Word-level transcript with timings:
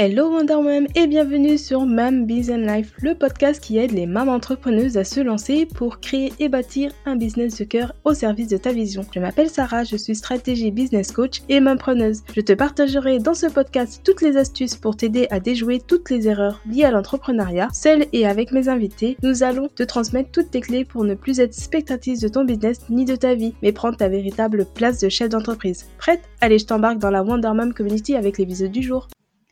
Hello 0.00 0.30
Wonder 0.30 0.62
Mom 0.62 0.86
et 0.94 1.08
bienvenue 1.08 1.58
sur 1.58 1.84
Mam 1.84 2.24
Business 2.24 2.70
Life, 2.70 2.92
le 3.02 3.16
podcast 3.16 3.60
qui 3.60 3.78
aide 3.78 3.90
les 3.90 4.06
mamans 4.06 4.34
entrepreneuses 4.34 4.96
à 4.96 5.02
se 5.02 5.18
lancer 5.18 5.66
pour 5.66 5.98
créer 5.98 6.32
et 6.38 6.48
bâtir 6.48 6.92
un 7.04 7.16
business 7.16 7.58
de 7.58 7.64
cœur 7.64 7.92
au 8.04 8.14
service 8.14 8.46
de 8.46 8.58
ta 8.58 8.70
vision. 8.70 9.04
Je 9.12 9.18
m'appelle 9.18 9.50
Sarah, 9.50 9.82
je 9.82 9.96
suis 9.96 10.14
stratégie 10.14 10.70
business 10.70 11.10
coach 11.10 11.42
et 11.48 11.58
mampreneuse. 11.58 12.22
Je 12.32 12.40
te 12.42 12.52
partagerai 12.52 13.18
dans 13.18 13.34
ce 13.34 13.46
podcast 13.46 14.00
toutes 14.04 14.22
les 14.22 14.36
astuces 14.36 14.76
pour 14.76 14.96
t'aider 14.96 15.26
à 15.30 15.40
déjouer 15.40 15.80
toutes 15.84 16.10
les 16.10 16.28
erreurs 16.28 16.60
liées 16.70 16.84
à 16.84 16.92
l'entrepreneuriat. 16.92 17.66
Seule 17.72 18.06
et 18.12 18.24
avec 18.24 18.52
mes 18.52 18.68
invités, 18.68 19.16
nous 19.24 19.42
allons 19.42 19.66
te 19.66 19.82
transmettre 19.82 20.30
toutes 20.30 20.52
tes 20.52 20.60
clés 20.60 20.84
pour 20.84 21.02
ne 21.02 21.14
plus 21.14 21.40
être 21.40 21.54
spectatrice 21.54 22.20
de 22.20 22.28
ton 22.28 22.44
business 22.44 22.82
ni 22.88 23.04
de 23.04 23.16
ta 23.16 23.34
vie, 23.34 23.54
mais 23.62 23.72
prendre 23.72 23.96
ta 23.96 24.08
véritable 24.08 24.64
place 24.76 25.00
de 25.00 25.08
chef 25.08 25.30
d'entreprise. 25.30 25.86
Prête? 25.98 26.22
Allez, 26.40 26.60
je 26.60 26.66
t'embarque 26.66 26.98
dans 26.98 27.10
la 27.10 27.24
Wonder 27.24 27.50
Mom 27.52 27.74
Community 27.74 28.14
avec 28.14 28.38
l'épisode 28.38 28.70
du 28.70 28.82
jour. 28.82 29.08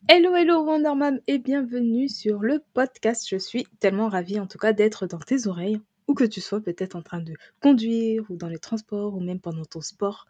Hello, 0.09 0.33
hello 0.33 0.63
Wonder 0.63 0.93
Mom 0.95 1.19
et 1.27 1.37
bienvenue 1.37 2.07
sur 2.07 2.39
le 2.39 2.63
podcast. 2.73 3.27
Je 3.29 3.35
suis 3.35 3.67
tellement 3.81 4.07
ravie 4.07 4.39
en 4.39 4.47
tout 4.47 4.57
cas 4.57 4.71
d'être 4.71 5.05
dans 5.05 5.19
tes 5.19 5.47
oreilles, 5.47 5.81
ou 6.07 6.13
que 6.13 6.23
tu 6.23 6.39
sois 6.39 6.61
peut-être 6.61 6.95
en 6.95 7.01
train 7.01 7.19
de 7.19 7.33
conduire, 7.61 8.23
ou 8.29 8.37
dans 8.37 8.47
les 8.47 8.57
transports, 8.57 9.15
ou 9.15 9.19
même 9.19 9.41
pendant 9.41 9.65
ton 9.65 9.81
sport, 9.81 10.25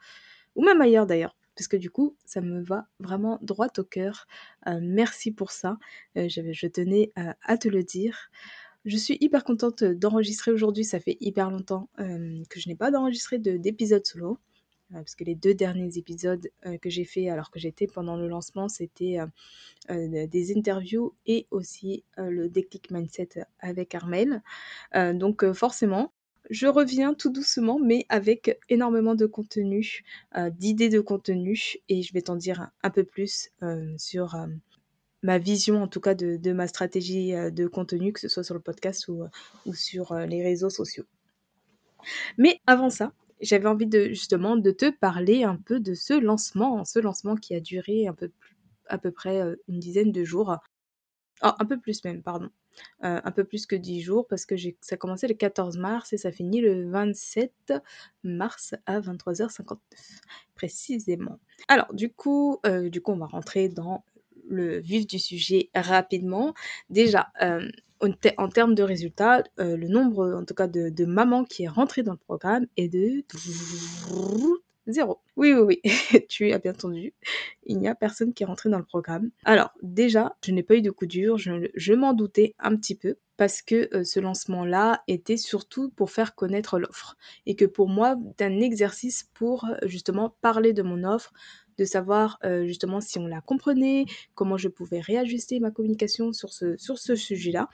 ou 0.56 0.66
même 0.66 0.82
ailleurs 0.82 1.06
d'ailleurs, 1.06 1.36
parce 1.56 1.68
que 1.68 1.78
du 1.78 1.92
coup, 1.92 2.16
ça 2.26 2.42
me 2.42 2.64
va 2.64 2.88
vraiment 3.00 3.38
droit 3.44 3.68
au 3.78 3.84
cœur. 3.84 4.26
Euh, 4.66 4.80
merci 4.82 5.32
pour 5.32 5.52
ça, 5.52 5.78
euh, 6.18 6.28
je, 6.28 6.68
tenais 6.68 7.12
euh, 7.20 7.32
à 7.44 7.60
te 7.60 7.68
le 7.68 7.84
dire. 7.84 8.32
Je 8.84 8.98
suis 8.98 9.20
hyper 9.22 9.44
contente 9.44 9.84
d'enregistrer 9.84 10.50
aujourd'hui, 10.50 10.86
ça 10.86 11.00
fait 11.00 11.18
hyper 11.20 11.52
longtemps 11.52 11.88
que 11.98 12.60
je 12.60 12.68
n'ai 12.68 12.76
pas 12.76 12.90
d'enregistré 12.90 13.38
d'épisode 13.38 14.08
solo. 14.08 14.40
Euh, 14.94 15.00
parce 15.00 15.16
que 15.16 15.24
les 15.24 15.36
deux 15.36 15.54
derniers 15.54 15.98
épisodes 15.98 16.50
euh, 16.66 16.78
que 16.78 16.90
j'ai 16.90 17.04
fait 17.04 17.30
alors 17.30 17.52
que 17.52 17.60
j'étais 17.60 17.88
pendant 17.88 18.16
le 18.16 18.28
lancement, 18.28 18.70
c'était 18.70 19.18
euh, 19.90 20.28
des 20.28 20.56
interviews 20.56 21.14
et 21.26 21.48
aussi 21.52 22.04
le 22.18 22.48
déclic 22.50 22.92
mindset 22.92 23.46
avec 23.60 23.96
Armel. 23.96 24.42
donc 24.94 25.50
forcément, 25.54 26.12
je 26.50 26.68
reviens 26.68 27.14
tout 27.14 27.30
doucement, 27.30 27.80
mais 27.80 28.06
avec 28.10 28.60
énormément 28.70 29.16
de 29.16 29.26
contenu, 29.26 30.04
d'idées 30.52 30.90
de 30.90 31.00
contenu, 31.00 31.76
et 31.90 32.02
je 32.02 32.14
vais 32.14 32.22
t'en 32.22 32.36
dire 32.36 32.70
un, 32.84 32.90
peu 32.90 33.04
plus 33.04 33.50
sur 33.98 34.36
ma 35.24 35.38
vision, 35.38 35.84
en 35.84 35.88
tout 35.88 36.02
cas, 36.02 36.16
de, 36.16 36.52
ma 36.52 36.68
stratégie 36.68 37.32
de 37.32 37.68
contenu, 37.68 38.14
que 38.14 38.20
ce 38.20 38.28
soit 38.28 38.44
sur 38.44 38.56
le 38.56 38.62
podcast 38.62 39.08
ou, 39.08 39.24
ou 39.66 39.74
sur 39.74 40.14
les 40.14 40.44
réseaux 40.44 40.70
sociaux. 40.70 41.06
Mais 42.38 42.60
avant 42.66 42.90
ça, 42.90 43.14
j'avais 43.42 43.68
envie 43.68 43.88
de 43.88 44.10
justement 44.10 44.56
de 44.56 44.72
te 44.72 44.90
parler 44.90 45.44
un 45.44 45.56
peu 45.56 45.80
de 45.80 45.94
ce 45.94 46.14
lancement, 46.14 46.86
ce 46.86 47.00
lancement 47.00 47.36
qui 47.36 47.56
a 47.56 47.60
duré 47.60 48.08
un 48.08 48.14
peu 48.14 48.30
plus, 48.30 48.58
à 48.88 48.98
peu 48.98 49.12
près 49.12 49.42
euh, 49.42 49.56
une 49.68 49.80
dizaine 49.80 50.12
de 50.12 50.24
jours. 50.24 50.58
Oh, 51.44 51.52
un 51.60 51.66
peu 51.66 51.80
plus 51.80 52.04
même, 52.04 52.24
pardon. 52.24 52.50
Euh, 53.04 53.20
un 53.24 53.32
peu 53.32 53.44
plus 53.44 53.66
que 53.66 53.76
dix 53.76 54.02
jours 54.02 54.28
parce 54.28 54.46
que 54.46 54.56
ça 54.82 54.96
a 54.96 54.98
commencé 54.98 55.28
le 55.28 55.34
14 55.34 55.78
mars 55.78 56.14
et 56.14 56.18
ça 56.18 56.32
finit 56.32 56.62
le 56.62 56.90
27 56.90 57.74
mars 58.24 58.76
à 58.86 59.00
23h59 59.00 59.78
précisément. 60.54 61.40
Alors 61.68 61.92
du 61.94 62.12
coup, 62.12 62.60
euh, 62.66 62.90
du 62.90 63.02
coup 63.02 63.12
on 63.12 63.18
va 63.18 63.26
rentrer 63.26 63.68
dans 63.70 64.04
le 64.50 64.80
vif 64.80 65.08
du 65.08 65.20
sujet 65.20 65.70
rapidement. 65.76 66.54
Déjà, 66.90 67.28
en, 68.38 68.50
termes 68.50 68.76
de 68.76 68.84
résultats, 68.84 69.44
euh, 69.60 69.78
le 69.78 69.88
nombre, 69.88 70.34
en 70.34 70.46
tout 70.46 70.54
cas, 70.54 70.68
de, 70.68 71.06
mamans 71.06 71.44
qui 71.44 71.64
est 71.64 71.68
rentré 71.68 72.04
dans 72.04 72.14
le 72.14 72.18
programme 72.18 72.68
est 72.78 72.90
de 72.90 73.24
zéro. 74.88 75.20
Oui, 75.36 75.54
oui, 75.54 75.80
oui, 75.84 75.92
tu 76.30 76.52
as 76.52 76.60
bien 76.60 76.72
entendu. 76.72 77.14
Il 77.66 77.78
n'y 77.78 77.88
a 77.88 77.96
personne 77.96 78.34
qui 78.34 78.44
est 78.44 78.46
rentré 78.46 78.70
dans 78.70 78.78
le 78.78 78.86
programme. 78.86 79.32
Alors, 79.46 79.72
déjà, 79.82 80.36
je 80.44 80.52
n'ai 80.52 80.64
pas 80.64 80.76
eu 80.76 80.82
de 80.82 80.92
coup 80.92 81.06
dur, 81.06 81.38
je, 81.38 81.94
m'en 81.94 82.14
doutais 82.14 82.56
un 82.60 82.76
petit 82.76 82.96
peu 82.96 83.16
parce 83.36 83.62
que 83.62 83.90
euh, 83.96 84.04
ce 84.04 84.20
lancement-là 84.20 85.04
était 85.08 85.38
surtout 85.38 85.90
pour 85.90 86.10
faire 86.10 86.34
connaître 86.34 86.80
l'offre 86.80 87.18
et 87.46 87.56
que 87.56 87.66
pour 87.66 87.88
moi, 87.88 88.16
c'est 88.38 88.46
un 88.46 88.60
exercice 88.60 89.30
pour 89.36 89.66
euh, 89.66 89.76
justement 89.84 90.36
parler 90.42 90.74
de 90.74 90.82
mon 90.82 91.04
offre, 91.04 91.34
de 91.78 91.86
savoir 91.86 92.40
justement 92.66 93.02
si 93.02 93.20
on 93.20 93.28
la 93.28 93.42
comprenait, 93.42 94.06
comment 94.36 94.58
je 94.58 94.68
pouvais 94.68 95.00
réajuster 95.00 95.60
ma 95.60 95.72
communication 95.72 96.34
sur 96.34 96.54
ce, 96.54 96.78
sur 96.78 96.98
ce 96.98 97.16
sujet-là. 97.16 97.70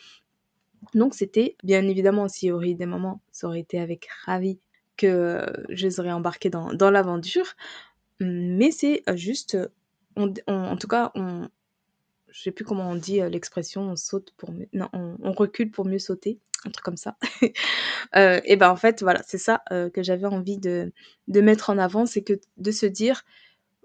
Donc 0.94 1.16
c'était 1.16 1.56
bien 1.64 1.88
évidemment, 1.88 2.28
s'il 2.28 2.50
y 2.50 2.52
aurait 2.52 2.74
des 2.74 2.86
moments, 2.86 3.22
ça 3.32 3.48
aurait 3.48 3.62
été 3.62 3.80
avec 3.80 4.08
ravi 4.26 4.60
que 4.98 5.46
je 5.70 5.90
serais 5.90 6.12
embarquée 6.12 6.50
dans, 6.50 6.74
dans 6.74 6.92
l'aventure. 6.92 7.56
Mais 8.20 8.72
c'est 8.72 9.04
juste, 9.16 9.58
en 10.16 10.78
tout 10.78 10.88
cas, 10.88 11.12
on, 11.16 11.50
je 12.30 12.42
sais 12.42 12.52
plus 12.52 12.66
comment 12.66 12.90
on 12.90 12.96
dit 12.96 13.20
l'expression, 13.20 13.82
on 13.82 13.96
saute 13.96 14.34
pour 14.38 14.52
mieux, 14.52 14.68
non, 14.74 14.90
on, 14.94 15.32
recule 15.32 15.72
pour 15.72 15.86
mieux 15.86 16.00
sauter, 16.00 16.40
un 16.66 16.70
truc 16.70 16.86
comme 16.86 16.98
ça. 16.98 17.18
et 18.16 18.56
ben 18.56 18.70
en 18.70 18.76
fait, 18.76 19.02
voilà, 19.02 19.22
c'est 19.26 19.38
ça 19.38 19.64
que 19.70 20.04
j'avais 20.04 20.28
envie 20.28 20.58
de, 20.58 20.92
de 21.28 21.42
mettre 21.42 21.70
en 21.70 21.78
avant, 21.78 22.06
c'est 22.06 22.24
que 22.24 22.40
de 22.58 22.72
se 22.72 22.86
dire, 22.86 23.24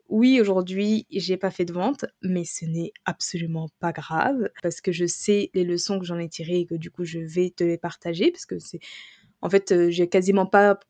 oui, 0.08 0.41
aujourd'hui, 0.41 1.06
j'ai 1.10 1.36
pas 1.36 1.50
fait 1.50 1.66
de 1.66 1.72
vente, 1.72 2.06
mais 2.22 2.44
ce 2.44 2.64
n'est 2.64 2.92
absolument 3.04 3.69
pas 3.78 3.92
grave 3.92 4.48
parce 4.62 4.80
que 4.80 4.91
je 4.91 5.06
sais 5.06 5.50
les 5.52 5.64
leçons 5.64 5.98
que 5.98 6.06
j'en 6.06 6.19
ai 6.19 6.28
tirées 6.28 6.60
et 6.60 6.66
que 6.66 6.74
du 6.74 6.91
coup, 6.91 7.04
je 7.04 7.19
vais 7.19 7.50
te 7.50 7.62
les 7.62 7.78
partager 7.78 8.30
parce 8.30 8.46
que 8.46 8.58
c'est 8.58 8.80
en 9.42 9.50
fait, 9.50 9.72
euh, 9.72 9.91
j'ai 9.91 10.08
quasiment 10.08 10.46
pas 10.46 10.80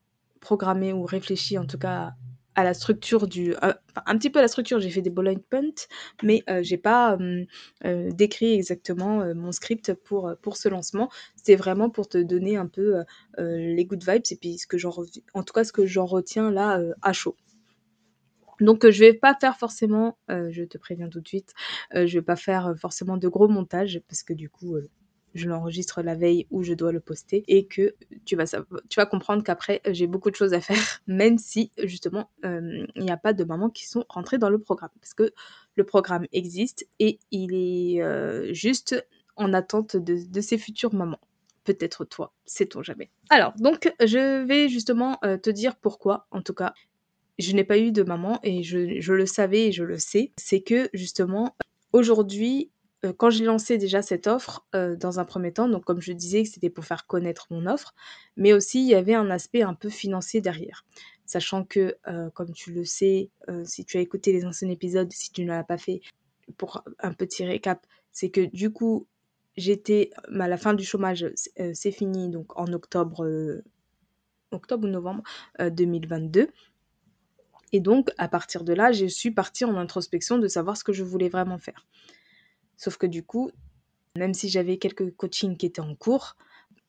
programmé 0.40 0.92
ou 0.92 1.04
réfléchi 1.04 1.58
en 1.58 1.66
tout 1.66 1.78
cas 1.78 2.12
à 2.54 2.64
la 2.64 2.74
structure 2.74 3.26
du 3.28 3.54
euh, 3.62 3.72
un 4.06 4.18
petit 4.18 4.30
peu 4.30 4.38
à 4.38 4.42
la 4.42 4.48
structure, 4.48 4.80
j'ai 4.80 4.90
fait 4.90 5.02
des 5.02 5.10
bullet 5.10 5.36
points 5.50 5.86
mais 6.22 6.42
euh, 6.48 6.60
j'ai 6.62 6.78
pas 6.78 7.18
décrit 7.84 8.54
exactement 8.54 9.34
mon 9.34 9.52
script 9.52 9.94
pour 9.94 10.32
pour 10.42 10.56
ce 10.56 10.68
lancement. 10.68 11.10
C'est 11.36 11.56
vraiment 11.56 11.90
pour 11.90 12.08
te 12.08 12.18
donner 12.18 12.56
un 12.56 12.66
peu 12.66 13.02
les 13.38 13.84
good 13.84 14.02
vibes 14.08 14.22
et 14.30 14.36
puis 14.36 14.58
ce 14.58 14.66
que 14.66 14.78
j'en 14.78 14.92
en 15.34 15.42
tout 15.42 15.52
cas 15.52 15.64
ce 15.64 15.72
que 15.72 15.86
j'en 15.86 16.06
retiens 16.06 16.50
là 16.50 16.80
à 17.02 17.12
chaud. 17.12 17.36
Donc 18.60 18.88
je 18.88 19.00
vais 19.00 19.14
pas 19.14 19.34
faire 19.40 19.56
forcément, 19.56 20.18
je 20.28 20.64
te 20.64 20.78
préviens 20.78 21.08
tout 21.08 21.20
de 21.20 21.28
suite, 21.28 21.54
je 21.94 22.18
vais 22.18 22.22
pas 22.22 22.36
faire 22.36 22.74
forcément 22.78 23.16
de 23.16 23.28
gros 23.28 23.48
montages 23.48 24.00
parce 24.08 24.22
que 24.22 24.32
du 24.32 24.48
coup 24.48 24.76
je 25.34 25.48
l'enregistre 25.48 26.02
la 26.02 26.14
veille 26.14 26.46
où 26.50 26.62
je 26.62 26.72
dois 26.74 26.90
le 26.90 27.00
poster 27.00 27.44
et 27.46 27.66
que 27.66 27.94
tu 28.24 28.36
vas, 28.36 29.06
comprendre 29.06 29.44
qu'après 29.44 29.80
j'ai 29.86 30.06
beaucoup 30.06 30.30
de 30.30 30.36
choses 30.36 30.54
à 30.54 30.60
faire 30.60 30.76
même 31.06 31.38
si 31.38 31.70
justement 31.84 32.30
il 32.42 32.88
n'y 32.96 33.10
a 33.10 33.16
pas 33.16 33.32
de 33.32 33.44
mamans 33.44 33.70
qui 33.70 33.86
sont 33.86 34.04
rentrées 34.08 34.38
dans 34.38 34.50
le 34.50 34.58
programme 34.58 34.90
parce 35.00 35.14
que 35.14 35.32
le 35.76 35.84
programme 35.84 36.26
existe 36.32 36.88
et 36.98 37.18
il 37.30 37.54
est 37.54 38.54
juste 38.54 39.06
en 39.36 39.52
attente 39.54 39.96
de, 39.96 40.18
de 40.28 40.40
ses 40.40 40.58
futures 40.58 40.94
mamans 40.94 41.20
peut-être 41.68 42.06
toi, 42.06 42.32
sait-on 42.46 42.82
jamais. 42.82 43.10
Alors, 43.28 43.52
donc, 43.58 43.92
je 44.00 44.42
vais 44.44 44.70
justement 44.70 45.16
te 45.16 45.50
dire 45.50 45.76
pourquoi, 45.76 46.26
en 46.30 46.40
tout 46.40 46.54
cas, 46.54 46.72
je 47.38 47.52
n'ai 47.52 47.64
pas 47.64 47.78
eu 47.78 47.92
de 47.92 48.02
maman 48.02 48.40
et 48.42 48.62
je, 48.62 49.12
le 49.12 49.26
savais 49.26 49.68
et 49.68 49.72
je 49.72 49.84
le 49.84 49.98
sais, 49.98 50.32
c'est 50.36 50.60
que 50.60 50.88
justement, 50.92 51.56
aujourd'hui, 51.92 52.70
euh, 53.04 53.12
quand 53.16 53.30
j'ai 53.30 53.44
lancé 53.44 53.78
déjà 53.78 54.02
cette 54.02 54.26
offre, 54.26 54.66
euh, 54.74 54.96
dans 54.96 55.20
un 55.20 55.24
premier 55.24 55.52
temps, 55.52 55.68
donc 55.68 55.84
comme 55.84 56.00
je 56.00 56.12
disais 56.12 56.42
que 56.42 56.48
c'était 56.48 56.70
pour 56.70 56.84
faire 56.84 57.06
connaître 57.06 57.46
mon 57.50 57.66
offre, 57.66 57.94
mais 58.36 58.52
aussi 58.52 58.80
il 58.80 58.88
y 58.88 58.94
avait 58.94 59.14
un 59.14 59.30
aspect 59.30 59.62
un 59.62 59.74
peu 59.74 59.88
financier 59.88 60.40
derrière. 60.40 60.84
Sachant 61.26 61.64
que, 61.64 61.96
euh, 62.08 62.30
comme 62.30 62.52
tu 62.52 62.72
le 62.72 62.84
sais, 62.84 63.30
si 63.64 63.84
tu 63.84 63.98
as 63.98 64.00
écouté 64.00 64.32
les 64.32 64.44
anciens 64.44 64.68
épisodes, 64.70 65.12
si 65.12 65.30
tu 65.30 65.42
ne 65.42 65.48
l'as 65.48 65.64
pas 65.64 65.78
fait, 65.78 66.00
pour 66.56 66.82
un 67.00 67.12
petit 67.12 67.44
récap, 67.44 67.86
c'est 68.10 68.30
que 68.30 68.40
du 68.40 68.72
coup, 68.72 69.06
j'étais 69.56 70.10
à 70.40 70.48
la 70.48 70.56
fin 70.56 70.72
du 70.72 70.84
chômage, 70.84 71.30
c'est 71.74 71.92
fini, 71.92 72.30
donc 72.30 72.58
en 72.58 72.72
octobre, 72.72 73.60
octobre 74.50 74.88
ou 74.88 74.90
novembre 74.90 75.22
2022. 75.60 76.48
Et 77.72 77.80
donc, 77.80 78.10
à 78.18 78.28
partir 78.28 78.64
de 78.64 78.72
là, 78.72 78.92
je 78.92 79.06
suis 79.06 79.30
partie 79.30 79.64
en 79.64 79.76
introspection 79.76 80.38
de 80.38 80.48
savoir 80.48 80.76
ce 80.76 80.84
que 80.84 80.92
je 80.92 81.04
voulais 81.04 81.28
vraiment 81.28 81.58
faire. 81.58 81.86
Sauf 82.76 82.96
que 82.96 83.06
du 83.06 83.22
coup, 83.22 83.50
même 84.16 84.34
si 84.34 84.48
j'avais 84.48 84.78
quelques 84.78 85.14
coachings 85.16 85.56
qui 85.56 85.66
étaient 85.66 85.80
en 85.80 85.94
cours, 85.94 86.36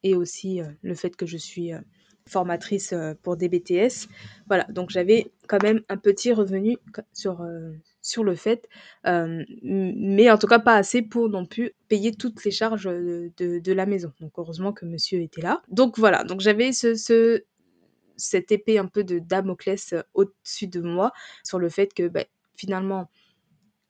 et 0.04 0.16
aussi 0.16 0.62
euh, 0.62 0.66
le 0.82 0.96
fait 0.96 1.16
que 1.16 1.26
je 1.26 1.38
suis 1.38 1.74
euh, 1.74 1.80
formatrice 2.28 2.94
euh, 2.94 3.14
pour 3.22 3.38
des 3.38 3.50
BTS, 3.50 4.08
voilà, 4.48 4.66
donc 4.70 4.90
j'avais 4.90 5.32
quand 5.48 5.62
même 5.62 5.82
un 5.90 5.98
petit 5.98 6.32
revenu 6.32 6.78
sur, 7.12 7.46
sur 8.02 8.24
le 8.24 8.36
fait, 8.36 8.70
mais 9.04 10.30
en 10.30 10.38
tout 10.38 10.46
cas 10.46 10.60
pas 10.60 10.76
assez 10.76 11.02
pour 11.02 11.28
non 11.28 11.46
plus 11.46 11.72
payer 11.88 12.14
toutes 12.14 12.44
les 12.46 12.52
charges 12.52 12.86
de, 12.86 13.74
la 13.74 13.86
maison. 13.88 14.14
Donc 14.20 14.34
heureusement 14.38 14.74
que 14.74 14.86
monsieur 14.86 15.22
était 15.22 15.42
là. 15.42 15.64
Donc 15.70 15.98
voilà, 15.98 16.24
donc 16.24 16.42
j'avais 16.42 16.72
ce, 16.72 17.44
cette 18.20 18.52
épée 18.52 18.78
un 18.78 18.86
peu 18.86 19.04
de 19.04 19.20
Damoclès 19.20 19.94
euh, 19.94 20.02
au-dessus 20.14 20.68
de 20.68 20.82
moi 20.82 21.12
sur 21.44 21.60
le 21.60 21.70
fait 21.70 21.94
que 21.94 22.08
bah, 22.08 22.26
finalement, 22.56 23.10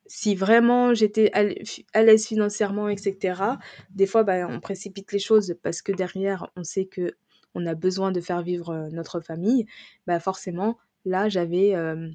si 0.06 0.34
vraiment 0.34 0.94
j'étais 0.94 1.30
à 1.32 2.02
l'aise 2.02 2.26
financièrement, 2.26 2.88
etc., 2.88 3.42
des 3.90 4.06
fois, 4.06 4.24
bah, 4.24 4.46
on 4.48 4.60
précipite 4.60 5.12
les 5.12 5.18
choses 5.18 5.56
parce 5.62 5.82
que 5.82 5.92
derrière, 5.92 6.50
on 6.56 6.64
sait 6.64 6.86
que 6.86 7.12
on 7.54 7.66
a 7.66 7.74
besoin 7.74 8.12
de 8.12 8.20
faire 8.20 8.42
vivre 8.42 8.70
euh, 8.70 8.88
notre 8.90 9.20
famille. 9.20 9.66
Bah, 10.06 10.20
forcément, 10.20 10.78
là, 11.04 11.28
j'avais, 11.28 11.74
euh, 11.74 12.08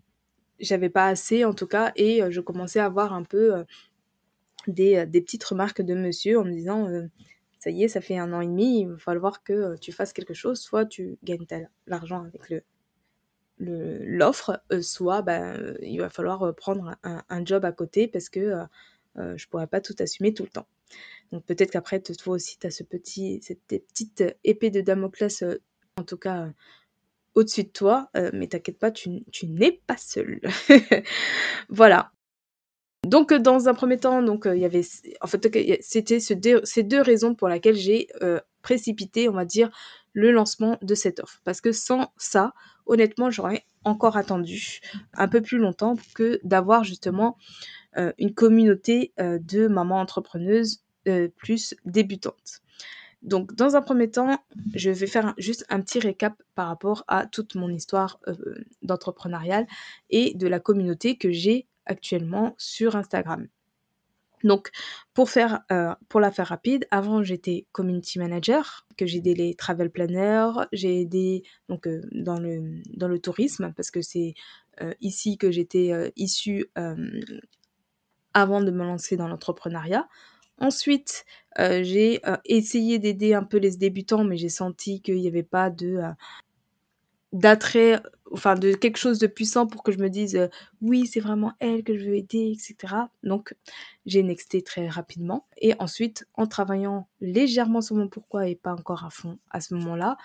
j'avais 0.60 0.90
pas 0.90 1.08
assez 1.08 1.46
en 1.46 1.54
tout 1.54 1.68
cas, 1.68 1.92
et 1.96 2.22
je 2.30 2.42
commençais 2.42 2.80
à 2.80 2.86
avoir 2.86 3.14
un 3.14 3.24
peu 3.24 3.66
des, 4.68 5.06
des, 5.06 5.22
petites 5.22 5.44
remarques 5.44 5.82
de 5.82 5.94
monsieur 5.94 6.40
en 6.40 6.46
me 6.46 6.52
disant 6.52 6.90
ça 7.66 7.72
y 7.72 7.84
est, 7.84 7.88
ça 7.88 8.00
fait 8.00 8.16
un 8.16 8.32
an 8.32 8.42
et 8.42 8.46
demi, 8.46 8.82
il 8.82 8.90
va 8.90 8.98
falloir 9.00 9.42
que 9.44 9.76
tu 9.78 9.92
fasses 9.92 10.14
quelque 10.14 10.36
chose, 10.36 10.60
soit 10.60 10.86
tu 10.86 11.18
gagnes 11.24 11.48
l'argent 11.88 12.24
avec 12.24 12.50
le 12.52 12.62
l'offre, 13.58 14.62
soit 14.82 15.24
ben, 15.24 15.76
il 15.82 15.98
va 15.98 16.10
falloir 16.12 16.54
prendre 16.54 16.96
un, 17.02 17.46
job 17.46 17.66
à 17.66 17.72
côté 17.72 18.08
parce 18.08 18.30
que 18.30 18.54
je 19.16 19.48
pourrais 19.48 19.66
pas 19.66 19.82
tout 19.82 19.96
assumer 19.98 20.32
tout 20.36 20.44
le 20.44 20.50
temps. 20.50 20.68
Donc 21.32 21.44
peut-être 21.46 21.72
qu'après, 21.72 22.00
toi 22.02 22.36
aussi, 22.36 22.60
tu 22.60 22.68
as 22.68 22.72
ce 22.72 22.84
petit, 22.84 23.40
cette 23.42 23.64
petite 23.64 24.24
épée 24.44 24.70
de 24.70 24.82
Damoclès, 24.82 25.44
en 25.98 26.04
tout 26.04 26.18
cas 26.18 26.52
au-dessus 27.34 27.64
de 27.64 27.70
toi, 27.70 28.12
mais 28.32 28.46
t'inquiète 28.48 28.78
pas, 28.78 28.92
tu, 28.92 29.24
tu 29.32 29.48
n'es 29.48 29.82
pas 29.88 29.98
seul. 29.98 30.40
voilà. 31.70 32.12
Donc 33.06 33.34
dans 33.34 33.70
un 33.70 33.74
premier 33.76 33.98
temps, 33.98 34.24
donc 34.24 34.48
il 34.52 34.60
y 34.60 34.66
avait, 34.66 34.82
en 35.22 35.28
fait, 35.28 35.48
c'était 35.82 36.20
ce 36.20 36.34
ces 36.64 36.84
deux 36.84 37.02
raisons 37.02 37.36
pour 37.36 37.48
lesquelles 37.48 37.76
j'ai 37.76 38.08
précipité, 38.62 39.30
on 39.30 39.34
va 39.34 39.46
dire, 39.46 39.70
le 40.14 40.32
lancement 40.32 40.78
de 40.82 40.96
cette 40.96 41.20
offre. 41.20 41.40
Parce 41.44 41.62
que 41.62 41.72
sans 41.72 42.12
ça, 42.18 42.54
honnêtement, 42.88 43.30
j'aurais 43.30 43.64
encore 43.84 44.18
attendu 44.18 44.80
un 45.14 45.28
peu 45.28 45.42
plus 45.42 45.60
longtemps 45.60 45.94
que 46.16 46.40
d'avoir 46.44 46.84
justement 46.84 47.38
une 48.18 48.34
communauté 48.34 49.14
de 49.20 49.68
mamans 49.68 50.00
entrepreneuses 50.00 50.84
plus 51.38 51.76
débutantes. 51.86 52.62
Donc, 53.22 53.54
dans 53.54 53.76
un 53.76 53.82
premier 53.82 54.10
temps, 54.10 54.40
je 54.74 54.90
vais 54.90 55.08
faire 55.08 55.36
juste 55.38 55.66
un 55.70 55.82
petit 55.82 56.00
récap 56.00 56.34
par 56.56 56.68
rapport 56.68 57.04
à 57.08 57.28
toute 57.28 57.54
mon 57.56 57.70
histoire 57.70 58.20
d'entrepreneurial 58.82 59.68
et 60.10 60.34
de 60.36 60.48
la 60.48 60.60
communauté 60.60 61.18
que 61.18 61.32
j'ai 61.32 61.68
actuellement 61.86 62.56
sur 62.58 62.96
Instagram. 62.96 63.48
Donc, 64.44 64.70
pour, 65.14 65.30
faire, 65.30 65.62
pour 66.08 66.20
la 66.20 66.30
faire 66.30 66.48
rapide, 66.48 66.86
avant 66.92 67.24
j'étais 67.24 67.66
community 67.72 68.20
manager, 68.20 68.86
que 68.96 69.08
j'ai 69.08 69.18
aidé 69.18 69.34
les 69.34 69.56
travel 69.56 69.90
planners, 69.90 70.52
j'ai 70.72 71.02
aidé 71.02 71.44
donc, 71.68 71.88
dans, 72.12 72.40
le, 72.40 72.82
dans 72.96 73.08
le 73.08 73.18
tourisme, 73.18 73.74
parce 73.76 73.90
que 73.90 74.04
c'est 74.04 74.36
ici 75.02 75.40
que 75.40 75.50
j'étais 75.50 76.12
issue 76.16 76.70
avant 78.36 78.62
de 78.62 78.70
me 78.70 78.84
lancer 78.84 79.18
dans 79.18 79.28
l'entrepreneuriat. 79.28 80.08
Ensuite, 80.60 81.26
euh, 81.60 81.84
j'ai 81.84 82.22
euh, 82.26 82.38
essayé 82.46 82.98
d'aider 82.98 83.34
un 83.34 83.44
peu 83.44 83.58
les 83.58 83.76
débutants, 83.76 84.24
mais 84.24 84.38
j'ai 84.38 84.50
senti 84.50 85.02
qu'il 85.02 85.16
n'y 85.16 85.28
avait 85.28 85.44
pas 85.44 85.70
de 85.70 85.98
euh, 85.98 86.12
d'attrait, 87.36 88.02
enfin 88.32 88.56
de 88.56 88.74
quelque 88.74 88.98
chose 88.98 89.20
de 89.20 89.28
puissant 89.28 89.68
pour 89.68 89.84
que 89.84 89.92
je 89.92 90.00
me 90.00 90.10
dise 90.10 90.50
oui, 90.82 91.06
c'est 91.06 91.20
vraiment 91.20 91.54
elle 91.60 91.84
que 91.84 91.98
je 91.98 92.06
veux 92.06 92.16
aider, 92.16 92.54
etc. 92.54 92.94
Donc, 93.24 93.54
j'ai 94.06 94.24
nexté 94.24 94.62
très 94.62 94.88
rapidement. 94.88 95.48
Et 95.58 95.74
ensuite, 95.80 96.26
en 96.34 96.48
travaillant 96.48 97.08
légèrement 97.20 97.82
sur 97.82 97.96
mon 97.96 98.08
pourquoi 98.08 98.48
et 98.48 98.56
pas 98.56 98.74
encore 98.74 99.04
à 99.04 99.10
fond 99.10 99.38
à 99.52 99.60
ce 99.60 99.74
moment-là, 99.76 100.18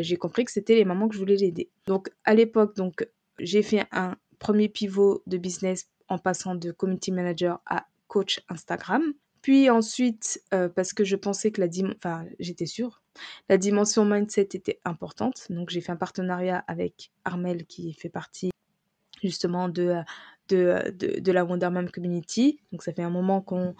j'ai 0.00 0.16
compris 0.16 0.44
que 0.44 0.52
c'était 0.52 0.74
les 0.74 0.84
mamans 0.84 1.08
que 1.08 1.14
je 1.14 1.20
voulais 1.20 1.42
aider. 1.42 1.70
Donc, 1.86 2.10
à 2.24 2.34
l'époque, 2.34 2.74
donc 2.76 3.06
j'ai 3.38 3.62
fait 3.62 3.86
un 3.92 4.16
premier 4.38 4.68
pivot 4.68 5.22
de 5.26 5.36
business 5.36 5.88
en 6.08 6.18
passant 6.18 6.54
de 6.54 6.72
community 6.72 7.12
manager 7.12 7.60
à 7.66 7.86
coach 8.08 8.40
Instagram. 8.48 9.02
Puis 9.44 9.68
ensuite, 9.68 10.42
euh, 10.54 10.70
parce 10.70 10.94
que 10.94 11.04
je 11.04 11.16
pensais 11.16 11.50
que 11.50 11.60
la 11.60 11.68
dimension, 11.68 11.98
enfin 11.98 12.24
j'étais 12.38 12.64
sûre, 12.64 13.02
la 13.50 13.58
dimension 13.58 14.06
mindset 14.06 14.48
était 14.54 14.80
importante. 14.86 15.48
Donc 15.50 15.68
j'ai 15.68 15.82
fait 15.82 15.92
un 15.92 15.96
partenariat 15.96 16.64
avec 16.66 17.12
Armel 17.26 17.66
qui 17.66 17.92
fait 17.92 18.08
partie 18.08 18.52
justement 19.22 19.68
de, 19.68 19.96
de, 20.48 20.94
de, 21.20 21.32
la 21.32 21.44
Wonder 21.44 21.68
Community. 21.92 22.58
Donc 22.72 22.82
ça 22.82 22.94
fait 22.94 23.02
un 23.02 23.10
moment 23.10 23.42
qu'on 23.42 23.74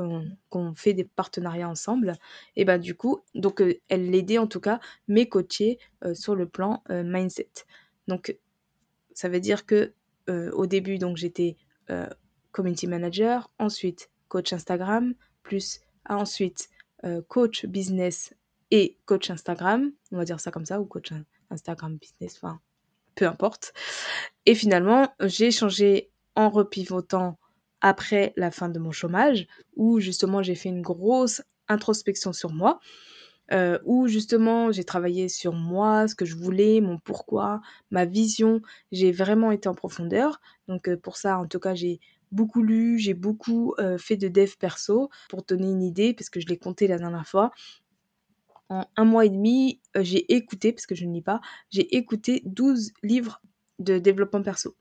euh, 0.00 0.20
qu'on 0.50 0.74
fait 0.74 0.92
des 0.92 1.04
partenariats 1.04 1.70
ensemble. 1.70 2.12
Et 2.54 2.66
ben 2.66 2.76
du 2.76 2.94
coup, 2.94 3.20
donc 3.34 3.62
euh, 3.62 3.72
elle 3.88 4.10
l'aidait 4.10 4.36
en 4.36 4.46
tout 4.46 4.60
cas, 4.60 4.80
mes 5.08 5.30
coachés 5.30 5.78
sur 6.12 6.34
le 6.34 6.46
plan 6.46 6.82
mindset. 6.90 7.64
Donc 8.06 8.36
ça 9.14 9.30
veut 9.30 9.40
dire 9.40 9.64
que 9.64 9.94
au 10.28 10.66
début, 10.66 10.98
donc 10.98 11.16
j'étais 11.16 11.56
community 12.52 12.86
manager, 12.86 13.50
ensuite 13.58 14.10
coach 14.28 14.52
Instagram, 14.52 15.14
plus 15.42 15.80
ensuite 16.08 16.68
euh, 17.04 17.22
coach 17.28 17.66
business 17.66 18.34
et 18.70 18.98
coach 19.04 19.30
Instagram, 19.30 19.92
on 20.12 20.16
va 20.16 20.24
dire 20.24 20.40
ça 20.40 20.50
comme 20.50 20.66
ça, 20.66 20.80
ou 20.80 20.84
coach 20.84 21.12
Instagram 21.50 21.96
business, 21.96 22.36
enfin, 22.36 22.60
peu 23.14 23.26
importe. 23.26 23.72
Et 24.44 24.54
finalement, 24.54 25.08
j'ai 25.20 25.50
changé 25.50 26.10
en 26.34 26.50
repivotant 26.50 27.38
après 27.80 28.32
la 28.36 28.50
fin 28.50 28.68
de 28.68 28.78
mon 28.78 28.92
chômage, 28.92 29.46
où 29.76 30.00
justement 30.00 30.42
j'ai 30.42 30.54
fait 30.54 30.68
une 30.68 30.82
grosse 30.82 31.42
introspection 31.68 32.32
sur 32.32 32.52
moi, 32.52 32.80
euh, 33.52 33.78
où 33.84 34.08
justement 34.08 34.72
j'ai 34.72 34.84
travaillé 34.84 35.28
sur 35.28 35.52
moi, 35.52 36.08
ce 36.08 36.14
que 36.14 36.24
je 36.24 36.34
voulais, 36.34 36.80
mon 36.80 36.98
pourquoi, 36.98 37.60
ma 37.90 38.04
vision. 38.04 38.60
J'ai 38.90 39.12
vraiment 39.12 39.52
été 39.52 39.68
en 39.68 39.74
profondeur. 39.74 40.40
Donc 40.68 40.88
euh, 40.88 40.96
pour 40.96 41.16
ça, 41.16 41.38
en 41.38 41.46
tout 41.46 41.60
cas, 41.60 41.74
j'ai 41.74 42.00
beaucoup 42.32 42.62
lu, 42.62 42.98
j'ai 42.98 43.14
beaucoup 43.14 43.74
fait 43.98 44.16
de 44.16 44.28
dev 44.28 44.52
perso. 44.58 45.10
Pour 45.28 45.42
donner 45.42 45.70
une 45.70 45.82
idée, 45.82 46.14
parce 46.14 46.30
que 46.30 46.40
je 46.40 46.46
l'ai 46.46 46.58
compté 46.58 46.86
la 46.86 46.98
dernière 46.98 47.26
fois, 47.26 47.52
en 48.68 48.86
un 48.96 49.04
mois 49.04 49.24
et 49.24 49.30
demi, 49.30 49.80
j'ai 49.94 50.32
écouté, 50.34 50.72
parce 50.72 50.86
que 50.86 50.94
je 50.94 51.04
ne 51.04 51.12
lis 51.12 51.22
pas, 51.22 51.40
j'ai 51.70 51.96
écouté 51.96 52.42
12 52.44 52.92
livres 53.02 53.40
de 53.78 53.98
développement 53.98 54.42
perso. 54.42 54.74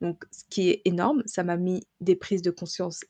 Donc, 0.00 0.24
ce 0.30 0.44
qui 0.48 0.68
est 0.70 0.82
énorme, 0.84 1.22
ça 1.26 1.42
m'a 1.42 1.56
mis 1.56 1.86
des 2.00 2.16
prises 2.16 2.42
de 2.42 2.50
conscience 2.50 3.04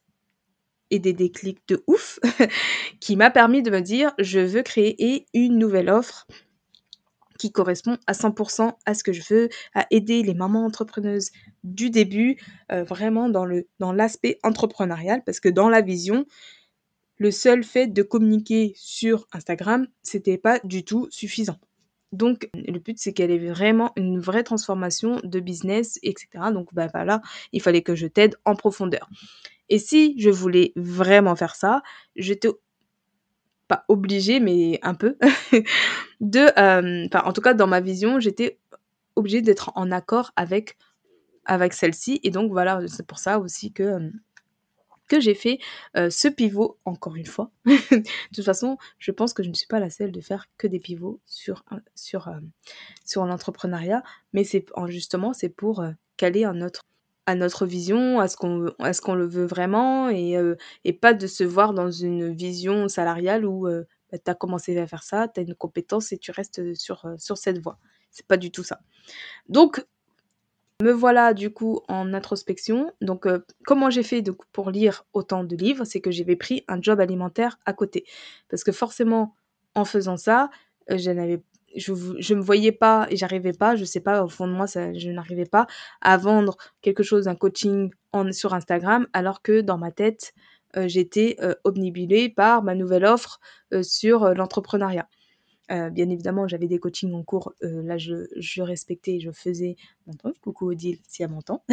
et 0.91 0.99
des 0.99 1.13
déclics 1.13 1.67
de 1.69 1.83
ouf, 1.87 2.21
qui 3.01 3.17
m'a 3.17 3.31
permis 3.31 3.63
de 3.63 3.71
me 3.71 3.81
dire, 3.81 4.13
je 4.19 4.41
veux 4.41 4.63
créer 4.63 5.27
une 5.35 5.59
nouvelle 5.59 5.89
offre 5.89 6.27
correspond 7.51 7.97
à 8.07 8.13
100% 8.13 8.73
à 8.87 8.95
ce 8.95 9.03
que 9.03 9.13
je 9.13 9.23
veux, 9.29 9.49
à 9.75 9.87
aider 9.91 10.23
les 10.23 10.35
mamans 10.35 10.65
entrepreneuses 10.65 11.31
du 11.65 11.91
début, 11.91 12.37
euh, 12.71 12.85
vraiment 12.85 13.29
dans 13.29 13.45
le 13.45 13.67
dans 13.79 13.93
l'aspect 13.93 14.39
entrepreneurial, 14.43 15.23
parce 15.25 15.41
que 15.41 15.49
dans 15.49 15.69
la 15.69 15.81
vision, 15.81 16.27
le 17.19 17.31
seul 17.31 17.65
fait 17.65 17.87
de 17.87 18.03
communiquer 18.03 18.73
sur 18.77 19.27
Instagram, 19.33 19.87
c'était 20.03 20.39
pas 20.39 20.59
du 20.65 20.85
tout 20.85 21.09
suffisant. 21.11 21.59
Donc, 22.13 22.51
le 22.55 22.79
but, 22.79 22.99
c'est 22.99 23.15
qu'elle 23.15 23.31
ait 23.31 23.39
vraiment 23.39 23.93
une 23.97 24.21
vraie 24.21 24.43
transformation 24.43 25.19
de 25.25 25.41
business, 25.41 25.99
etc. 26.03 26.51
Donc, 26.53 26.69
bah 26.75 26.89
voilà, 26.93 27.23
il 27.53 27.63
fallait 27.63 27.83
que 27.83 27.95
je 27.95 28.07
t'aide 28.07 28.37
en 28.45 28.55
profondeur. 28.55 29.09
Et 29.71 29.79
si 29.79 30.15
je 30.19 30.29
voulais 30.29 30.73
vraiment 30.77 31.35
faire 31.35 31.55
ça, 31.55 31.83
j'étais 32.15 32.49
pas 33.73 33.87
obligée, 33.89 34.39
mais 34.39 34.79
un 34.83 34.95
peu, 34.95 35.17
de, 36.21 36.41
euh, 36.59 37.07
enfin, 37.07 37.25
en 37.27 37.33
tout 37.33 37.41
cas, 37.41 37.55
dans 37.55 37.67
ma 37.67 37.81
vision, 37.81 38.21
j'étais 38.21 38.59
obligée 39.17 39.41
d'être 39.41 39.73
en 39.77 39.91
accord 39.91 40.31
avec, 40.37 40.77
avec 41.47 41.73
celle-ci. 41.73 42.21
Et 42.23 42.31
donc, 42.31 42.53
voilà, 42.53 42.83
c'est 42.87 43.07
pour 43.07 43.19
ça 43.19 43.39
aussi 43.39 43.73
que, 43.73 43.83
euh, 43.83 44.11
que 45.09 45.21
j'ai 45.21 45.35
fait 45.35 45.59
euh, 45.97 46.11
ce 46.11 46.29
pivot, 46.29 46.79
encore 46.85 47.17
une 47.17 47.25
fois. 47.25 47.51
de 47.65 48.03
toute 48.35 48.45
façon, 48.45 48.77
je 48.99 49.11
pense 49.11 49.33
que 49.33 49.43
je 49.43 49.49
ne 49.49 49.55
suis 49.55 49.67
pas 49.67 49.81
la 49.81 49.89
seule 49.89 50.13
de 50.13 50.21
faire 50.21 50.49
que 50.59 50.67
des 50.67 50.79
pivots 50.79 51.19
sur, 51.25 51.65
sur, 51.95 52.29
sur 53.07 53.25
l'entrepreneuriat, 53.25 54.03
mais 54.35 54.45
c'est 54.45 54.67
justement, 54.89 55.33
c'est 55.33 55.49
pour 55.49 55.83
caler 56.19 56.45
un 56.45 56.61
autre 56.61 56.85
à 57.27 57.35
notre 57.35 57.67
vision, 57.67 58.21
à 58.21 58.29
ce 58.29 58.37
qu'on 58.37 58.73
ce 58.93 59.01
qu'on 59.01 59.15
le 59.15 59.27
veut 59.27 59.47
vraiment 59.47 60.09
et, 60.09 60.37
euh, 60.37 60.57
et 60.85 60.93
pas 60.93 61.15
de 61.15 61.27
se 61.27 61.45
voir 61.45 61.73
dans 61.73 61.91
une 61.91 62.33
vision 62.33 62.89
salariale 62.89 63.45
où 63.45 63.69
euh, 63.69 63.85
bah, 64.11 64.19
tu 64.19 64.31
as 64.31 64.35
commencé 64.35 64.77
à 64.79 64.87
faire 64.87 65.03
ça, 65.03 65.29
tu 65.29 65.41
as 65.41 65.43
une 65.45 65.55
compétence 65.55 66.13
et 66.13 66.19
tu 66.19 66.31
restes 66.33 66.75
sur, 66.75 67.05
euh, 67.07 67.15
sur 67.19 67.39
cette 67.39 67.59
voie. 67.59 67.79
C'est 68.11 68.27
pas 68.27 68.37
du 68.37 68.51
tout 68.51 68.65
ça. 68.65 68.81
Donc, 69.49 69.85
me 70.83 70.91
voilà 70.91 71.33
du 71.33 71.51
coup 71.51 71.81
en 71.89 72.13
introspection. 72.13 72.93
Donc, 73.01 73.27
comment 73.65 73.89
j'ai 73.89 74.03
fait 74.03 74.23
pour 74.53 74.71
lire 74.71 75.07
autant 75.13 75.45
de 75.45 75.57
livres 75.57 75.85
C'est 75.85 76.01
que 76.01 76.11
j'avais 76.11 76.37
pris 76.37 76.65
un 76.67 76.83
job 76.83 77.01
alimentaire 77.01 77.59
à 77.65 77.73
côté. 77.73 78.05
Parce 78.49 78.65
que 78.65 78.73
forcément, 78.73 79.35
en 79.75 79.85
faisant 79.85 80.17
ça, 80.17 80.51
je 80.91 81.11
n'avais 81.11 81.41
je 81.77 81.93
ne 81.93 82.39
me 82.39 82.43
voyais 82.43 82.73
pas 82.73 83.07
et 83.11 83.17
j'arrivais 83.17 83.53
pas, 83.53 83.77
je 83.77 83.85
sais 83.85 84.01
pas, 84.01 84.25
au 84.25 84.29
fond 84.29 84.47
de 84.47 84.53
moi, 84.53 84.67
je 84.67 85.11
n'arrivais 85.11 85.47
pas 85.47 85.67
à 86.01 86.17
vendre 86.17 86.57
quelque 86.81 87.03
chose, 87.03 87.29
un 87.29 87.35
coaching 87.35 87.91
sur 88.33 88.55
Instagram, 88.55 89.07
alors 89.13 89.43
que 89.43 89.61
dans 89.61 89.79
ma 89.79 89.91
tête, 89.91 90.35
euh, 90.77 90.89
j'étais 90.89 91.37
euh, 91.41 91.55
par 92.35 92.63
ma 92.63 92.75
nouvelle 92.75 93.05
offre 93.05 93.41
euh, 93.73 93.83
sur 93.83 94.25
euh, 94.25 94.35
l'entrepreneuriat. 94.35 95.09
bien 95.69 96.11
évidemment, 96.11 96.47
j'avais 96.49 96.67
des 96.67 96.79
coachings 96.79 97.15
en 97.15 97.23
cours, 97.23 97.55
là 97.63 97.97
je, 97.97 98.27
je 98.37 98.63
respectais, 98.63 99.21
je 99.21 99.31
faisais. 99.31 99.77
Coucou 100.43 100.71
Odile, 100.71 100.99
si 101.09 101.23
elle 101.23 101.31
m'entend. 101.31 101.65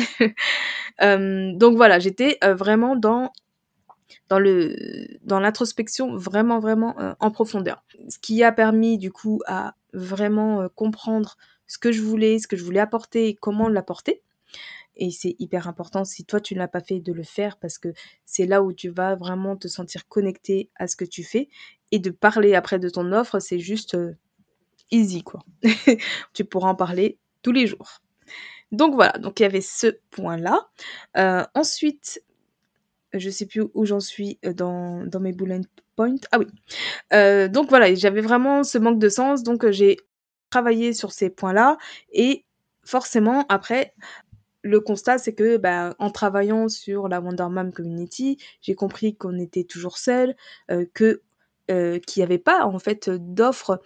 donc 1.01 1.75
voilà, 1.75 1.99
j'étais 1.99 2.37
vraiment 2.41 2.95
dans 2.95 3.31
dans 4.27 4.39
le 4.39 4.75
dans 5.23 5.39
l'introspection 5.39 6.15
vraiment 6.15 6.59
vraiment 6.59 6.95
en 7.19 7.31
profondeur. 7.31 7.83
Ce 8.09 8.19
qui 8.19 8.43
a 8.43 8.51
permis 8.51 8.97
du 8.97 9.11
coup 9.11 9.41
à 9.47 9.75
vraiment 9.93 10.67
comprendre 10.75 11.37
ce 11.67 11.77
que 11.77 11.91
je 11.91 12.01
voulais, 12.01 12.39
ce 12.39 12.47
que 12.47 12.57
je 12.57 12.63
voulais 12.63 12.79
apporter 12.79 13.27
et 13.27 13.35
comment 13.35 13.69
l'apporter. 13.69 14.23
et 14.95 15.11
c'est 15.11 15.35
hyper 15.39 15.67
important 15.67 16.03
si 16.03 16.25
toi 16.25 16.41
tu 16.41 16.55
ne 16.55 16.59
l'as 16.59 16.67
pas 16.67 16.81
fait 16.81 16.99
de 16.99 17.13
le 17.13 17.23
faire 17.23 17.57
parce 17.57 17.77
que 17.77 17.93
c'est 18.25 18.45
là 18.45 18.61
où 18.63 18.73
tu 18.73 18.89
vas 18.89 19.15
vraiment 19.15 19.55
te 19.55 19.67
sentir 19.67 20.07
connecté 20.07 20.69
à 20.75 20.87
ce 20.87 20.95
que 20.95 21.05
tu 21.05 21.23
fais 21.23 21.47
et 21.91 21.99
de 21.99 22.11
parler 22.11 22.55
après 22.55 22.79
de 22.79 22.89
ton 22.89 23.11
offre, 23.13 23.39
c'est 23.39 23.59
juste 23.59 23.95
euh, 23.95 24.15
easy 24.91 25.23
quoi. 25.23 25.41
tu 26.33 26.45
pourras 26.45 26.69
en 26.69 26.75
parler 26.75 27.17
tous 27.41 27.51
les 27.51 27.67
jours. 27.67 28.01
Donc 28.71 28.93
voilà, 28.93 29.13
donc 29.13 29.39
il 29.39 29.43
y 29.43 29.45
avait 29.45 29.61
ce 29.61 29.99
point-là. 30.11 30.69
Euh, 31.17 31.43
ensuite, 31.55 32.21
je 33.13 33.29
sais 33.29 33.45
plus 33.45 33.63
où 33.73 33.85
j'en 33.85 33.99
suis 33.99 34.39
euh, 34.45 34.53
dans, 34.53 35.05
dans 35.05 35.19
mes 35.19 35.33
bullet 35.33 35.61
points. 35.95 36.15
Ah 36.31 36.39
oui. 36.39 36.47
donc 37.49 37.69
voilà, 37.69 37.93
j'avais 37.95 38.21
vraiment 38.21 38.63
ce 38.63 38.77
manque 38.77 38.99
de 38.99 39.09
sens, 39.09 39.43
donc 39.43 39.69
j'ai 39.71 39.97
travaillé 40.49 40.93
sur 40.93 41.11
ces 41.11 41.29
points-là 41.29 41.77
et 42.11 42.45
forcément 42.83 43.45
après 43.49 43.93
le 44.61 44.81
constat, 44.81 45.17
c'est 45.17 45.33
que 45.33 45.57
bah, 45.57 45.95
en 45.99 46.09
travaillant 46.09 46.67
sur 46.67 47.07
la 47.07 47.21
Wonder 47.21 47.47
Mom 47.49 47.71
Community, 47.71 48.37
j'ai 48.61 48.75
compris 48.75 49.15
qu'on 49.15 49.39
était 49.39 49.63
toujours 49.63 49.97
seul, 49.97 50.35
que 50.93 51.21
qu'il 51.67 52.21
n'y 52.21 52.23
avait 52.23 52.39
pas 52.39 52.65
en 52.65 52.79
fait 52.79 53.09
d'offres 53.09 53.79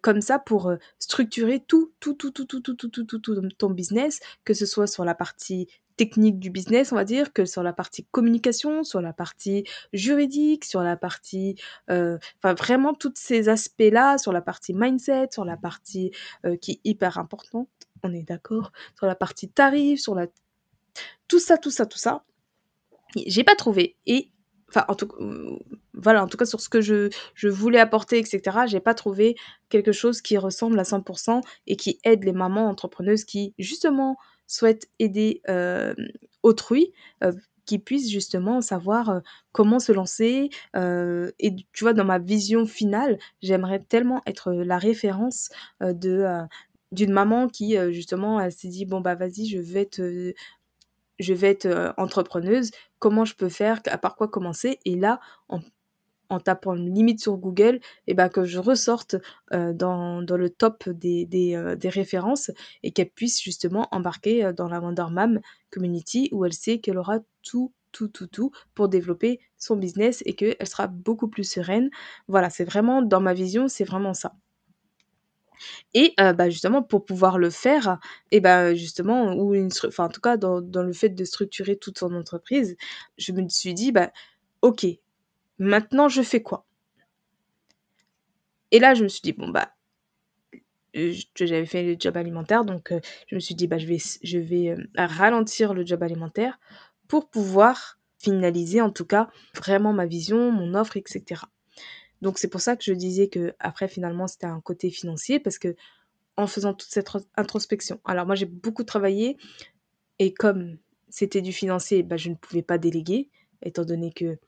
comme 0.00 0.20
ça 0.20 0.38
pour 0.38 0.72
structurer 0.98 1.60
tout, 1.60 1.92
tout, 2.00 2.14
tout, 2.14 2.30
tout, 2.30 2.46
tout, 2.46 2.60
tout, 2.60 2.74
tout, 2.74 2.88
tout, 2.88 3.18
tout 3.18 3.48
ton 3.58 3.70
business, 3.70 4.20
que 4.44 4.54
ce 4.54 4.66
soit 4.66 4.86
sur 4.86 5.04
la 5.04 5.14
partie 5.14 5.68
technique 5.98 6.38
du 6.38 6.48
business, 6.48 6.92
on 6.92 6.96
va 6.96 7.04
dire, 7.04 7.34
que 7.34 7.44
sur 7.44 7.62
la 7.62 7.74
partie 7.74 8.06
communication, 8.06 8.84
sur 8.84 9.02
la 9.02 9.12
partie 9.12 9.64
juridique, 9.92 10.64
sur 10.64 10.82
la 10.82 10.96
partie, 10.96 11.56
enfin 11.88 12.54
vraiment 12.54 12.94
tous 12.94 13.12
ces 13.16 13.50
aspects-là, 13.50 14.16
sur 14.16 14.32
la 14.32 14.40
partie 14.40 14.72
mindset, 14.72 15.28
sur 15.32 15.44
la 15.44 15.58
partie 15.58 16.12
qui 16.62 16.72
est 16.72 16.80
hyper 16.84 17.18
importante, 17.18 17.68
on 18.02 18.14
est 18.14 18.22
d'accord, 18.22 18.72
sur 18.96 19.06
la 19.06 19.14
partie 19.14 19.50
tarif, 19.50 20.00
sur 20.00 20.14
la 20.14 20.26
tout 21.28 21.38
ça, 21.38 21.58
tout 21.58 21.70
ça, 21.70 21.84
tout 21.84 21.98
ça, 21.98 22.24
j'ai 23.16 23.44
pas 23.44 23.54
trouvé 23.54 23.96
et 24.06 24.30
enfin 24.68 24.84
en 24.88 24.94
tout 24.94 25.08
voilà 25.94 26.22
en 26.22 26.26
tout 26.26 26.36
cas 26.36 26.44
sur 26.44 26.60
ce 26.60 26.68
que 26.68 26.80
je, 26.80 27.08
je 27.34 27.48
voulais 27.48 27.78
apporter 27.78 28.18
etc 28.18 28.58
j'ai 28.66 28.80
pas 28.80 28.94
trouvé 28.94 29.36
quelque 29.70 29.92
chose 29.92 30.20
qui 30.20 30.36
ressemble 30.36 30.78
à 30.78 30.82
100% 30.82 31.40
et 31.66 31.76
qui 31.76 31.98
aide 32.04 32.24
les 32.24 32.32
mamans 32.32 32.68
entrepreneuses 32.68 33.24
qui 33.24 33.54
justement 33.58 34.16
souhaitent 34.48 34.88
aider 34.98 35.42
euh, 35.48 35.94
autrui 36.42 36.92
euh, 37.22 37.32
qui 37.66 37.78
puissent 37.78 38.10
justement 38.10 38.60
savoir 38.60 39.10
euh, 39.10 39.20
comment 39.52 39.78
se 39.78 39.92
lancer 39.92 40.50
et 40.74 41.56
tu 41.72 41.84
vois 41.84 41.92
dans 41.92 42.04
ma 42.04 42.18
vision 42.18 42.66
finale 42.66 43.18
j'aimerais 43.42 43.80
tellement 43.80 44.22
être 44.26 44.52
la 44.52 44.78
référence 44.78 45.50
de 45.80 46.26
d'une 46.90 47.12
maman 47.12 47.48
qui 47.48 47.76
justement 47.92 48.50
s'est 48.50 48.68
dit 48.68 48.86
bon 48.86 49.00
bah 49.00 49.14
vas-y 49.14 49.46
je 49.46 49.58
vais 49.58 49.84
te 49.86 50.32
je 51.18 51.34
vais 51.34 51.50
être 51.50 51.94
entrepreneuse, 51.96 52.70
comment 53.00 53.24
je 53.24 53.34
peux 53.34 53.48
faire, 53.48 53.82
par 53.82 54.14
quoi 54.14 54.28
commencer? 54.28 54.78
Et 54.84 54.94
là, 54.94 55.18
en, 55.48 55.58
en 56.30 56.40
tapant 56.40 56.74
limite 56.74 57.20
sur 57.20 57.36
Google, 57.36 57.76
et 58.06 58.12
eh 58.12 58.14
ben 58.14 58.28
que 58.28 58.44
je 58.44 58.58
ressorte 58.58 59.16
dans, 59.50 60.22
dans, 60.22 60.36
le 60.36 60.50
top 60.50 60.88
des, 60.88 61.24
des, 61.26 61.88
références 61.88 62.50
et 62.82 62.90
qu'elle 62.92 63.10
puisse 63.10 63.42
justement 63.42 63.88
embarquer 63.92 64.52
dans 64.56 64.68
la 64.68 64.80
Wonder 64.80 65.06
Mom 65.10 65.40
Community 65.70 66.28
où 66.32 66.44
elle 66.44 66.52
sait 66.52 66.78
qu'elle 66.78 66.98
aura 66.98 67.20
tout 67.42 67.72
tout, 67.92 68.08
tout, 68.08 68.26
tout 68.26 68.50
pour 68.74 68.88
développer 68.88 69.40
son 69.56 69.76
business 69.76 70.22
et 70.26 70.34
qu'elle 70.34 70.56
sera 70.66 70.86
beaucoup 70.86 71.28
plus 71.28 71.44
sereine. 71.44 71.90
Voilà, 72.28 72.50
c'est 72.50 72.64
vraiment, 72.64 73.02
dans 73.02 73.20
ma 73.20 73.34
vision, 73.34 73.68
c'est 73.68 73.84
vraiment 73.84 74.14
ça. 74.14 74.34
Et 75.94 76.14
bah, 76.18 76.50
justement, 76.50 76.82
pour 76.82 77.04
pouvoir 77.04 77.38
le 77.38 77.50
faire, 77.50 77.98
et 78.30 78.40
bah, 78.40 78.74
justement, 78.74 79.34
ou 79.34 79.54
une 79.54 79.70
enfin, 79.86 80.04
en 80.04 80.08
tout 80.08 80.20
cas, 80.20 80.36
dans, 80.36 80.60
dans 80.60 80.82
le 80.82 80.92
fait 80.92 81.08
de 81.08 81.24
structurer 81.24 81.76
toute 81.76 81.98
son 81.98 82.14
entreprise, 82.14 82.76
je 83.16 83.32
me 83.32 83.48
suis 83.48 83.74
dit, 83.74 83.92
bah, 83.92 84.12
ok, 84.62 84.86
maintenant 85.58 86.08
je 86.08 86.22
fais 86.22 86.42
quoi? 86.42 86.64
Et 88.70 88.78
là, 88.80 88.94
je 88.94 89.02
me 89.02 89.08
suis 89.08 89.22
dit, 89.22 89.32
bon, 89.32 89.48
bah, 89.48 89.72
j'avais 90.94 91.66
fait 91.66 91.82
le 91.82 91.96
job 91.98 92.16
alimentaire, 92.16 92.64
donc 92.64 92.92
je 93.26 93.34
me 93.34 93.40
suis 93.40 93.54
dit, 93.54 93.66
bah, 93.66 93.78
je 93.78 93.86
vais, 93.86 94.74
vais 94.74 94.76
ralentir 94.96 95.74
le 95.74 95.86
job 95.86 96.02
alimentaire 96.02 96.58
pour 97.06 97.30
pouvoir 97.30 97.98
finaliser, 98.18 98.80
en 98.80 98.90
tout 98.90 99.06
cas, 99.06 99.30
vraiment 99.54 99.92
ma 99.92 100.06
vision, 100.06 100.50
mon 100.52 100.74
offre, 100.74 100.96
etc. 100.96 101.42
Donc 102.20 102.38
c'est 102.38 102.48
pour 102.48 102.60
ça 102.60 102.76
que 102.76 102.82
je 102.84 102.92
disais 102.92 103.28
que 103.28 103.54
après 103.60 103.88
finalement 103.88 104.26
c'était 104.26 104.46
un 104.46 104.60
côté 104.60 104.90
financier 104.90 105.38
parce 105.38 105.58
que 105.58 105.76
en 106.36 106.46
faisant 106.46 106.74
toute 106.74 106.90
cette 106.90 107.08
introspection. 107.36 108.00
Alors 108.04 108.26
moi 108.26 108.34
j'ai 108.34 108.46
beaucoup 108.46 108.84
travaillé 108.84 109.36
et 110.18 110.34
comme 110.34 110.78
c'était 111.08 111.42
du 111.42 111.52
financier, 111.52 112.02
bah, 112.02 112.16
je 112.16 112.30
ne 112.30 112.34
pouvais 112.34 112.62
pas 112.62 112.78
déléguer 112.78 113.30
étant 113.62 113.84
donné 113.84 114.12
que 114.12 114.38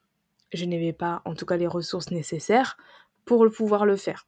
je 0.53 0.65
n'avais 0.65 0.93
pas 0.93 1.23
en 1.25 1.35
tout 1.35 1.47
cas 1.47 1.57
les 1.57 1.67
ressources 1.67 2.11
nécessaires 2.11 2.77
pour 3.25 3.49
pouvoir 3.51 3.87
le 3.87 3.97
faire. 3.97 4.27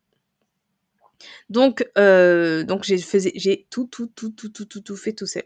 Donc, 1.48 1.88
euh, 1.98 2.64
donc 2.64 2.84
j'ai, 2.84 2.98
j'ai 3.34 3.66
tout, 3.70 3.86
tout, 3.86 4.08
tout, 4.08 4.30
tout, 4.30 4.48
tout, 4.48 4.64
tout, 4.64 4.80
tout 4.80 4.96
fait 4.96 5.12
tout 5.12 5.26
seul. 5.26 5.44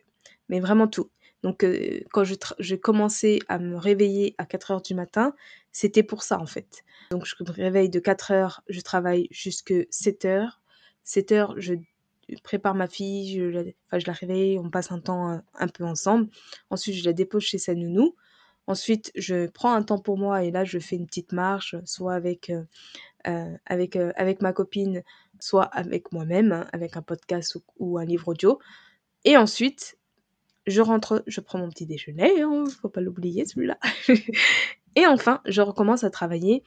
Mais 0.49 0.61
vraiment 0.61 0.88
tout. 0.88 1.11
Donc, 1.42 1.64
euh, 1.64 2.00
quand 2.12 2.25
je, 2.25 2.35
je 2.59 2.75
commençais 2.75 3.38
à 3.49 3.59
me 3.59 3.76
réveiller 3.76 4.35
à 4.38 4.47
4 4.47 4.71
heures 4.71 4.83
du 4.83 4.95
matin, 4.95 5.35
c'était 5.73 6.02
pour 6.02 6.23
ça 6.23 6.40
en 6.40 6.47
fait. 6.47 6.83
Donc, 7.11 7.25
je 7.26 7.35
me 7.40 7.50
réveille 7.50 7.90
de 7.90 8.00
4 8.00 8.30
heures, 8.33 8.62
je 8.68 8.80
travaille 8.80 9.28
jusque 9.30 9.75
7 9.90 10.25
heures. 10.25 10.61
7 11.04 11.33
heures, 11.33 11.54
je 11.59 11.75
prépare 12.42 12.75
ma 12.75 12.88
fille, 12.88 13.37
je 13.37 13.45
la, 13.45 13.62
la 13.92 14.12
réveille, 14.12 14.59
on 14.59 14.71
passe 14.71 14.90
un 14.90 14.99
temps 14.99 15.30
euh, 15.30 15.38
un, 15.54 15.68
peu 15.68 15.85
ensemble. 15.85 16.28
Ensuite, 16.71 16.97
je 16.97 17.04
la 17.04 17.12
dépose 17.12 17.45
chez 17.45 17.59
sa 17.59 17.75
nounou. 17.75 18.16
Ensuite, 18.66 19.12
je 19.14 19.46
prends 19.46 19.73
un 19.73 19.82
temps 19.82 19.99
pour 19.99 20.18
moi 20.18 20.42
et 20.42 20.50
là, 20.50 20.64
je 20.64 20.78
fais 20.78 20.96
une 20.96 21.06
petite 21.06 21.32
marche, 21.32 21.76
soit 21.85 22.14
avec, 22.14 22.50
euh, 23.26 23.56
avec, 23.66 23.96
avec 23.96 24.42
ma 24.42 24.52
copine, 24.52 25.02
soit 25.40 25.64
avec 25.64 26.12
moi-même, 26.12 26.52
hein, 26.52 26.66
avec 26.73 26.96
un 26.96 27.02
podcast 27.02 27.56
ou, 27.78 27.99
un 27.99 28.04
livre 28.04 28.28
audio. 28.28 28.58
Et 29.25 29.37
ensuite, 29.37 29.99
je 30.66 30.80
rentre, 30.80 31.23
je 31.26 31.40
prends 31.40 31.58
mon 31.58 31.68
petit 31.68 31.87
déjeuner, 31.87 32.42
hein, 32.42 32.64
faut 32.80 32.88
pas 32.88 33.00
l'oublier 33.00 33.44
celui-là. 33.44 33.78
et 34.96 35.06
enfin, 35.06 35.40
je 35.46 35.62
recommence 35.62 36.04
à 36.04 36.11
travailler 36.11 36.64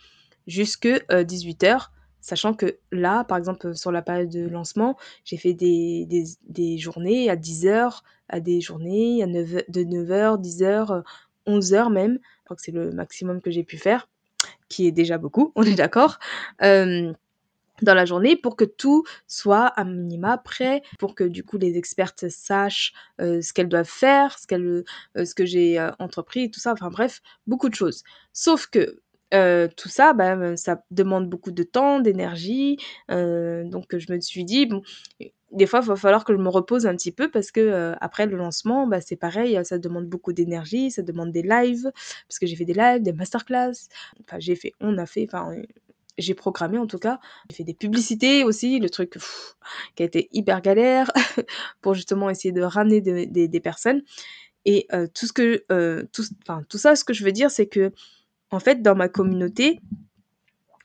jusque 0.48 0.88
18h, 0.88 1.66
euh, 1.66 1.78
sachant 2.22 2.54
que 2.54 2.80
là, 2.92 3.24
par 3.24 3.38
exemple, 3.38 3.76
sur 3.76 3.92
la 3.92 4.02
période 4.02 4.30
de 4.30 4.48
lancement, 4.48 4.98
j'ai 5.26 5.38
fait 5.38 5.54
des, 5.54 6.06
des, 6.06 6.24
des, 6.48 6.78
journées 6.78 7.30
à 7.30 7.36
10h, 7.36 8.02
à 8.30 8.40
des 8.40 8.62
journées 8.62 9.24
à 9.24 9.28
9, 9.28 9.70
de 9.70 9.84
9h, 9.84 10.42
10h, 10.42 11.04
11h 11.50 11.92
même. 11.92 12.20
Je 12.40 12.44
crois 12.46 12.56
que 12.56 12.62
c'est 12.62 12.72
le 12.72 12.92
maximum 12.92 13.42
que 13.42 13.52
j'ai 13.52 13.64
pu 13.64 13.78
faire, 13.78 14.08
qui 14.68 14.88
est 14.88 14.92
déjà 14.92 15.18
beaucoup, 15.18 15.52
on 15.56 15.64
est 15.64 15.76
d'accord. 15.76 16.20
Euh, 16.62 17.14
dans 17.82 17.94
la 17.94 18.04
journée 18.04 18.36
pour 18.36 18.58
que 18.58 18.66
tout 18.66 19.06
soit 19.26 19.68
à 19.68 19.86
minima 19.86 20.38
prêt, 20.38 20.82
pour 20.98 21.16
que 21.16 21.24
du 21.24 21.46
coup 21.46 21.58
les 21.58 21.78
expertes 21.78 22.28
sachent 22.28 22.94
euh, 23.22 23.42
ce 23.42 23.54
qu'elles 23.54 23.70
doivent 23.70 23.90
faire, 23.90 24.38
ce, 24.38 24.54
euh, 24.54 24.84
que 25.34 25.46
j'ai 25.46 25.80
entrepris, 25.98 26.52
tout 26.52 26.60
ça, 26.60 26.74
enfin 26.74 26.90
bref, 26.90 27.22
beaucoup 27.48 27.70
de 27.70 27.76
choses. 27.76 28.04
Sauf 28.34 28.68
que 28.68 29.00
tout 29.32 29.90
ça, 29.90 30.14
bah, 30.14 30.56
ça 30.58 30.84
demande 30.92 31.30
beaucoup 31.30 31.52
de 31.52 31.64
temps, 31.64 32.00
d'énergie, 32.00 32.78
donc 33.10 33.98
je 33.98 34.14
me 34.14 34.20
suis 34.20 34.44
dit, 34.44 34.66
bon, 34.66 34.82
des 35.52 35.66
fois, 35.66 35.80
il 35.82 35.88
va 35.88 35.96
falloir 35.96 36.26
que 36.26 36.34
je 36.34 36.38
me 36.38 36.50
repose 36.50 36.86
un 36.86 36.96
petit 36.96 37.12
peu 37.12 37.30
parce 37.30 37.52
que 37.52 37.96
après 38.02 38.26
le 38.26 38.38
lancement, 38.38 38.88
bah, 38.88 39.02
c'est 39.02 39.16
pareil, 39.16 39.60
ça 39.64 39.78
demande 39.78 40.06
beaucoup 40.06 40.34
d'énergie, 40.34 40.92
ça 40.92 41.02
demande 41.02 41.32
des 41.32 41.44
lives, 41.44 41.92
parce 42.28 42.40
que 42.40 42.46
j'ai 42.48 42.56
fait 42.56 42.66
des 42.66 42.74
lives, 42.74 43.02
des 43.02 43.14
masterclass, 43.14 43.88
enfin 44.22 44.38
j'ai 44.40 44.56
fait, 44.56 44.74
on 44.80 44.98
a 44.98 45.06
fait, 45.06 45.28
enfin 45.28 45.52
j'ai 46.20 46.34
programmé 46.34 46.78
en 46.78 46.88
tout 46.88 47.00
cas. 47.00 47.20
J'ai 47.50 47.58
fait 47.58 47.64
des 47.64 47.74
publicités 47.74 48.44
aussi, 48.44 48.80
le 48.80 48.90
truc 48.90 49.18
qui 49.96 50.04
a 50.04 50.06
été 50.06 50.30
hyper 50.32 50.62
galère 50.62 51.12
pour 51.82 51.94
justement 51.94 52.30
essayer 52.30 52.52
de 52.52 52.62
ramener 52.62 53.02
des 53.02 53.60
personnes. 53.60 54.04
Et 54.66 54.88
euh, 54.94 55.08
tout 55.08 55.26
ce 55.26 55.34
que, 55.34 55.64
euh, 55.72 56.04
tout, 56.12 56.24
tout 56.68 56.78
ça, 56.78 56.96
ce 56.96 57.04
que 57.04 57.14
je 57.14 57.24
veux 57.24 57.32
dire, 57.32 57.50
c'est 57.50 57.68
que 57.68 57.92
en 58.52 58.60
fait, 58.60 58.82
dans 58.82 58.96
ma 58.96 59.10
communauté, 59.10 59.80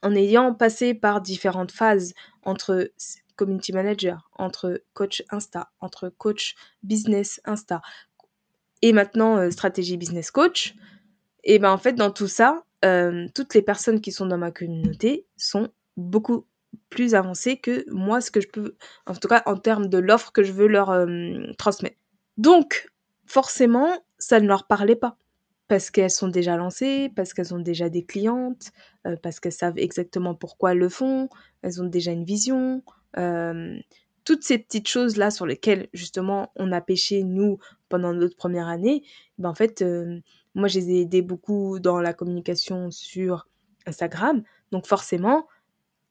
en 0.02 0.14
ayant 0.14 0.54
passé 0.54 0.94
par 0.94 1.20
différentes 1.20 1.72
phases 1.72 2.12
entre 2.42 2.90
community 3.36 3.72
manager, 3.72 4.30
entre 4.36 4.82
coach 4.92 5.22
Insta, 5.30 5.70
entre 5.80 6.08
coach 6.08 6.54
business 6.82 7.40
Insta, 7.44 7.80
et 8.82 8.92
maintenant 8.92 9.38
euh, 9.38 9.50
stratégie 9.50 9.96
business 9.96 10.30
coach, 10.30 10.74
et 11.42 11.58
ben 11.58 11.72
en 11.72 11.78
fait 11.78 11.94
dans 11.94 12.10
tout 12.10 12.28
ça, 12.28 12.64
euh, 12.84 13.26
toutes 13.34 13.54
les 13.54 13.62
personnes 13.62 14.00
qui 14.00 14.12
sont 14.12 14.26
dans 14.26 14.38
ma 14.38 14.50
communauté 14.50 15.26
sont 15.36 15.70
beaucoup 15.96 16.46
plus 16.90 17.14
avancées 17.14 17.56
que 17.56 17.84
moi, 17.90 18.20
ce 18.20 18.30
que 18.30 18.40
je 18.40 18.48
peux, 18.48 18.76
en 19.06 19.14
tout 19.14 19.28
cas 19.28 19.42
en 19.46 19.56
termes 19.56 19.88
de 19.88 19.98
l'offre 19.98 20.32
que 20.32 20.42
je 20.42 20.52
veux 20.52 20.66
leur 20.66 20.90
euh, 20.90 21.06
transmettre. 21.56 21.96
Donc, 22.36 22.88
forcément, 23.26 24.04
ça 24.18 24.40
ne 24.40 24.46
leur 24.46 24.66
parlait 24.66 24.96
pas. 24.96 25.16
Parce 25.66 25.90
qu'elles 25.90 26.10
sont 26.10 26.28
déjà 26.28 26.56
lancées, 26.56 27.10
parce 27.16 27.32
qu'elles 27.32 27.54
ont 27.54 27.58
déjà 27.58 27.88
des 27.88 28.04
clientes, 28.04 28.70
parce 29.22 29.40
qu'elles 29.40 29.52
savent 29.52 29.78
exactement 29.78 30.34
pourquoi 30.34 30.72
elles 30.72 30.78
le 30.78 30.90
font, 30.90 31.28
elles 31.62 31.80
ont 31.82 31.86
déjà 31.86 32.12
une 32.12 32.24
vision. 32.24 32.82
toutes 34.24 34.42
ces 34.42 34.58
petites 34.58 34.88
choses-là 34.88 35.30
sur 35.30 35.46
lesquelles 35.46 35.88
justement 35.92 36.50
on 36.56 36.72
a 36.72 36.80
pêché 36.80 37.22
nous 37.22 37.58
pendant 37.88 38.12
notre 38.12 38.36
première 38.36 38.68
année, 38.68 39.02
ben 39.38 39.50
en 39.50 39.54
fait, 39.54 39.84
moi 40.54 40.68
je 40.68 40.78
les 40.78 40.90
ai 40.90 41.00
aidés 41.02 41.22
beaucoup 41.22 41.78
dans 41.78 42.00
la 42.00 42.14
communication 42.14 42.90
sur 42.90 43.46
Instagram. 43.86 44.42
Donc 44.72 44.86
forcément, 44.86 45.46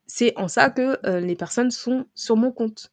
c'est 0.05 0.37
en 0.37 0.47
ça 0.47 0.69
que 0.69 1.19
les 1.19 1.35
personnes 1.35 1.71
sont 1.71 2.05
sur 2.13 2.37
mon 2.37 2.51
compte. 2.51 2.91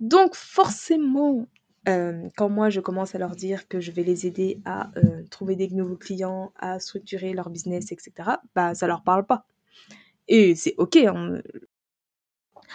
Donc 0.00 0.34
forcément, 0.34 1.46
quand 1.84 2.48
moi 2.48 2.70
je 2.70 2.80
commence 2.80 3.14
à 3.14 3.18
leur 3.18 3.34
dire 3.34 3.66
que 3.68 3.80
je 3.80 3.90
vais 3.90 4.04
les 4.04 4.26
aider 4.26 4.60
à 4.64 4.90
trouver 5.30 5.56
des 5.56 5.68
nouveaux 5.68 5.96
clients, 5.96 6.52
à 6.58 6.78
structurer 6.78 7.32
leur 7.32 7.50
business, 7.50 7.90
etc., 7.92 8.12
bah 8.54 8.74
ça 8.74 8.86
leur 8.86 9.02
parle 9.02 9.26
pas. 9.26 9.46
Et 10.28 10.54
c'est 10.54 10.74
ok, 10.78 10.96
hein. 10.96 11.40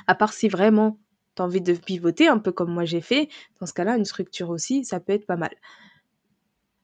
à 0.07 0.15
part 0.15 0.33
si 0.33 0.49
vraiment 0.49 0.99
tu 1.35 1.41
as 1.41 1.45
envie 1.45 1.61
de 1.61 1.73
pivoter, 1.73 2.27
un 2.27 2.39
peu 2.39 2.51
comme 2.51 2.71
moi 2.71 2.85
j'ai 2.85 3.01
fait, 3.01 3.29
dans 3.59 3.65
ce 3.65 3.73
cas-là, 3.73 3.95
une 3.95 4.05
structure 4.05 4.49
aussi, 4.49 4.83
ça 4.83 4.99
peut 4.99 5.13
être 5.13 5.25
pas 5.25 5.37
mal. 5.37 5.51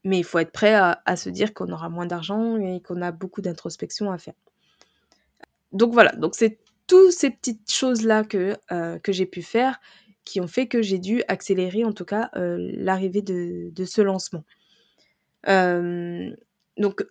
Mais 0.05 0.19
il 0.19 0.23
faut 0.23 0.39
être 0.39 0.51
prêt 0.51 0.73
à, 0.73 1.15
se 1.15 1.29
dire 1.29 1.53
qu'on 1.53 1.71
aura 1.71 1.89
moins 1.89 2.05
d'argent 2.05 2.57
et 2.57 2.81
qu'on 2.81 3.01
a 3.01 3.11
beaucoup 3.11 3.41
d'introspection 3.41 4.11
à 4.11 4.17
faire. 4.17 4.33
Donc 5.71 5.93
voilà, 5.93 6.11
donc 6.13 6.35
c'est 6.35 6.59
toutes 6.87 7.11
ces 7.11 7.31
petites 7.31 7.71
choses-là 7.71 8.23
que, 8.23 8.55
que 8.99 9.11
j'ai 9.11 9.25
pu 9.25 9.41
faire 9.41 9.79
qui 10.25 10.41
ont 10.41 10.47
fait 10.47 10.67
que 10.67 10.81
j'ai 10.81 10.99
dû 10.99 11.23
accélérer 11.27 11.83
en 11.85 11.93
tout 11.93 12.05
cas 12.05 12.29
l'arrivée 12.35 13.21
de, 13.21 13.85
ce 13.85 14.01
lancement. 14.01 14.43
donc 15.45 17.05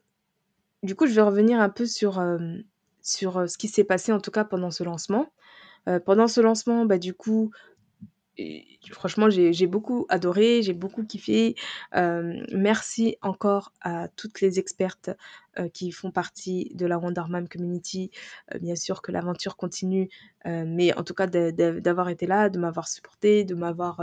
du 0.82 0.96
coup, 0.96 1.06
je 1.06 1.12
vais 1.12 1.22
revenir 1.22 1.60
un 1.60 1.68
peu 1.68 1.86
sur, 1.86 2.22
sur 3.02 3.48
ce 3.48 3.58
qui 3.58 3.68
s'est 3.68 3.84
passé 3.84 4.12
en 4.12 4.20
tout 4.20 4.30
cas 4.30 4.44
pendant 4.44 4.70
ce 4.70 4.82
lancement. 4.82 5.32
pendant 6.04 6.28
ce 6.28 6.40
lancement, 6.40 6.84
bah, 6.86 6.98
du 6.98 7.14
coup, 7.14 7.50
franchement, 8.90 9.28
j'ai 9.30 9.66
beaucoup 9.66 10.06
adoré, 10.08 10.62
j'ai 10.62 10.72
beaucoup 10.72 11.04
kiffé. 11.04 11.54
merci 12.52 13.16
encore 13.22 13.72
à 13.80 14.08
toutes 14.08 14.40
les 14.40 14.58
expertes 14.58 15.10
qui 15.74 15.92
font 15.92 16.10
partie 16.10 16.72
de 16.74 16.86
la 16.86 16.98
Wonderman 16.98 17.48
Community. 17.48 18.10
bien 18.60 18.76
sûr 18.76 19.02
que 19.02 19.12
l'aventure 19.12 19.56
continue, 19.56 20.08
mais 20.44 20.94
en 20.96 21.04
tout 21.04 21.14
cas 21.14 21.26
d'avoir 21.26 22.08
été 22.08 22.26
là, 22.26 22.48
de 22.48 22.58
m'avoir 22.58 22.88
supporté, 22.88 23.44
de 23.44 23.54
m'avoir 23.54 24.00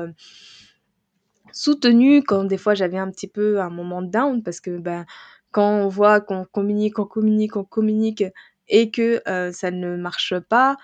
soutenu 1.52 2.22
quand 2.24 2.44
des 2.44 2.58
fois 2.58 2.76
j'avais 2.76 2.98
un 2.98 3.10
petit 3.10 3.28
peu 3.28 3.60
un 3.60 3.72
moment 3.72 4.04
down 4.04 4.44
parce 4.44 4.60
que 4.62 4.78
ben, 4.78 5.06
quand 5.52 5.68
on 5.68 5.88
voit 5.88 6.22
qu'on 6.22 6.46
communique, 6.46 7.00
on 7.00 7.06
communique, 7.06 7.56
on 7.56 7.64
communique 7.64 8.24
et 8.68 8.92
que 8.92 9.22
ça 9.52 9.72
ne 9.72 9.98
marche 9.98 10.38
pas, 10.38 10.78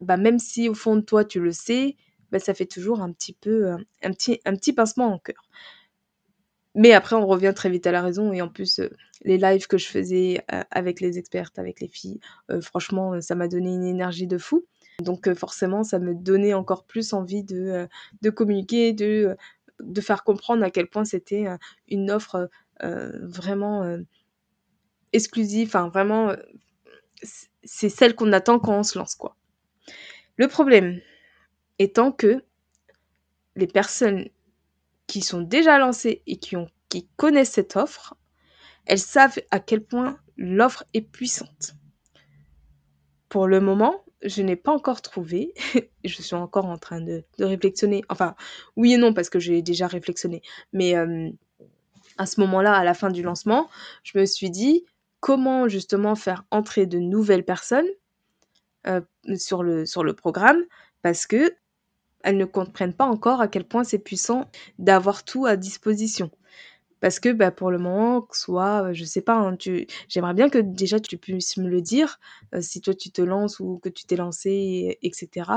bah, 0.00 0.16
même 0.16 0.38
si 0.38 0.70
au 0.70 0.74
fond 0.74 0.96
de 0.96 1.02
toi 1.02 1.26
tu 1.26 1.40
le 1.40 1.52
sais, 1.52 1.96
bah, 2.30 2.38
ça 2.38 2.54
fait 2.54 2.66
toujours 2.66 3.00
un 3.02 3.12
petit 3.12 3.32
peu 3.32 3.72
un 4.02 4.12
petit, 4.12 4.40
un 4.44 4.54
petit 4.56 4.72
pincement 4.72 5.06
en 5.12 5.18
cœur. 5.18 5.48
Mais 6.74 6.92
après, 6.92 7.16
on 7.16 7.26
revient 7.26 7.52
très 7.54 7.68
vite 7.68 7.86
à 7.86 7.92
la 7.92 8.00
raison. 8.00 8.32
Et 8.32 8.40
en 8.42 8.48
plus, 8.48 8.80
les 9.22 9.38
lives 9.38 9.66
que 9.66 9.76
je 9.76 9.86
faisais 9.88 10.44
avec 10.70 11.00
les 11.00 11.18
expertes, 11.18 11.58
avec 11.58 11.80
les 11.80 11.88
filles, 11.88 12.20
franchement, 12.62 13.20
ça 13.20 13.34
m'a 13.34 13.48
donné 13.48 13.74
une 13.74 13.84
énergie 13.84 14.28
de 14.28 14.38
fou. 14.38 14.64
Donc 15.02 15.32
forcément, 15.34 15.82
ça 15.82 15.98
me 15.98 16.14
donnait 16.14 16.54
encore 16.54 16.84
plus 16.84 17.12
envie 17.12 17.42
de, 17.42 17.88
de 18.22 18.30
communiquer, 18.30 18.92
de, 18.92 19.36
de 19.80 20.00
faire 20.00 20.22
comprendre 20.22 20.62
à 20.62 20.70
quel 20.70 20.86
point 20.86 21.04
c'était 21.04 21.46
une 21.88 22.10
offre 22.10 22.48
vraiment 22.82 23.98
exclusive, 25.12 25.68
enfin 25.68 25.88
vraiment, 25.88 26.34
c'est 27.64 27.88
celle 27.88 28.14
qu'on 28.14 28.32
attend 28.32 28.58
quand 28.60 28.78
on 28.78 28.82
se 28.82 28.96
lance, 28.98 29.16
quoi. 29.16 29.36
Le 30.36 30.48
problème, 30.48 31.00
étant 31.80 32.12
que 32.12 32.44
les 33.56 33.66
personnes 33.66 34.28
qui 35.06 35.22
sont 35.22 35.40
déjà 35.40 35.78
lancées 35.78 36.22
et 36.26 36.36
qui, 36.36 36.56
connaissent 37.16 37.52
cette 37.52 37.76
offre, 37.76 38.14
elles 38.84 38.98
savent 38.98 39.40
à 39.50 39.60
quel 39.60 39.82
point 39.82 40.18
l'offre 40.36 40.84
est 40.92 41.00
puissante. 41.00 41.74
Pour 43.28 43.46
le 43.46 43.60
moment, 43.60 44.04
je 44.22 44.42
n'ai 44.42 44.56
pas 44.56 44.72
encore 44.72 45.00
trouvé, 45.00 45.54
je 46.04 46.22
suis 46.22 46.34
encore 46.36 46.66
en 46.66 46.76
train 46.76 47.00
de, 47.00 47.24
de, 47.38 47.44
réflexionner, 47.44 48.02
enfin 48.10 48.34
oui 48.76 48.92
et 48.92 48.96
non 48.98 49.14
parce 49.14 49.30
que 49.30 49.38
j'ai 49.38 49.62
déjà 49.62 49.86
réflexionné, 49.86 50.42
mais 50.72 50.96
euh, 50.96 51.30
à 52.18 52.26
ce 52.26 52.40
moment-là, 52.40 52.74
à 52.74 52.84
la 52.84 52.92
fin 52.92 53.10
du 53.10 53.22
lancement, 53.22 53.70
je 54.02 54.18
me 54.18 54.26
suis 54.26 54.50
dit 54.50 54.84
comment 55.20 55.68
justement 55.68 56.14
faire 56.14 56.44
entrer 56.50 56.84
de 56.86 56.98
nouvelles 56.98 57.44
personnes 57.44 57.88
euh, 58.86 59.00
sur, 59.36 59.62
le, 59.62 59.86
sur 59.86 60.04
le 60.04 60.12
programme 60.12 60.62
parce 61.02 61.26
que 61.26 61.54
elles 62.22 62.36
ne 62.36 62.44
comprennent 62.44 62.94
pas 62.94 63.06
encore 63.06 63.40
à 63.40 63.48
quel 63.48 63.64
point 63.64 63.84
c'est 63.84 63.98
puissant 63.98 64.46
d'avoir 64.78 65.24
tout 65.24 65.46
à 65.46 65.56
disposition. 65.56 66.30
Parce 67.00 67.18
que 67.18 67.30
bah, 67.30 67.50
pour 67.50 67.70
le 67.70 67.78
moment, 67.78 68.26
soit, 68.30 68.88
euh, 68.88 68.92
je 68.92 69.04
sais 69.04 69.22
pas, 69.22 69.34
hein, 69.34 69.56
tu... 69.56 69.86
j'aimerais 70.08 70.34
bien 70.34 70.50
que 70.50 70.58
déjà 70.58 71.00
tu 71.00 71.16
puisses 71.16 71.56
me 71.56 71.68
le 71.68 71.80
dire, 71.80 72.20
euh, 72.54 72.60
si 72.60 72.80
toi 72.80 72.94
tu 72.94 73.10
te 73.10 73.22
lances 73.22 73.58
ou 73.58 73.78
que 73.78 73.88
tu 73.88 74.04
t'es 74.04 74.16
lancé, 74.16 74.98
etc. 75.02 75.50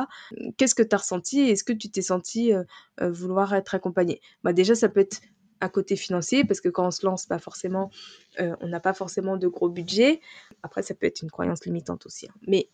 Qu'est-ce 0.57 0.75
que 0.75 0.83
tu 0.83 0.95
as 0.95 0.99
ressenti 0.99 1.41
Est-ce 1.41 1.63
que 1.63 1.73
tu 1.73 1.89
t'es 1.89 2.01
senti 2.01 2.53
euh, 2.53 2.63
vouloir 3.01 3.53
être 3.53 3.75
accompagné 3.75 4.21
bah, 4.43 4.53
Déjà, 4.53 4.73
ça 4.73 4.89
peut 4.89 5.01
être 5.01 5.19
un 5.61 5.69
côté 5.69 5.95
financier, 5.95 6.43
parce 6.43 6.59
que 6.59 6.67
quand 6.67 6.87
on 6.87 6.91
se 6.91 7.05
lance, 7.05 7.25
forcément, 7.39 7.89
on 8.37 8.67
n'a 8.67 8.81
pas 8.81 8.93
forcément 8.93 9.37
de 9.37 9.47
gros 9.47 9.69
budget. 9.69 10.19
Après, 10.61 10.83
ça 10.83 10.93
peut 10.93 11.07
être 11.07 11.21
une 11.21 11.31
croyance 11.31 11.65
limitante 11.65 12.05
aussi. 12.05 12.27
Hein. 12.27 12.33
Mais 12.47 12.67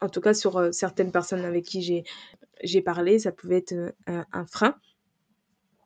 en 0.00 0.08
tout 0.08 0.20
cas, 0.20 0.34
sur 0.34 0.72
certaines 0.72 1.12
personnes 1.12 1.44
avec 1.44 1.64
qui 1.64 2.04
j'ai 2.62 2.82
parlé, 2.82 3.18
ça 3.18 3.32
pouvait 3.32 3.58
être 3.58 3.94
un, 4.06 4.46
frein. 4.46 4.76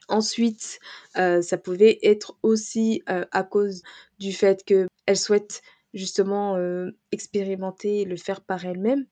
Ensuite, 0.08 0.80
ça 1.14 1.58
pouvait 1.62 1.98
être 2.02 2.36
aussi 2.42 3.02
à 3.06 3.42
cause 3.42 3.82
du 4.18 4.32
fait 4.32 4.64
qu'elle 4.64 5.16
souhaite 5.16 5.62
justement 5.94 6.58
expérimenter 7.10 8.02
et 8.02 8.04
le 8.04 8.16
faire 8.16 8.42
par 8.42 8.64
elle-même. 8.64 9.06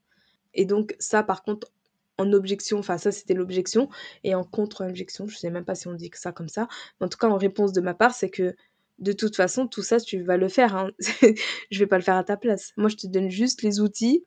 Et 0.54 0.64
donc 0.64 0.94
ça, 0.98 1.22
par 1.22 1.42
contre, 1.42 1.72
en 2.18 2.32
objection, 2.32 2.78
enfin 2.78 2.98
ça 2.98 3.12
c'était 3.12 3.34
l'objection, 3.34 3.88
et 4.24 4.34
en 4.34 4.44
contre-objection, 4.44 5.26
je 5.26 5.36
ne 5.36 5.38
sais 5.38 5.50
même 5.50 5.64
pas 5.64 5.74
si 5.74 5.88
on 5.88 5.94
dit 5.94 6.10
ça 6.12 6.32
comme 6.32 6.48
ça, 6.48 6.68
mais 7.00 7.06
en 7.06 7.08
tout 7.08 7.16
cas 7.16 7.28
en 7.28 7.38
réponse 7.38 7.72
de 7.72 7.80
ma 7.80 7.94
part, 7.94 8.14
c'est 8.14 8.28
que 8.28 8.54
de 9.00 9.12
toute 9.12 9.34
façon, 9.34 9.66
tout 9.66 9.82
ça, 9.82 9.98
tu 9.98 10.22
vas 10.22 10.36
le 10.36 10.48
faire. 10.48 10.76
Hein. 10.76 10.90
je 11.70 11.78
vais 11.78 11.86
pas 11.86 11.96
le 11.96 12.04
faire 12.04 12.16
à 12.16 12.24
ta 12.24 12.36
place. 12.36 12.72
Moi, 12.76 12.88
je 12.90 12.96
te 12.96 13.06
donne 13.06 13.30
juste 13.30 13.62
les 13.62 13.80
outils 13.80 14.26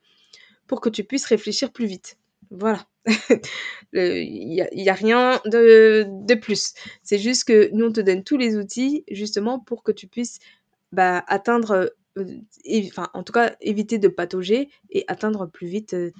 pour 0.67 0.81
que 0.81 0.89
tu 0.89 1.03
puisses 1.03 1.25
réfléchir 1.25 1.71
plus 1.71 1.85
vite. 1.85 2.17
Voilà. 2.51 2.85
Il 3.93 4.67
n'y 4.73 4.89
a, 4.89 4.93
rien 4.93 5.41
de, 5.45 6.05
de 6.07 6.35
plus. 6.35 6.73
C'est 7.03 7.17
juste 7.17 7.45
que 7.45 7.69
nous, 7.73 7.87
on 7.87 7.91
te 7.91 8.01
donne 8.01 8.23
tous 8.23 8.37
les 8.37 8.57
outils 8.57 9.03
justement 9.09 9.59
pour 9.59 9.83
que 9.83 9.91
tu 9.91 10.07
puisses 10.07 10.39
bah, 10.91 11.23
atteindre, 11.27 11.91
euh, 12.17 12.25
enfin, 12.87 13.09
en 13.13 13.23
tout 13.23 13.33
cas, 13.33 13.55
éviter 13.61 13.97
de 13.97 14.07
patauger 14.07 14.69
et 14.89 15.03
atteindre 15.07 15.47
plus 15.47 15.67
vite 15.67 15.93
euh, 15.95 16.11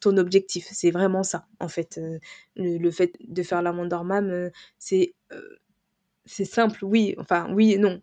ton 0.00 0.16
objectif. 0.16 0.68
C'est 0.70 0.90
vraiment 0.90 1.22
ça, 1.22 1.46
en 1.60 1.68
fait. 1.68 1.98
Euh, 1.98 2.18
le, 2.56 2.90
fait 2.90 3.14
de 3.20 3.42
faire 3.42 3.62
la 3.62 3.72
Mandormam, 3.72 4.50
c'est 4.78 5.14
c'est 6.26 6.44
simple, 6.44 6.84
oui, 6.84 7.14
enfin, 7.18 7.48
oui 7.54 7.72
et 7.72 7.78
non. 7.78 8.02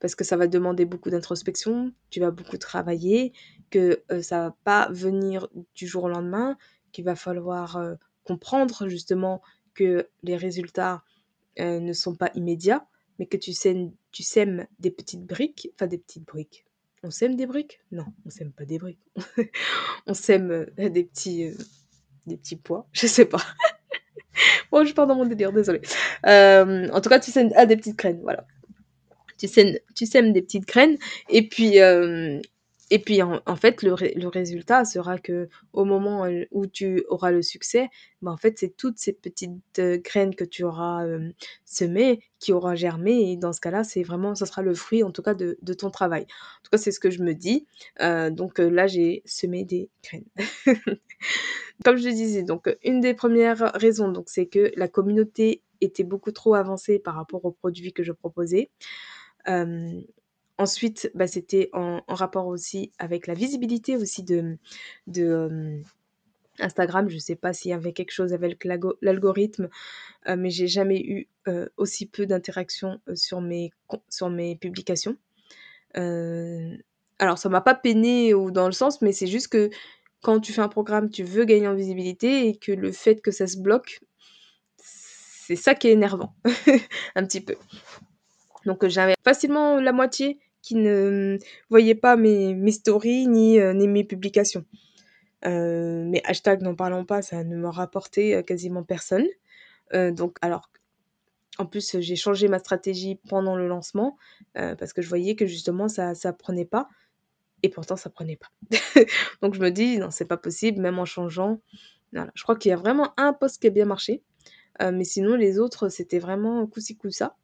Parce 0.00 0.14
que 0.14 0.24
ça 0.24 0.36
va 0.36 0.46
demander 0.46 0.86
beaucoup 0.86 1.10
d'introspection, 1.10 1.92
tu 2.08 2.20
vas 2.20 2.30
beaucoup 2.30 2.56
travailler, 2.56 3.32
que 3.70 4.02
ça 4.22 4.40
va 4.40 4.56
pas 4.64 4.88
venir 4.90 5.48
du 5.74 5.86
jour 5.86 6.04
au 6.04 6.08
lendemain, 6.08 6.56
qu'il 6.90 7.04
va 7.04 7.14
falloir 7.14 7.78
comprendre 8.24 8.88
justement 8.88 9.42
que 9.74 10.08
les 10.22 10.36
résultats 10.36 11.02
ne 11.58 11.92
sont 11.92 12.14
pas 12.14 12.30
immédiats, 12.34 12.86
mais 13.18 13.26
que 13.26 13.36
tu 13.36 13.52
sèmes, 13.52 14.66
des 14.78 14.90
petites 14.90 15.26
briques, 15.26 15.70
enfin 15.74 15.86
des 15.86 15.98
petites 15.98 16.26
briques. 16.26 16.64
On 17.02 17.10
sème 17.10 17.36
des 17.36 17.46
briques? 17.46 17.80
Non, 17.92 18.06
on 18.26 18.30
sème 18.30 18.52
pas 18.52 18.64
des 18.64 18.78
briques. 18.78 19.06
on 20.06 20.14
sème 20.14 20.66
des 20.76 21.04
petits, 21.04 21.50
des 22.26 22.36
petits 22.36 22.56
pois, 22.56 22.86
je 22.92 23.06
sais 23.06 23.26
pas. 23.26 23.42
bon, 24.72 24.84
je 24.84 24.94
pars 24.94 25.06
dans 25.06 25.14
mon 25.14 25.26
délire, 25.26 25.52
désolé. 25.52 25.80
en 26.24 27.00
tout 27.00 27.08
cas, 27.10 27.20
tu 27.20 27.30
sèmes 27.30 27.52
ah, 27.56 27.66
des 27.66 27.76
petites 27.76 27.96
graines, 27.96 28.20
voilà. 28.22 28.46
Tu 29.40 29.48
sèmes, 29.48 29.78
tu 29.94 30.06
sèmes 30.06 30.32
des 30.32 30.42
petites 30.42 30.66
graines, 30.66 30.98
et 31.30 31.48
puis, 31.48 31.78
et 32.92 32.98
puis 32.98 33.22
en, 33.22 33.56
fait, 33.56 33.84
le, 33.84 33.94
le, 34.16 34.26
résultat 34.26 34.84
sera 34.84 35.16
que 35.16 35.48
au 35.72 35.84
moment 35.84 36.24
euh, 36.24 36.44
où 36.50 36.66
tu 36.66 37.04
auras 37.08 37.30
le 37.30 37.40
succès, 37.40 37.88
ben 38.20 38.32
en 38.32 38.36
fait, 38.36 38.58
c'est 38.58 38.76
toutes 38.76 38.98
ces 38.98 39.12
petites 39.12 39.78
euh, 39.78 39.98
graines 39.98 40.34
que 40.34 40.42
tu 40.42 40.64
auras 40.64 41.06
euh, 41.06 41.30
semées 41.64 42.20
qui 42.40 42.52
auront 42.52 42.74
germé. 42.74 43.30
Et 43.30 43.36
dans 43.36 43.52
ce 43.52 43.60
cas-là, 43.60 43.84
c'est 43.84 44.02
vraiment, 44.02 44.34
ça 44.34 44.44
sera 44.44 44.62
le 44.62 44.74
fruit 44.74 45.04
en 45.04 45.12
tout 45.12 45.22
cas 45.22 45.34
de, 45.34 45.56
de, 45.62 45.72
ton 45.72 45.90
travail. 45.90 46.22
En 46.22 46.62
tout 46.64 46.70
cas, 46.72 46.78
c'est 46.78 46.90
ce 46.90 46.98
que 46.98 47.10
je 47.10 47.22
me 47.22 47.32
dis. 47.32 47.66
donc 48.00 48.58
là, 48.58 48.88
j'ai 48.88 49.22
semé 49.24 49.64
des 49.64 49.88
graines. 50.02 50.24
Comme 51.84 51.96
je 51.96 52.08
disais, 52.08 52.42
donc 52.42 52.68
une 52.82 53.00
des 53.00 53.14
premières 53.14 53.72
raisons, 53.74 54.10
donc 54.10 54.28
c'est 54.28 54.46
que 54.46 54.72
la 54.76 54.88
communauté 54.88 55.62
était 55.80 56.04
beaucoup 56.04 56.32
trop 56.32 56.54
avancée 56.54 56.98
par 56.98 57.14
rapport 57.14 57.44
aux 57.44 57.52
produits 57.52 57.92
que 57.92 58.02
je 58.02 58.12
proposais. 58.12 58.68
Ensuite, 60.58 61.10
bah, 61.14 61.26
c'était 61.26 61.70
en, 61.72 62.02
rapport 62.06 62.46
aussi 62.46 62.92
avec 62.98 63.26
la 63.26 63.32
visibilité 63.32 63.96
aussi 63.96 64.22
de, 64.22 64.58
Instagram, 66.58 67.08
je 67.08 67.16
sais 67.16 67.36
pas 67.36 67.54
s'il 67.54 67.70
y 67.70 67.74
avait 67.74 67.94
quelque 67.94 68.10
chose 68.10 68.34
avec 68.34 68.66
l'algorithme, 69.00 69.70
mais 70.28 70.50
j'ai 70.50 70.66
jamais 70.66 71.00
eu 71.00 71.28
aussi 71.78 72.04
peu 72.04 72.26
d'interactions 72.26 73.00
sur 73.14 73.40
mes, 73.40 73.72
sur 74.10 74.28
mes 74.28 74.56
publications. 74.56 75.16
alors, 75.94 77.38
ça 77.38 77.48
m'a 77.48 77.62
pas 77.62 77.74
peiné 77.74 78.34
ou 78.34 78.50
dans 78.50 78.66
le 78.66 78.72
sens, 78.72 79.00
mais 79.00 79.12
c'est 79.12 79.26
juste 79.26 79.48
que 79.48 79.70
quand 80.22 80.40
tu 80.40 80.52
fais 80.52 80.60
un 80.60 80.68
programme, 80.68 81.10
tu 81.10 81.22
veux 81.22 81.44
gagner 81.44 81.68
en 81.68 81.74
visibilité 81.74 82.48
et 82.48 82.56
que 82.56 82.72
le 82.72 82.92
fait 82.92 83.22
que 83.22 83.30
ça 83.30 83.46
se 83.46 83.56
bloque, 83.56 84.00
c'est 84.76 85.56
ça 85.56 85.74
qui 85.74 85.88
est 85.88 85.92
énervant, 85.92 86.34
un 87.14 87.24
petit 87.24 87.40
peu. 87.40 87.56
Donc 88.66 88.86
j'avais 88.86 89.14
facilement 89.24 89.80
la 89.80 89.92
moitié 89.92 90.38
qui 90.62 90.74
ne 90.74 91.38
voyait 91.70 91.94
pas 91.94 92.16
mes, 92.16 92.70
stories 92.70 93.26
ni, 93.26 93.58
ni 93.58 93.88
mes 93.88 94.04
publications. 94.04 94.64
Euh, 95.46 96.04
mais 96.06 96.20
hashtag 96.24 96.62
n'en 96.62 96.74
parlons 96.74 97.04
pas, 97.04 97.22
ça 97.22 97.44
ne 97.44 97.56
me 97.56 97.68
rapportait 97.68 98.34
euh, 98.34 98.42
quasiment 98.42 98.82
personne. 98.82 99.26
Euh, 99.94 100.10
donc, 100.10 100.36
alors, 100.42 100.70
en 101.58 101.66
plus, 101.66 101.98
j'ai 102.00 102.16
changé 102.16 102.48
ma 102.48 102.58
stratégie 102.58 103.16
pendant 103.28 103.56
le 103.56 103.68
lancement 103.68 104.16
parce 104.54 104.92
que 104.92 105.02
je 105.02 105.08
voyais 105.08 105.34
que 105.34 105.46
justement 105.46 105.88
ça 105.88 106.14
ça 106.14 106.32
prenait 106.32 106.64
pas 106.64 106.88
et 107.62 107.68
pourtant 107.68 107.96
ça 107.96 108.08
prenait 108.08 108.36
pas. 108.36 108.48
donc 109.42 109.54
je 109.54 109.60
me 109.60 109.70
dis 109.70 109.98
non, 109.98 110.10
c'est 110.10 110.24
pas 110.24 110.38
possible 110.38 110.80
même 110.80 110.98
en 110.98 111.04
changeant. 111.04 111.60
Je 112.12 112.42
crois 112.42 112.56
qu'il 112.56 112.70
y 112.70 112.72
a 112.72 112.76
vraiment 112.76 113.12
un 113.18 113.34
post 113.34 113.60
qui 113.60 113.66
a 113.66 113.70
bien 113.70 113.84
marché. 113.84 114.22
mais 114.80 115.04
sinon 115.04 115.34
les 115.34 115.58
autres 115.58 115.90
c'était 115.90 116.20
vraiment 116.20 116.66
coup-ci 116.66 116.96
coup-ça. 116.96 117.36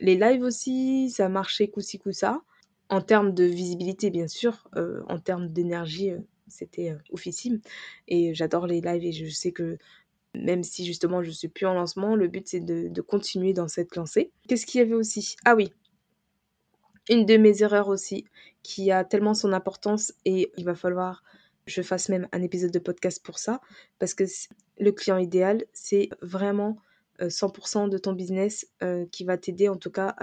Les 0.00 0.16
lives 0.16 0.42
aussi, 0.42 1.10
ça 1.10 1.28
marchait 1.28 1.68
coup-ci 1.68 1.98
coup-ça. 1.98 2.40
En 2.88 3.00
termes 3.00 3.32
de 3.34 3.44
visibilité, 3.44 4.10
bien 4.10 4.28
sûr, 4.28 4.68
en 5.08 5.18
termes 5.18 5.48
d'énergie, 5.48 6.12
c'était 6.48 6.96
oufissime. 7.10 7.60
Et 8.08 8.34
j'adore 8.34 8.66
les 8.66 8.80
lives 8.80 9.04
et 9.04 9.12
je 9.12 9.26
sais 9.32 9.52
que 9.52 9.78
même 10.34 10.62
si 10.62 10.84
justement 10.86 11.22
je 11.22 11.30
suis 11.30 11.48
plus 11.48 11.66
en 11.66 11.74
lancement, 11.74 12.14
le 12.14 12.28
but 12.28 12.46
c'est 12.46 12.60
de, 12.60 13.00
continuer 13.00 13.52
dans 13.52 13.68
cette 13.68 13.96
lancée. 13.96 14.30
Qu'est-ce 14.48 14.66
qu'il 14.66 14.80
y 14.80 14.82
avait 14.82 14.94
aussi? 14.94 15.36
Ah 15.44 15.54
oui, 15.54 15.72
une 17.08 17.26
de 17.26 17.36
mes 17.36 17.62
erreurs 17.62 17.88
aussi 17.88 18.24
qui 18.62 18.90
a 18.90 19.04
tellement 19.04 19.34
son 19.34 19.52
importance 19.52 20.12
et 20.24 20.52
il 20.56 20.64
va 20.64 20.74
falloir 20.74 21.22
que 21.66 21.72
je 21.72 21.82
fasse 21.82 22.08
même 22.08 22.28
un 22.32 22.42
épisode 22.42 22.70
de 22.70 22.78
podcast 22.78 23.22
pour 23.24 23.38
ça 23.38 23.60
parce 23.98 24.14
que 24.14 24.24
le 24.78 24.92
client 24.92 25.18
idéal 25.18 25.64
c'est 25.72 26.08
vraiment 26.22 26.76
100% 27.20 27.88
de 27.88 27.98
ton 27.98 28.12
business 28.12 28.66
qui 29.12 29.24
va 29.24 29.36
t'aider 29.36 29.68
en 29.68 29.76
tout 29.76 29.90
cas 29.90 30.16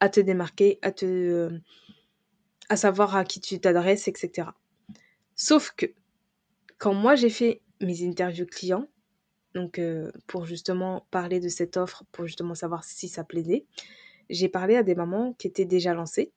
à 0.00 0.08
te 0.08 0.20
démarquer, 0.20 0.78
à 0.82 0.92
te 0.92 1.50
à 2.68 2.76
savoir 2.76 3.16
à 3.16 3.24
qui 3.24 3.40
tu 3.40 3.60
t'adresses, 3.60 4.08
etc. 4.08 4.48
Sauf 5.34 5.72
que 5.76 5.86
quand 6.78 6.94
moi 6.94 7.14
j'ai 7.14 7.30
fait 7.30 7.62
mes 7.80 8.06
interviews 8.06 8.46
clients, 8.46 8.86
donc 9.54 9.78
euh, 9.78 10.10
pour 10.26 10.46
justement 10.46 11.06
parler 11.10 11.40
de 11.40 11.48
cette 11.48 11.76
offre, 11.76 12.04
pour 12.12 12.26
justement 12.26 12.54
savoir 12.54 12.84
si 12.84 13.08
ça 13.08 13.24
plaisait, 13.24 13.64
j'ai 14.30 14.48
parlé 14.48 14.76
à 14.76 14.82
des 14.82 14.94
mamans 14.94 15.32
qui 15.34 15.46
étaient 15.46 15.64
déjà 15.64 15.94
lancées 15.94 16.32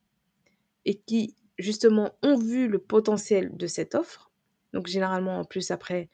et 0.86 0.96
qui 0.96 1.36
justement 1.58 2.12
ont 2.24 2.38
vu 2.38 2.67
le 2.67 2.80
potentiel 2.80 3.56
de 3.56 3.67
cette 3.67 3.96
offre. 3.96 4.32
Donc 4.74 4.88
généralement 4.88 5.39
en 5.39 5.46
plus 5.46 5.72
après, 5.72 6.10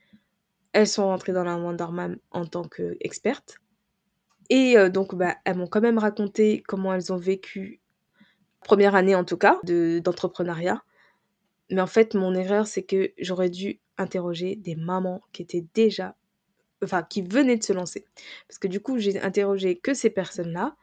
elles 0.73 0.87
sont 0.87 1.05
rentrées 1.05 1.33
dans 1.33 1.43
la 1.43 1.57
Wonderman 1.57 2.17
en 2.31 2.45
tant 2.45 2.63
qu'expertes. 2.63 3.57
Et 4.49 4.77
euh, 4.77 4.89
donc 4.89 5.15
bah, 5.15 5.35
elles 5.45 5.57
m'ont 5.57 5.67
quand 5.67 5.81
même 5.81 5.97
raconté 5.97 6.63
comment 6.67 6.93
elles 6.93 7.11
ont 7.11 7.17
vécu, 7.17 7.81
première 8.63 8.95
année 8.95 9.15
en 9.15 9.23
tout 9.23 9.37
cas, 9.37 9.59
d'entrepreneuriat. 9.63 10.83
Mais 11.69 11.81
en 11.81 11.87
fait, 11.87 12.15
mon 12.15 12.33
erreur, 12.33 12.65
c'est 12.67 12.83
que 12.83 13.11
j'aurais 13.17 13.49
dû 13.49 13.79
interroger 13.97 14.55
des 14.55 14.75
mamans 14.75 15.21
qui 15.33 15.41
étaient 15.41 15.65
déjà, 15.73 16.15
enfin, 16.83 17.03
qui 17.03 17.21
venaient 17.21 17.57
de 17.57 17.63
se 17.63 17.73
lancer. 17.73 18.05
Parce 18.47 18.57
que 18.59 18.67
du 18.67 18.79
coup, 18.79 18.99
j'ai 18.99 19.19
interrogé 19.19 19.77
que 19.77 19.93
ces 19.93 20.09
personnes-là. 20.09 20.75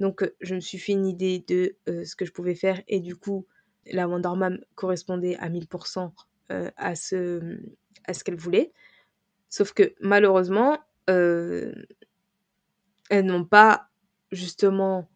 Donc, 0.00 0.22
euh, 0.22 0.34
je 0.40 0.54
me 0.54 0.60
suis 0.60 0.78
fait 0.78 0.92
une 0.92 1.06
idée 1.06 1.44
de 1.48 1.76
euh, 1.88 2.04
ce 2.04 2.14
que 2.14 2.24
je 2.24 2.32
pouvais 2.32 2.54
faire. 2.54 2.80
Et 2.86 3.00
du 3.00 3.16
coup, 3.16 3.46
la 3.86 4.06
Wonder 4.06 4.58
correspondait 4.74 5.36
à 5.36 5.48
1000% 5.48 6.12
euh, 6.52 6.70
à 6.76 6.94
ce, 6.94 7.60
à 8.04 8.14
ce 8.14 8.22
qu'elle 8.22 8.36
voulait. 8.36 8.72
Sauf 9.48 9.72
que 9.72 9.94
malheureusement, 10.00 10.78
elles 11.06 11.74
n'ont 13.10 13.44
pas 13.44 13.88
justement 14.32 15.08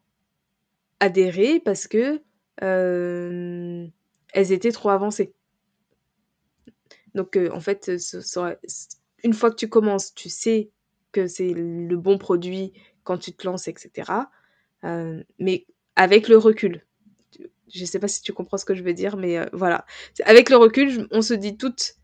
adhéré 0.99 1.59
parce 1.59 1.87
que 1.87 2.21
elles 2.57 4.51
étaient 4.51 4.71
trop 4.71 4.89
avancées. 4.89 5.33
Donc, 7.15 7.37
euh, 7.37 7.49
en 7.51 7.59
fait, 7.59 7.91
une 9.23 9.33
fois 9.33 9.51
que 9.51 9.55
tu 9.55 9.69
commences, 9.69 10.13
tu 10.13 10.29
sais 10.29 10.71
que 11.11 11.27
c'est 11.27 11.53
le 11.53 11.95
bon 11.95 12.17
produit 12.17 12.73
quand 13.03 13.17
tu 13.17 13.33
te 13.33 13.45
lances, 13.45 13.67
etc. 13.67 14.11
Euh, 14.83 15.23
mais 15.39 15.65
avec 15.95 16.27
le 16.27 16.37
recul, 16.37 16.85
je 17.73 17.81
ne 17.81 17.85
sais 17.85 17.99
pas 17.99 18.07
si 18.07 18.21
tu 18.21 18.33
comprends 18.33 18.57
ce 18.57 18.65
que 18.65 18.75
je 18.75 18.83
veux 18.83 18.93
dire, 18.93 19.15
mais 19.17 19.37
euh, 19.37 19.45
voilà. 19.53 19.85
Avec 20.25 20.49
le 20.49 20.57
recul, 20.57 21.07
on 21.11 21.21
se 21.21 21.33
dit 21.33 21.55
toutes, 21.55 21.95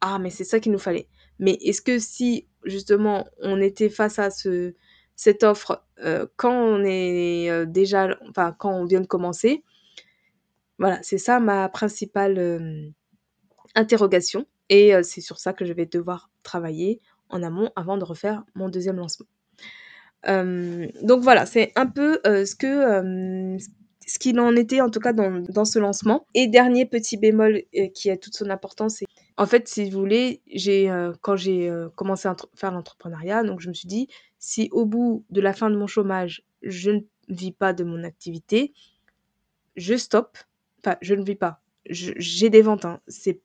ah, 0.00 0.18
mais 0.18 0.30
c'est 0.30 0.44
ça 0.44 0.60
qu'il 0.60 0.72
nous 0.72 0.78
fallait. 0.78 1.08
Mais 1.38 1.52
est-ce 1.60 1.82
que 1.82 1.98
si, 1.98 2.46
justement, 2.64 3.26
on 3.40 3.60
était 3.60 3.88
face 3.88 4.18
à 4.18 4.30
ce, 4.30 4.74
cette 5.16 5.42
offre 5.44 5.84
quand 6.36 6.52
on 6.54 6.84
est 6.84 7.66
déjà, 7.66 8.16
enfin, 8.28 8.54
quand 8.56 8.72
on 8.72 8.84
vient 8.84 9.00
de 9.00 9.06
commencer, 9.06 9.64
voilà, 10.78 11.00
c'est 11.02 11.18
ça 11.18 11.40
ma 11.40 11.68
principale 11.68 12.92
interrogation. 13.74 14.46
Et 14.68 14.92
c'est 15.02 15.20
sur 15.20 15.38
ça 15.38 15.52
que 15.52 15.64
je 15.64 15.72
vais 15.72 15.86
devoir 15.86 16.30
travailler 16.42 17.00
en 17.30 17.42
amont 17.42 17.70
avant 17.74 17.96
de 17.96 18.04
refaire 18.04 18.44
mon 18.54 18.68
deuxième 18.68 18.96
lancement. 18.96 19.26
donc 20.24 21.22
voilà, 21.22 21.46
c'est 21.46 21.72
un 21.74 21.86
peu 21.86 22.20
ce 22.24 22.54
que 22.54 23.58
ce 24.08 24.18
qu'il 24.18 24.40
en 24.40 24.56
était 24.56 24.80
en 24.80 24.88
tout 24.88 25.00
cas 25.00 25.12
dans, 25.12 25.40
dans 25.48 25.64
ce 25.64 25.78
lancement. 25.78 26.26
Et 26.34 26.46
dernier 26.46 26.86
petit 26.86 27.16
bémol 27.16 27.62
qui 27.94 28.10
a 28.10 28.16
toute 28.16 28.34
son 28.34 28.50
importance, 28.50 28.96
c'est 28.96 29.06
en 29.38 29.46
fait, 29.46 29.68
si 29.68 29.90
vous 29.90 29.98
voulez, 29.98 30.42
j'ai 30.52 30.92
quand 31.22 31.36
j'ai 31.36 31.72
commencé 31.94 32.28
à 32.28 32.36
faire 32.54 32.72
l'entrepreneuriat, 32.72 33.42
donc 33.44 33.60
je 33.60 33.68
me 33.68 33.74
suis 33.74 33.88
dit 33.88 34.08
si 34.38 34.68
au 34.72 34.84
bout 34.84 35.24
de 35.30 35.40
la 35.40 35.52
fin 35.54 35.70
de 35.70 35.76
mon 35.76 35.86
chômage, 35.86 36.44
je 36.62 36.90
ne 36.90 37.00
vis 37.28 37.52
pas 37.52 37.72
de 37.72 37.84
mon 37.84 38.04
activité, 38.04 38.74
je 39.76 39.96
stoppe 39.96 40.36
Enfin, 40.84 40.96
je 41.00 41.14
ne 41.14 41.24
vis 41.24 41.34
pas. 41.34 41.60
J'ai 41.86 42.50
des 42.50 42.62
ventes, 42.62 42.84
hein, 42.84 43.00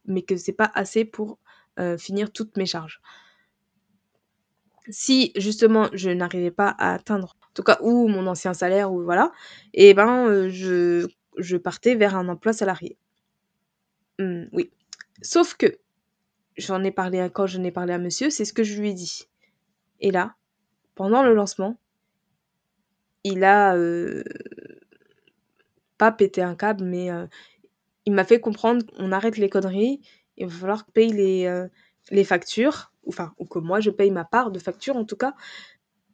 mais 0.06 0.22
que 0.22 0.36
c'est 0.36 0.54
pas 0.54 0.72
assez 0.76 1.06
pour 1.06 1.40
euh, 1.80 1.98
finir 1.98 2.32
toutes 2.32 2.58
mes 2.58 2.66
charges. 2.66 3.02
Si 4.90 5.32
justement 5.38 5.90
je 5.94 6.10
n'arrivais 6.10 6.52
pas 6.52 6.76
à 6.78 6.94
atteindre, 6.94 7.38
en 7.42 7.54
tout 7.54 7.64
cas, 7.64 7.78
ou 7.82 8.08
mon 8.10 8.28
ancien 8.28 8.54
salaire, 8.54 8.92
ou 8.92 9.02
voilà, 9.04 9.32
et 9.74 9.90
eh 9.90 9.94
ben 9.94 10.28
euh, 10.28 10.50
je, 10.50 11.08
je 11.38 11.56
partais 11.58 11.96
vers 11.96 12.16
un 12.16 12.28
emploi 12.28 12.52
salarié. 12.52 12.98
Mmh, 14.20 14.46
oui. 14.52 14.72
Sauf 15.22 15.56
que, 15.56 15.78
j'en 16.58 16.84
ai 16.84 16.92
parlé 16.92 17.28
quand 17.34 17.48
je 17.48 17.58
n'ai 17.58 17.72
parlé 17.72 17.94
à 17.94 17.98
monsieur, 17.98 18.30
c'est 18.30 18.46
ce 18.46 18.54
que 18.54 18.64
je 18.64 18.80
lui 18.80 18.90
ai 18.90 18.94
dit. 18.94 19.28
Et 20.00 20.12
là, 20.12 20.36
pendant 20.96 21.24
le 21.24 21.34
lancement, 21.34 21.78
il 23.24 23.44
a 23.44 23.76
euh, 23.76 24.24
pas 25.98 26.12
péter 26.12 26.42
un 26.42 26.56
câble, 26.56 26.84
mais 26.84 27.10
il 28.06 28.14
m'a 28.14 28.26
fait 28.26 28.40
comprendre 28.40 28.86
on 28.98 29.12
arrête 29.12 29.38
les 29.38 29.50
conneries, 29.50 30.02
il 30.38 30.48
va 30.48 30.54
falloir 30.54 30.86
payer 30.86 31.14
les, 31.14 31.68
les 32.12 32.24
factures, 32.24 32.92
enfin, 33.08 33.34
ou 33.38 33.46
que 33.46 33.60
moi 33.60 33.80
je 33.80 33.90
paye 33.90 34.12
ma 34.12 34.26
part 34.26 34.52
de 34.52 34.60
facture 34.60 34.98
en 34.98 35.06
tout 35.06 35.16
cas. 35.16 35.36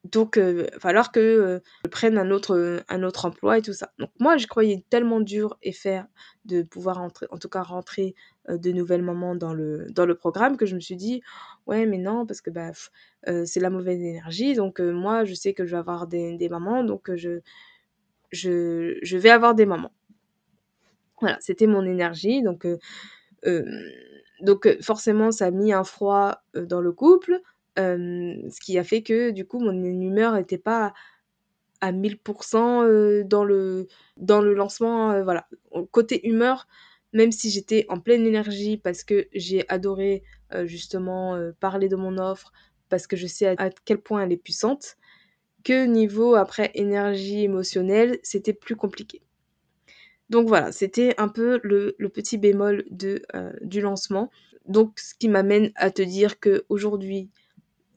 Donc, 0.05 0.37
va 0.37 0.79
falloir 0.79 1.11
que 1.11 1.61
je 1.83 1.89
prenne 1.89 2.17
un 2.17 2.31
autre, 2.31 2.83
un 2.87 3.03
autre 3.03 3.25
emploi 3.25 3.57
et 3.57 3.61
tout 3.61 3.73
ça. 3.73 3.91
Donc, 3.99 4.09
moi, 4.19 4.37
je 4.37 4.47
croyais 4.47 4.83
tellement 4.89 5.19
dur 5.19 5.57
et 5.61 5.71
faire 5.71 6.07
de 6.45 6.61
pouvoir 6.63 6.99
entrer, 7.01 7.27
en 7.31 7.37
tout 7.37 7.49
cas 7.49 7.63
rentrer 7.63 8.15
de 8.47 8.71
nouvelles 8.71 9.03
mamans 9.03 9.35
dans 9.35 9.53
le, 9.53 9.87
dans 9.91 10.05
le 10.05 10.15
programme 10.15 10.57
que 10.57 10.65
je 10.65 10.75
me 10.75 10.79
suis 10.79 10.95
dit, 10.95 11.21
ouais, 11.67 11.85
mais 11.85 11.97
non, 11.97 12.25
parce 12.25 12.41
que 12.41 12.49
bah, 12.49 12.71
c'est 13.45 13.59
la 13.59 13.69
mauvaise 13.69 14.01
énergie. 14.01 14.53
Donc, 14.53 14.79
moi, 14.79 15.25
je 15.25 15.33
sais 15.33 15.53
que 15.53 15.65
je 15.65 15.71
vais 15.71 15.77
avoir 15.79 16.07
des, 16.07 16.49
mamans, 16.49 16.83
donc 16.83 17.13
je, 17.15 17.41
je, 18.31 18.97
je 19.01 19.17
vais 19.17 19.29
avoir 19.29 19.53
des 19.55 19.65
moments. 19.65 19.91
Voilà, 21.21 21.37
c'était 21.41 21.67
mon 21.67 21.85
énergie. 21.85 22.41
Donc, 22.41 22.65
euh, 22.65 22.77
euh, 23.45 23.63
donc 24.41 24.65
euh, 24.65 24.77
forcément, 24.81 25.31
ça 25.31 25.47
a 25.47 25.51
mis 25.51 25.73
un 25.73 25.83
froid 25.83 26.41
dans 26.53 26.81
le 26.81 26.91
couple, 26.91 27.41
ce 27.77 28.59
qui 28.59 28.77
a 28.77 28.83
fait 28.83 29.01
que 29.01 29.31
du 29.31 29.45
coup, 29.45 29.59
mon 29.59 29.71
humeur 29.71 30.33
n'était 30.33 30.57
pas 30.57 30.93
à 31.81 31.91
1000% 31.91 33.23
dans 33.23 33.43
le, 33.43 33.87
dans 34.17 34.41
le 34.41 34.53
lancement. 34.53 35.23
voilà, 35.23 35.47
côté 35.91 36.27
humeur, 36.27 36.67
même 37.13 37.31
si 37.31 37.49
j'étais 37.49 37.85
en 37.89 37.99
pleine 37.99 38.25
énergie 38.25 38.77
parce 38.77 39.03
que 39.03 39.27
j'ai 39.33 39.67
adoré 39.69 40.23
justement 40.65 41.39
parler 41.59 41.87
de 41.87 41.95
mon 41.95 42.17
offre, 42.17 42.51
parce 42.89 43.07
que 43.07 43.15
je 43.15 43.27
sais 43.27 43.55
à 43.57 43.69
quel 43.85 43.99
point 43.99 44.23
elle 44.23 44.31
est 44.31 44.37
puissante, 44.37 44.97
que 45.63 45.85
niveau 45.85 46.35
après 46.35 46.71
énergie 46.73 47.43
émotionnelle, 47.43 48.19
c'était 48.23 48.53
plus 48.53 48.75
compliqué. 48.75 49.21
Donc 50.29 50.47
voilà, 50.47 50.71
c'était 50.71 51.15
un 51.17 51.27
peu 51.27 51.59
le, 51.63 51.95
petit 52.09 52.37
bémol 52.37 52.85
de, 52.91 53.21
du 53.61 53.81
lancement. 53.81 54.29
donc, 54.67 54.99
ce 54.99 55.15
qui 55.15 55.29
m'amène 55.29 55.71
à 55.75 55.91
te 55.91 56.01
dire 56.01 56.39
que 56.39 56.65
aujourd'hui, 56.69 57.29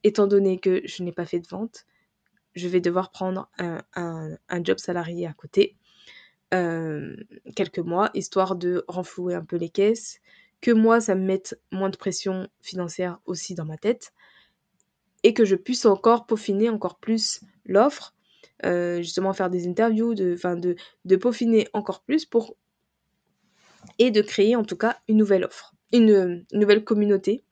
étant 0.05 0.27
donné 0.27 0.59
que 0.59 0.83
je 0.85 1.03
n'ai 1.03 1.13
pas 1.13 1.27
fait 1.27 1.41
de 1.41 1.47
vente, 1.47 1.87
je 2.55 2.69
vais 2.69 2.81
devoir 2.81 3.11
prendre 3.11 3.49
un, 3.59 4.37
job 4.63 4.79
salarié 4.79 5.27
à 5.27 5.33
côté, 5.33 5.77
euh, 6.53 7.17
quelques 7.57 7.79
mois, 7.79 8.11
histoire 8.15 8.57
de 8.57 8.85
renflouer 8.89 9.35
un 9.35 9.45
peu 9.45 9.57
les 9.57 9.71
caisses, 9.71 10.21
que 10.61 10.71
moi, 10.71 11.01
ça 11.01 11.15
me 11.15 11.25
mette 11.25 11.59
moins 11.71 11.91
de 11.91 11.97
pression 11.97 12.49
financière 12.61 13.21
aussi 13.25 13.55
dans 13.55 13.65
ma 13.65 13.79
tête, 13.79 14.13
et 15.23 15.35
que 15.35 15.45
je 15.45 15.57
puisse 15.57 15.87
encore 15.87 16.27
peaufiner 16.27 16.69
encore 16.69 16.99
plus 16.99 17.41
l'offre, 17.65 18.15
euh, 18.65 18.99
justement 18.99 19.33
faire 19.33 19.51
des 19.51 19.67
interviews, 19.67 20.15
de, 20.15 20.37
de, 20.57 20.77
de 21.05 21.17
peaufiner 21.17 21.69
encore 21.73 22.03
plus 22.03 22.27
pour 22.27 22.57
et 23.99 24.11
de 24.11 24.23
créer 24.23 24.57
en 24.57 24.65
tout 24.65 24.77
cas 24.77 24.99
une 25.09 25.17
nouvelle 25.17 25.45
offre, 25.45 25.75
une, 25.93 26.45
nouvelle 26.53 26.85
communauté 26.85 27.45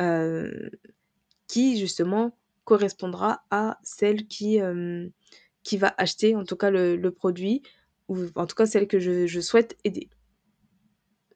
euh, 0.00 0.70
qui 1.52 1.76
justement 1.78 2.34
correspondra 2.64 3.44
à 3.50 3.78
celle 3.82 4.26
qui, 4.26 4.58
euh, 4.58 5.06
va 5.74 5.94
acheter 5.98 6.34
en 6.34 6.44
tout 6.44 6.56
cas 6.56 6.70
le, 6.70 7.10
produit 7.10 7.60
ou 8.08 8.16
en 8.36 8.46
tout 8.46 8.56
cas 8.56 8.64
celle 8.64 8.88
que 8.88 8.98
je, 8.98 9.40
souhaite 9.42 9.76
aider. 9.84 10.08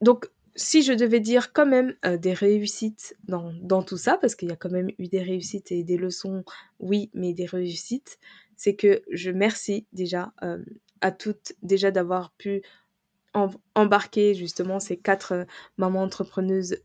Donc 0.00 0.30
si 0.54 0.82
je 0.82 0.94
devais 0.94 1.20
dire 1.20 1.52
quand 1.52 1.66
même 1.66 1.94
euh, 2.06 2.16
des 2.16 2.32
réussites 2.32 3.14
dans, 3.28 3.82
tout 3.82 3.98
ça, 3.98 4.16
parce 4.16 4.34
qu'il 4.34 4.48
y 4.48 4.52
a 4.52 4.56
quand 4.56 4.72
même 4.72 4.88
eu 4.98 5.06
des 5.06 5.22
réussites 5.22 5.70
et 5.70 5.84
des 5.84 5.98
leçons, 5.98 6.44
oui, 6.80 7.10
mais 7.12 7.34
des 7.34 7.44
réussites, 7.44 8.18
c'est 8.56 8.74
que 8.74 9.02
je 9.10 9.30
remercie 9.30 9.86
déjà 9.92 10.32
à 11.02 11.12
toutes 11.12 11.52
déjà 11.60 11.90
d'avoir 11.90 12.32
pu 12.32 12.62
embarquer 13.74 14.32
justement 14.32 14.80
ces 14.80 14.96
quatre 14.96 15.32
euh, 15.32 15.44
mamans 15.76 16.02
entrepreneuses 16.02 16.78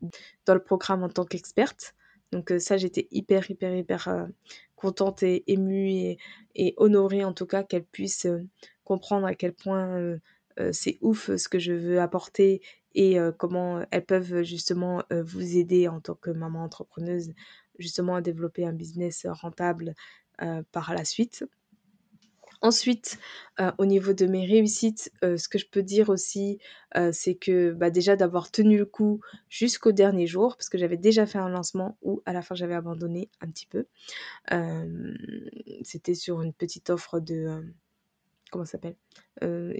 dans 0.45 0.53
le 0.53 0.61
programme 0.61 1.01
en 1.01 1.07
tant 1.07 1.23
qu'experte. 1.23 1.95
Donc 2.31 2.53
ça, 2.59 2.77
j'étais 2.77 3.07
hyper, 3.11 3.49
hyper, 3.49 3.75
hyper 3.75 4.27
contente 4.75 5.23
et 5.23 5.43
émue 5.51 6.17
et, 6.55 6.73
honorée 6.77 7.23
en 7.23 7.33
tout 7.33 7.45
cas 7.45 7.63
qu'elles 7.63 7.85
puissent 7.85 8.27
comprendre 8.83 9.27
à 9.27 9.35
quel 9.35 9.53
point 9.53 10.17
c'est 10.71 10.97
ouf 11.01 11.35
ce 11.35 11.47
que 11.49 11.59
je 11.59 11.73
veux 11.73 11.99
apporter 11.99 12.61
et 12.95 13.17
comment 13.37 13.85
elles 13.91 14.05
peuvent 14.05 14.43
justement 14.43 15.03
vous 15.11 15.57
aider 15.57 15.87
en 15.87 16.01
tant 16.01 16.15
que 16.15 16.31
maman 16.31 16.63
entrepreneuse 16.63 17.33
justement 17.79 18.15
à 18.15 18.21
développer 18.21 18.65
un 18.65 18.73
business 18.73 19.25
rentable 19.29 19.93
par 20.71 20.93
la 20.93 21.05
suite. 21.05 21.45
Ensuite, 22.61 23.17
euh, 23.59 23.71
au 23.79 23.87
niveau 23.87 24.13
de 24.13 24.27
mes 24.27 24.45
réussites, 24.45 25.11
euh, 25.23 25.35
ce 25.35 25.49
que 25.49 25.57
je 25.57 25.65
peux 25.65 25.81
dire 25.81 26.09
aussi, 26.09 26.59
euh, 26.95 27.09
c'est 27.11 27.33
que 27.33 27.71
bah, 27.71 27.89
déjà 27.89 28.15
d'avoir 28.15 28.51
tenu 28.51 28.77
le 28.77 28.85
coup 28.85 29.19
jusqu'au 29.49 29.91
dernier 29.91 30.27
jour, 30.27 30.55
parce 30.57 30.69
que 30.69 30.77
j'avais 30.77 30.97
déjà 30.97 31.25
fait 31.25 31.39
un 31.39 31.49
lancement 31.49 31.97
où 32.03 32.21
à 32.25 32.33
la 32.33 32.43
fin 32.43 32.53
j'avais 32.53 32.75
abandonné 32.75 33.29
un 33.41 33.47
petit 33.47 33.65
peu. 33.65 33.87
c'était 35.83 36.13
sur 36.13 36.41
une 36.41 36.53
petite 36.53 36.89
offre 36.91 37.19
de 37.19 37.63
comment 38.51 38.65
ça 38.65 38.73
s'appelle 38.73 38.95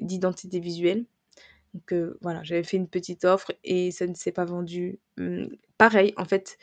d'identité 0.01 0.59
visuelle. 0.59 1.05
Donc 1.73 1.93
voilà, 2.21 2.41
j'avais 2.43 2.63
fait 2.63 2.77
une 2.77 2.87
petite 2.87 3.25
offre 3.25 3.53
et 3.63 3.91
ça 3.91 4.07
ne 4.07 4.15
s'est 4.15 4.31
pas 4.31 4.45
vendu. 4.45 4.99
Mmh, 5.17 5.45
pareil, 5.77 6.13
en 6.17 6.25
fait, 6.25 6.57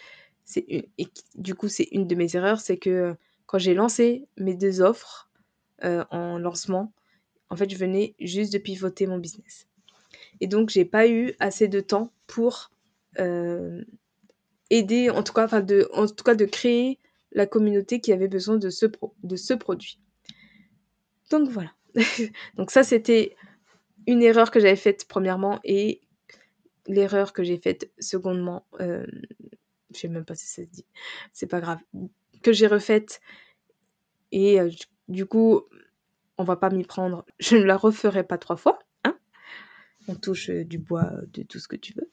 et 0.57 0.89
du 1.37 1.55
coup 1.55 1.69
c'est 1.69 1.89
une 1.93 2.07
de 2.09 2.15
mes 2.17 2.35
erreurs, 2.35 2.61
c'est 2.61 2.79
que 2.79 3.15
quand 3.47 3.59
j'ai 3.59 3.75
lancé 3.75 4.27
mes 4.37 4.55
deux 4.55 4.81
offres 4.81 5.28
euh, 5.85 6.05
en 6.11 6.39
lancement. 6.39 6.93
En 7.51 7.57
fait, 7.57 7.71
je 7.71 7.77
venais 7.77 8.15
juste 8.21 8.53
de 8.53 8.59
pivoter 8.59 9.07
mon 9.07 9.19
business. 9.19 9.67
Et 10.41 10.47
donc, 10.47 10.71
j'ai 10.71 10.85
pas 10.85 11.09
eu 11.09 11.35
assez 11.41 11.69
de 11.69 11.81
temps 11.81 12.13
pour 12.27 12.71
euh, 13.19 13.83
aider, 14.71 15.11
en 15.11 15.23
tout, 15.23 15.33
cas, 15.33 15.61
de, 15.61 15.89
en 15.93 16.07
tout 16.07 16.25
cas, 16.25 16.35
de 16.35 16.45
créer 16.45 16.99
la 17.33 17.47
communauté 17.47 18.01
qui 18.01 18.13
avait 18.13 18.29
besoin 18.29 18.57
de 18.57 18.71
ce, 18.71 18.87
de 19.23 19.37
ce 19.37 19.55
produit. 19.55 19.99
Donc 21.31 21.49
voilà. 21.51 21.73
donc 22.57 22.71
ça, 22.71 22.83
c'était 22.83 23.37
une 24.07 24.23
erreur 24.23 24.51
que 24.51 24.61
j'avais 24.61 24.77
faite 24.77 25.07
premièrement 25.09 25.61
et 25.65 26.01
l'erreur 26.87 27.33
que 27.33 27.43
j'ai 27.43 27.59
faite 27.59 27.91
secondement. 27.99 28.67
Euh, 28.81 29.07
je 29.93 30.01
sais 30.01 30.09
même 30.09 30.25
pas 30.25 30.35
si 30.35 30.47
ça 30.47 30.63
se 30.63 30.69
dit. 30.69 30.87
C'est 31.33 31.47
pas 31.47 31.61
grave. 31.61 31.79
Que 32.43 32.53
j'ai 32.53 32.67
refaite 32.67 33.21
et 34.33 34.61
euh, 34.61 34.71
du 35.09 35.27
coup, 35.27 35.63
on 36.37 36.45
va 36.45 36.57
pas 36.57 36.71
m'y 36.71 36.85
prendre. 36.85 37.25
Je 37.39 37.57
ne 37.57 37.65
la 37.65 37.77
referai 37.77 38.25
pas 38.25 38.39
trois 38.39 38.57
fois. 38.57 38.79
Hein 39.05 39.17
on 40.09 40.15
touche 40.15 40.51
euh, 40.51 40.65
du 40.65 40.79
bois, 40.79 41.11
euh, 41.13 41.27
de 41.33 41.43
tout 41.43 41.59
ce 41.59 41.69
que 41.69 41.77
tu 41.77 41.93
veux. 41.95 42.11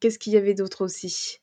Qu'est-ce 0.00 0.18
qu'il 0.18 0.32
y 0.32 0.36
avait 0.36 0.54
d'autre 0.54 0.84
aussi? 0.84 1.38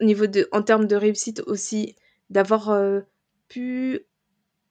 Au 0.00 0.04
niveau 0.04 0.26
de, 0.26 0.48
en 0.52 0.62
termes 0.62 0.86
de 0.86 0.96
réussite 0.96 1.42
aussi, 1.46 1.96
d'avoir 2.30 2.70
euh, 2.70 3.00
pu 3.48 4.00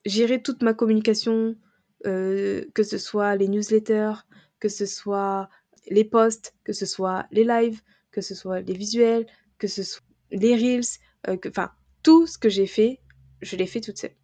gérer 0.06 0.42
toute 0.42 0.64
ma 0.64 0.74
communication, 0.74 1.56
que 2.04 2.84
ce 2.84 2.98
soit 2.98 3.38
les 3.38 3.48
newsletters, 3.48 4.26
que 4.60 4.68
ce 4.68 4.86
soit 4.86 5.48
les 5.90 6.04
posts, 6.04 6.54
que 6.66 6.74
ce 6.74 6.86
soit 6.86 7.28
les 7.32 7.46
lives, 7.46 7.82
que 8.12 8.20
ce 8.20 8.36
soit 8.36 8.60
les 8.60 8.74
visuels, 8.74 9.26
que 9.58 9.70
ce 9.70 9.84
soit 9.84 10.04
les 10.30 10.54
reels, 10.54 11.00
enfin 11.48 11.72
tout 12.02 12.28
ce 12.28 12.38
que 12.38 12.50
j'ai 12.50 12.68
fait, 12.68 13.00
je 13.42 13.56
l'ai 13.56 13.68
fait 13.68 13.80
toute 13.80 13.98
seule. 13.98 14.16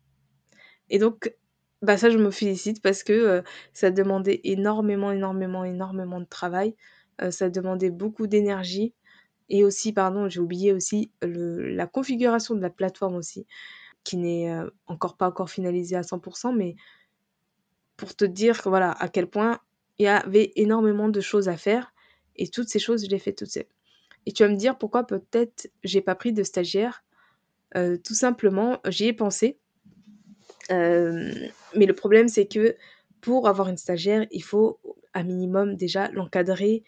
Et 0.89 0.99
donc, 0.99 1.34
bah 1.82 1.97
ça, 1.97 2.10
je 2.10 2.17
me 2.17 2.32
félicite 2.32 2.82
parce 2.82 3.04
que 3.04 3.13
euh, 3.13 3.41
ça 3.73 3.91
demandait 3.91 4.41
énormément, 4.43 5.12
énormément, 5.12 5.63
énormément 5.63 6.19
de 6.19 6.25
travail. 6.25 6.75
Euh, 7.21 7.32
ça 7.32 7.49
demandait 7.49 7.89
beaucoup 7.89 8.28
d'énergie. 8.28 8.93
Et 9.49 9.63
aussi, 9.63 9.93
pardon, 9.93 10.30
j'ai 10.30 10.39
oublié 10.41 10.73
aussi 10.73 11.12
le, 11.21 11.69
la 11.69 11.88
configuration 11.88 12.54
de 12.56 12.62
la 12.62 12.69
plateforme 12.69 13.15
aussi, 13.15 13.47
qui 14.04 14.17
n'est 14.17 14.52
euh, 14.52 14.69
encore 14.88 15.17
pas 15.17 15.28
encore 15.28 15.49
finalisée 15.49 15.95
à 15.95 16.04
100%, 16.04 16.56
mais 16.56 16.75
pour 17.97 18.15
te 18.15 18.25
dire 18.25 18.62
voilà, 18.65 18.91
à 18.91 19.08
quel 19.10 19.28
point 19.28 19.60
il 19.97 20.06
y 20.06 20.08
avait 20.08 20.52
énormément 20.56 21.10
de 21.10 21.21
choses 21.21 21.49
à 21.49 21.58
faire. 21.58 21.93
Et 22.36 22.49
toutes 22.49 22.69
ces 22.69 22.80
choses, 22.80 23.06
je 23.06 23.10
les 23.10 23.19
fais 23.19 23.34
toutes. 23.34 23.58
Et 24.25 24.32
tu 24.34 24.43
vas 24.43 24.49
me 24.49 24.56
dire 24.56 24.78
pourquoi 24.78 25.06
peut-être 25.06 25.69
j'ai 25.84 26.02
pas 26.02 26.15
pris 26.15 26.34
de 26.34 26.43
stagiaire. 26.43 27.04
tout 27.75 28.13
simplement, 28.13 28.80
j'y 28.88 29.08
ai 29.08 29.13
pensé 29.13 29.58
euh, 29.58 29.68
mais 30.69 31.86
le 31.86 31.93
problème, 31.93 32.27
c'est 32.27 32.47
que 32.47 32.75
pour 33.21 33.47
avoir 33.47 33.67
une 33.67 33.77
stagiaire, 33.77 34.25
il 34.32 34.43
faut 34.43 34.79
à 35.13 35.23
minimum 35.23 35.75
déjà 35.75 36.10
l'encadrer, 36.12 36.84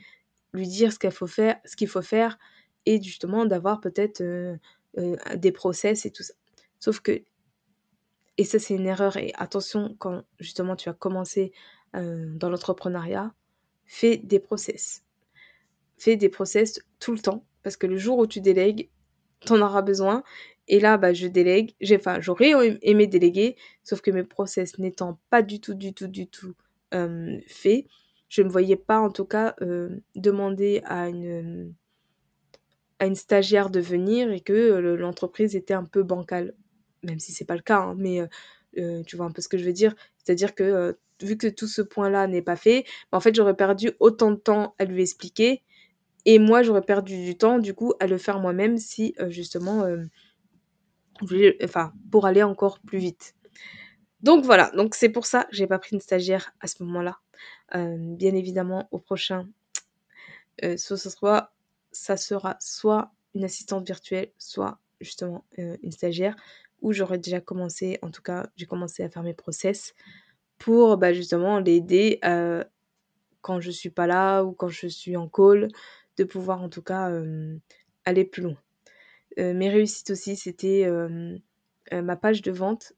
lui 0.53 0.67
dire 0.67 0.93
ce 0.93 0.99
qu'il 0.99 1.11
faut 1.11 1.27
faire, 1.27 1.57
ce 1.65 1.75
qu'il 1.75 1.87
faut 1.87 2.01
faire, 2.01 2.37
et 2.85 3.01
justement 3.01 3.45
d'avoir 3.45 3.81
peut-être 3.81 4.21
euh, 4.21 4.55
euh, 4.97 5.15
des 5.35 5.51
process 5.51 6.05
et 6.05 6.11
tout 6.11 6.23
ça. 6.23 6.33
Sauf 6.79 6.99
que, 6.99 7.23
et 8.37 8.43
ça 8.43 8.59
c'est 8.59 8.75
une 8.75 8.87
erreur, 8.87 9.17
et 9.17 9.33
attention 9.35 9.95
quand 9.99 10.23
justement 10.39 10.75
tu 10.75 10.89
as 10.89 10.93
commencé 10.93 11.51
dans 11.93 12.49
l'entrepreneuriat, 12.49 13.33
fais 13.85 14.15
des 14.15 14.39
process. 14.39 15.03
Fais 15.97 16.15
des 16.15 16.29
process 16.29 16.79
tout 16.99 17.11
le 17.11 17.19
temps, 17.19 17.45
parce 17.63 17.75
que 17.75 17.85
le 17.85 17.97
jour 17.97 18.17
où 18.17 18.27
tu 18.27 18.39
délègues, 18.39 18.89
tu 19.41 19.51
en 19.51 19.61
auras 19.61 19.81
besoin, 19.81 20.23
et 20.67 20.80
là, 20.80 20.97
bah, 20.97 21.13
je 21.13 21.28
délègue. 21.28 21.76
Enfin, 21.93 22.21
j'aurais 22.21 22.52
aimé 22.82 23.08
déléguer, 23.08 23.56
sauf 23.84 24.02
que 24.02 24.12
mes 24.12 24.24
process 24.24 24.78
n'étant 24.80 25.19
pas 25.30 25.41
du 25.41 25.60
tout, 25.60 25.74
du 25.74 25.93
tout, 25.93 26.08
du 26.08 26.28
tout 26.28 26.56
euh, 26.93 27.39
faits, 27.47 27.86
je 28.30 28.41
ne 28.41 28.47
me 28.47 28.52
voyais 28.52 28.78
pas 28.78 29.00
en 29.00 29.10
tout 29.10 29.26
cas 29.26 29.56
euh, 29.62 29.89
demander 30.15 30.82
à 30.86 31.10
une, 31.10 31.74
à 33.00 33.06
une 33.06 33.15
stagiaire 33.15 33.69
de 33.69 33.80
venir 33.80 34.32
et 34.32 34.39
que 34.39 34.54
euh, 34.54 34.95
l'entreprise 34.95 35.56
était 35.56 35.74
un 35.74 35.84
peu 35.86 36.04
bancale. 36.04 36.54
Même 37.04 37.19
si 37.19 37.32
c'est 37.34 37.45
pas 37.45 37.56
le 37.56 37.62
cas, 37.62 37.80
hein, 37.80 37.95
mais 37.97 38.21
tu 39.06 39.17
vois 39.17 39.26
un 39.26 39.32
peu 39.32 39.41
ce 39.41 39.50
que 39.50 39.58
je 39.58 39.65
veux 39.65 39.74
dire. 39.74 39.95
C'est-à-dire 40.17 40.54
que 40.54 40.95
vu 41.21 41.36
que 41.36 41.47
tout 41.47 41.67
ce 41.67 41.82
point-là 41.82 42.28
n'est 42.28 42.43
pas 42.43 42.56
fait, 42.56 42.86
bah, 43.12 43.17
en 43.17 43.21
fait, 43.21 43.34
j'aurais 43.34 43.56
perdu 43.56 43.91
autant 44.00 44.30
de 44.32 44.36
temps 44.36 44.76
à 44.78 44.86
lui 44.86 45.02
expliquer. 45.02 45.63
Et 46.26 46.38
moi, 46.38 46.62
j'aurais 46.62 46.84
perdu 46.84 47.26
du 47.26 47.36
temps, 47.36 47.58
du 47.58 47.74
coup, 47.74 47.93
à 48.00 48.06
le 48.06 48.19
faire 48.19 48.39
moi-même 48.39 48.78
si, 48.78 49.15
justement, 49.30 49.84
enfin, 51.63 51.93
pour 52.12 52.25
aller 52.25 52.43
encore 52.43 52.79
plus 52.79 52.99
vite. 52.99 53.36
Donc 54.21 54.45
voilà, 54.45 54.71
donc 54.75 54.93
c'est 54.93 55.10
pour 55.10 55.25
ça 55.25 55.45
que 55.45 55.55
j'ai 55.55 55.67
pas 55.67 55.79
pris 55.79 55.95
une 55.95 56.01
stagiaire 56.01 56.53
à 56.60 56.67
ce 56.67 56.84
moment-là. 56.84 57.19
Euh, 57.75 57.95
bien 57.97 58.36
évidemment, 58.36 58.88
au 58.91 58.99
prochain, 58.99 59.47
euh, 60.63 60.77
soit, 60.77 60.97
soit, 60.97 61.53
ça 61.91 62.17
sera 62.17 62.57
soit 62.60 63.12
une 63.34 63.43
assistante 63.43 63.86
virtuelle, 63.86 64.31
soit 64.38 64.79
justement 64.99 65.45
euh, 65.57 65.77
une 65.81 65.91
stagiaire, 65.91 66.36
où 66.81 66.93
j'aurais 66.93 67.17
déjà 67.17 67.41
commencé, 67.41 67.97
en 68.01 68.12
tout 68.12 68.21
cas, 68.21 68.47
j'ai 68.55 68.65
commencé 68.65 69.03
à 69.03 69.10
faire 69.10 69.23
mes 69.23 69.34
process 69.34 69.95
pour 70.57 70.97
bah, 70.97 71.13
justement 71.13 71.60
l'aider 71.60 72.19
quand 73.41 73.60
je 73.60 73.71
suis 73.71 73.89
pas 73.89 74.05
là 74.05 74.43
ou 74.43 74.51
quand 74.51 74.67
je 74.67 74.88
suis 74.88 75.17
en 75.17 75.27
call, 75.27 75.69
de 76.17 76.23
pouvoir 76.23 76.62
en 76.62 76.69
tout 76.69 76.84
cas 76.84 77.12
aller 78.05 78.25
plus 78.25 78.43
loin. 78.43 78.57
Euh, 79.39 79.53
mes 79.53 79.69
réussites 79.69 80.11
aussi, 80.11 80.35
c'était 80.35 80.83
euh, 80.85 81.37
ma 81.91 82.15
page 82.15 82.41
de 82.41 82.51
vente. 82.51 82.93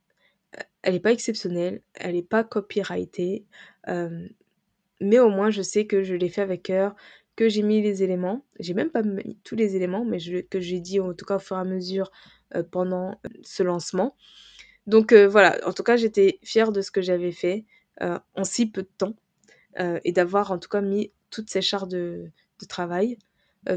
Elle 0.82 0.94
n'est 0.94 1.00
pas 1.00 1.12
exceptionnelle, 1.12 1.82
elle 1.94 2.14
n'est 2.14 2.22
pas 2.22 2.44
copyrightée, 2.44 3.46
mais 3.88 5.20
au 5.20 5.30
moins 5.30 5.50
je 5.50 5.62
sais 5.64 5.88
que 5.88 6.04
je 6.04 6.14
l'ai 6.14 6.30
fait 6.30 6.42
avec 6.42 6.64
cœur, 6.64 6.96
que 7.36 7.50
j'ai 7.50 7.64
mis 7.64 7.82
les 7.82 8.04
éléments. 8.04 8.46
J'ai 8.60 8.76
même 8.76 8.92
pas 8.92 9.02
mis 9.02 9.40
tous 9.44 9.56
les 9.56 9.76
éléments, 9.76 10.06
mais 10.06 10.20
que 10.50 10.60
j'ai 10.60 10.80
dit 10.80 11.00
en 11.00 11.14
tout 11.14 11.26
cas 11.26 11.38
au 11.38 11.40
fur 11.40 11.58
et 11.58 11.62
à 11.62 11.64
mesure 11.64 12.12
pendant 12.70 13.20
ce 13.42 13.64
lancement. 13.64 14.16
Donc 14.86 15.14
voilà, 15.14 15.58
en 15.66 15.74
tout 15.74 15.84
cas, 15.84 15.96
j'étais 15.96 16.38
fière 16.44 16.72
de 16.72 16.82
ce 16.82 16.92
que 16.92 17.02
j'avais 17.02 17.32
fait 17.32 17.66
en 18.00 18.44
si 18.44 18.70
peu 18.70 18.84
de 18.84 18.92
temps 18.98 19.16
et 20.04 20.12
d'avoir 20.12 20.52
en 20.52 20.60
tout 20.60 20.70
cas 20.70 20.82
mis 20.82 21.12
toutes 21.32 21.50
ces 21.50 21.62
charges 21.62 21.90
de, 21.90 22.32
travail. 22.70 23.18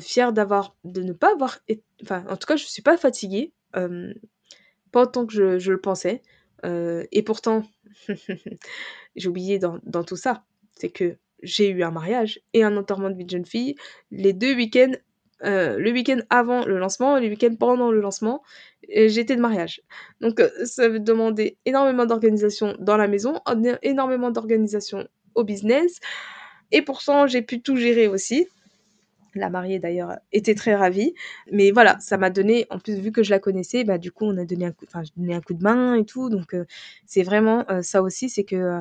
Fière 0.01 0.33
d'avoir, 0.33 0.77
de 0.85 1.03
ne 1.03 1.13
pas 1.13 1.33
avoir, 1.33 1.59
enfin, 2.03 2.25
en 2.29 2.37
tout 2.37 2.47
cas, 2.47 2.57
je 2.57 2.65
ne 2.65 2.69
suis 2.69 2.83
pas 2.83 2.97
fatiguée, 2.97 3.53
pas 3.73 5.03
autant 5.03 5.27
que 5.27 5.59
je, 5.59 5.71
le 5.71 5.81
pensais. 5.81 6.23
et 6.65 7.23
pourtant, 7.25 7.63
j'ai 9.17 9.29
oublié 9.29 9.59
dans, 9.59 9.79
dans 9.85 10.05
tout 10.05 10.17
ça, 10.17 10.45
c'est 10.73 10.91
que 10.91 11.17
j'ai 11.43 11.71
eu 11.71 11.83
un 11.83 11.91
mariage 11.91 12.41
et 12.55 12.65
un 12.65 12.77
enterrement 12.77 13.11
de 13.11 13.17
vie 13.17 13.25
de 13.25 13.31
jeune 13.31 13.47
fille 13.47 13.75
les 14.11 14.33
deux 14.33 14.55
week-ends 14.55 14.93
euh, 15.45 15.77
le 15.77 15.93
week-end 15.93 16.21
avant 16.31 16.65
le 16.65 16.79
lancement 16.79 17.19
et 17.19 17.21
le 17.21 17.29
week-end 17.29 17.55
pendant 17.59 17.91
le 17.91 18.01
lancement, 18.01 18.43
j'étais 18.89 19.37
de 19.37 19.41
mariage. 19.41 19.83
Donc 20.21 20.41
euh, 20.41 20.49
ça 20.65 20.89
veut 20.89 21.01
demander 21.01 21.59
énormément 21.67 22.07
d'organisation 22.07 22.75
dans 22.79 22.97
la 22.97 23.07
maison, 23.07 23.41
énormément 23.83 24.31
d'organisation 24.31 25.07
au 25.35 25.45
business. 25.45 26.01
Et 26.73 26.83
pourtant, 26.83 27.27
j'ai 27.27 27.43
pu 27.43 27.61
tout 27.61 27.77
gérer 27.77 28.09
aussi. 28.09 28.49
La 29.37 29.51
mariée 29.51 29.79
d'ailleurs 29.79 30.17
était 30.33 30.55
très 30.55 30.75
ravie. 30.75 31.15
Mais 31.53 31.71
voilà, 31.71 31.99
ça 32.01 32.17
m'a 32.17 32.31
donné, 32.31 32.67
en 32.71 32.79
plus 32.79 32.99
vu 32.99 33.13
que 33.13 33.23
je 33.23 33.31
la 33.31 33.39
connaissais, 33.39 33.85
bah, 33.85 33.99
du 33.99 34.13
coup 34.13 34.25
on 34.25 34.37
a 34.39 34.45
donné 34.45 34.67
un 34.67 34.73
coup, 34.73 34.87
coup 34.87 35.55
de 35.55 35.63
main 35.63 35.95
et 35.95 36.05
tout. 36.05 36.31
Donc 36.31 36.55
euh, 36.55 36.65
c'est 37.07 37.23
vraiment 37.23 37.65
ça 37.83 38.03
aussi, 38.03 38.29
c'est 38.29 38.45
que 38.45 38.81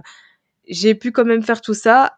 j'ai 0.67 0.95
pu 0.95 1.11
quand 1.11 1.25
même 1.25 1.43
faire 1.43 1.61
tout 1.61 1.73
ça 1.73 2.17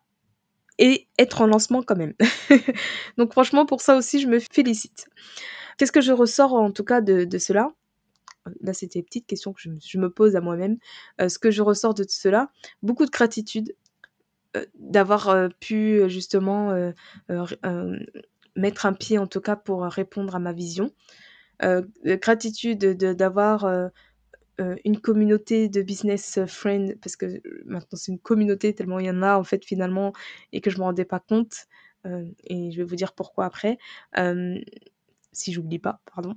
et 0.80 1.08
être 1.18 1.42
en 1.42 1.48
lancement 1.48 1.82
quand 1.82 1.96
même. 1.96 2.14
Donc 3.18 3.32
franchement, 3.32 3.66
pour 3.66 3.82
ça 3.82 3.98
aussi, 3.98 4.20
je 4.20 4.28
me 4.28 4.40
félicite. 4.40 5.08
Qu'est-ce 5.78 5.92
que 5.92 6.02
je 6.02 6.12
ressors 6.12 6.54
en 6.54 6.72
tout 6.72 6.84
cas 6.84 7.02
de, 7.02 7.38
cela? 7.38 7.72
Là, 8.62 8.74
c'était 8.74 9.00
une 9.00 9.06
petite 9.06 9.28
question 9.28 9.54
que 9.54 9.62
je, 9.62 9.98
me 9.98 10.10
pose 10.10 10.36
à 10.36 10.42
moi-même. 10.42 10.78
Euh, 11.20 11.30
ce 11.30 11.38
que 11.38 11.52
je 11.52 11.62
ressors 11.62 11.94
de 11.94 12.06
cela, 12.08 12.50
beaucoup 12.82 13.06
de 13.06 13.12
gratitude 13.12 13.72
euh, 13.72 13.87
d'avoir 14.76 15.30
euh, 15.30 15.50
pu 15.60 16.10
justement 16.10 16.74
mettre 18.56 18.86
un 18.86 18.94
pied 18.94 19.18
en 19.18 19.28
tout 19.28 19.42
cas 19.42 19.56
pour 19.56 19.84
répondre 19.84 20.36
à 20.36 20.40
ma 20.40 20.54
vision. 20.54 20.92
gratitude 22.06 22.80
d'avoir 22.98 23.66
euh, 24.60 24.76
une 24.86 25.00
communauté 25.00 25.70
de 25.70 25.82
business 25.84 26.40
friends, 26.48 26.94
parce 27.02 27.16
que 27.16 27.42
maintenant 27.66 27.98
c'est 27.98 28.12
une 28.12 28.20
communauté 28.20 28.74
tellement 28.74 28.98
il 29.00 29.06
y 29.06 29.10
en 29.10 29.22
a 29.22 29.38
en 29.38 29.44
fait 29.44 29.64
finalement 29.64 30.14
et 30.52 30.62
que 30.62 30.72
je 30.72 30.78
ne 30.78 30.80
me 30.80 30.86
rendais 30.86 31.06
pas 31.06 31.20
compte. 31.20 31.68
Euh, 32.08 32.26
et 32.46 32.72
je 32.72 32.78
vais 32.78 32.84
vous 32.84 32.96
dire 32.96 33.14
pourquoi 33.14 33.46
après. 33.46 33.78
Euh, 34.18 34.60
si 35.32 35.54
j'oublie 35.54 35.80
pas, 35.80 36.02
pardon. 36.14 36.36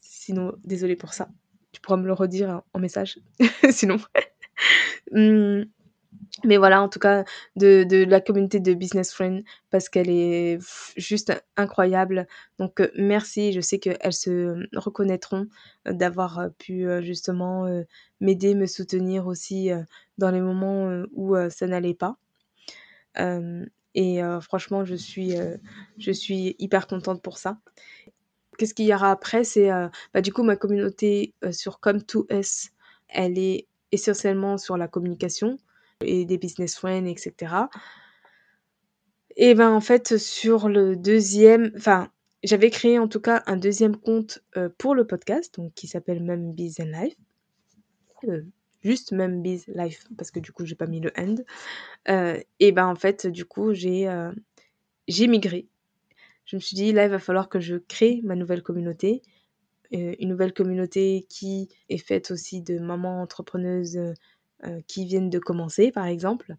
sinon, 0.00 0.54
désolé 0.64 0.96
pour 0.96 1.14
ça. 1.14 1.28
Tu 1.72 1.80
pourras 1.80 1.98
me 1.98 2.06
le 2.06 2.12
redire 2.12 2.62
en 2.72 2.78
message. 2.78 3.18
sinon. 3.70 3.98
Hum, 5.12 5.66
mais 6.44 6.58
voilà, 6.58 6.82
en 6.82 6.88
tout 6.88 6.98
cas, 6.98 7.24
de, 7.56 8.04
la 8.04 8.20
communauté 8.20 8.60
de 8.60 8.74
Business 8.74 9.12
Friends, 9.12 9.40
parce 9.70 9.88
qu'elle 9.88 10.10
est 10.10 10.58
juste 10.96 11.32
incroyable. 11.56 12.26
Donc, 12.58 12.80
euh, 12.80 12.90
merci. 12.96 13.52
Je 13.52 13.60
sais 13.60 13.78
qu'elles 13.78 14.12
se 14.12 14.66
reconnaîtront 14.76 15.46
euh, 15.88 15.92
d'avoir 15.92 16.38
euh, 16.38 16.48
pu 16.58 16.86
justement 17.02 17.66
m'aider, 18.20 18.54
me 18.54 18.66
soutenir 18.66 19.26
aussi 19.26 19.70
dans 20.18 20.30
les 20.30 20.40
moments 20.40 21.04
où 21.12 21.34
ça 21.50 21.66
n'allait 21.66 21.94
pas. 21.94 22.16
et 23.94 24.20
franchement, 24.40 24.84
je 24.84 24.94
suis, 24.94 25.34
je 25.98 26.12
suis 26.12 26.56
hyper 26.58 26.86
contente 26.86 27.22
pour 27.22 27.38
ça. 27.38 27.58
Qu'est-ce 28.58 28.74
qu'il 28.74 28.86
y 28.86 28.94
aura 28.94 29.10
après? 29.10 29.44
C'est 29.44 29.68
bah, 30.14 30.20
du 30.22 30.32
coup 30.32 30.42
ma 30.42 30.56
communauté 30.56 31.34
sur 31.50 31.78
Come2S, 31.82 32.70
elle 33.08 33.38
est 33.38 33.66
essentiellement 33.92 34.58
sur 34.58 34.76
la 34.76 34.88
communication 34.88 35.58
et 36.04 36.24
des 36.24 36.38
business 36.38 36.76
friends, 36.76 37.06
etc. 37.06 37.68
Et 39.36 39.54
ben 39.54 39.70
en 39.70 39.80
fait, 39.80 40.16
sur 40.16 40.68
le 40.68 40.96
deuxième, 40.96 41.72
enfin, 41.76 42.10
j'avais 42.42 42.70
créé 42.70 42.98
en 42.98 43.08
tout 43.08 43.20
cas 43.20 43.42
un 43.46 43.56
deuxième 43.56 43.96
compte 43.96 44.40
euh, 44.56 44.68
pour 44.78 44.94
le 44.94 45.06
podcast, 45.06 45.54
donc 45.56 45.74
qui 45.74 45.86
s'appelle 45.86 46.22
Même 46.22 46.52
Biz 46.52 46.78
Life. 46.78 47.16
Euh, 48.24 48.42
juste 48.82 49.12
Même 49.12 49.42
Biz 49.42 49.66
Life, 49.68 50.04
parce 50.16 50.30
que 50.30 50.40
du 50.40 50.52
coup, 50.52 50.64
j'ai 50.64 50.74
pas 50.74 50.86
mis 50.86 51.00
le 51.00 51.12
end. 51.18 51.36
Euh, 52.08 52.40
et 52.60 52.72
ben 52.72 52.86
en 52.86 52.94
fait, 52.94 53.26
du 53.26 53.44
coup, 53.44 53.74
j'ai 53.74 54.08
j'ai 55.08 55.26
migré. 55.28 55.68
Je 56.44 56.56
me 56.56 56.60
suis 56.60 56.76
dit, 56.76 56.92
là, 56.92 57.04
il 57.04 57.10
va 57.10 57.18
falloir 57.18 57.48
que 57.48 57.60
je 57.60 57.76
crée 57.76 58.20
ma 58.24 58.36
nouvelle 58.36 58.62
communauté. 58.62 59.22
une 59.90 60.28
nouvelle 60.28 60.52
communauté 60.52 61.26
qui 61.28 61.68
est 61.88 61.98
faite 61.98 62.30
aussi 62.30 62.62
de 62.62 62.78
mamans 62.78 63.20
entrepreneuses 63.22 63.98
euh, 64.64 64.80
qui 64.86 65.04
viennent 65.04 65.30
de 65.30 65.38
commencer, 65.38 65.90
par 65.92 66.06
exemple, 66.06 66.56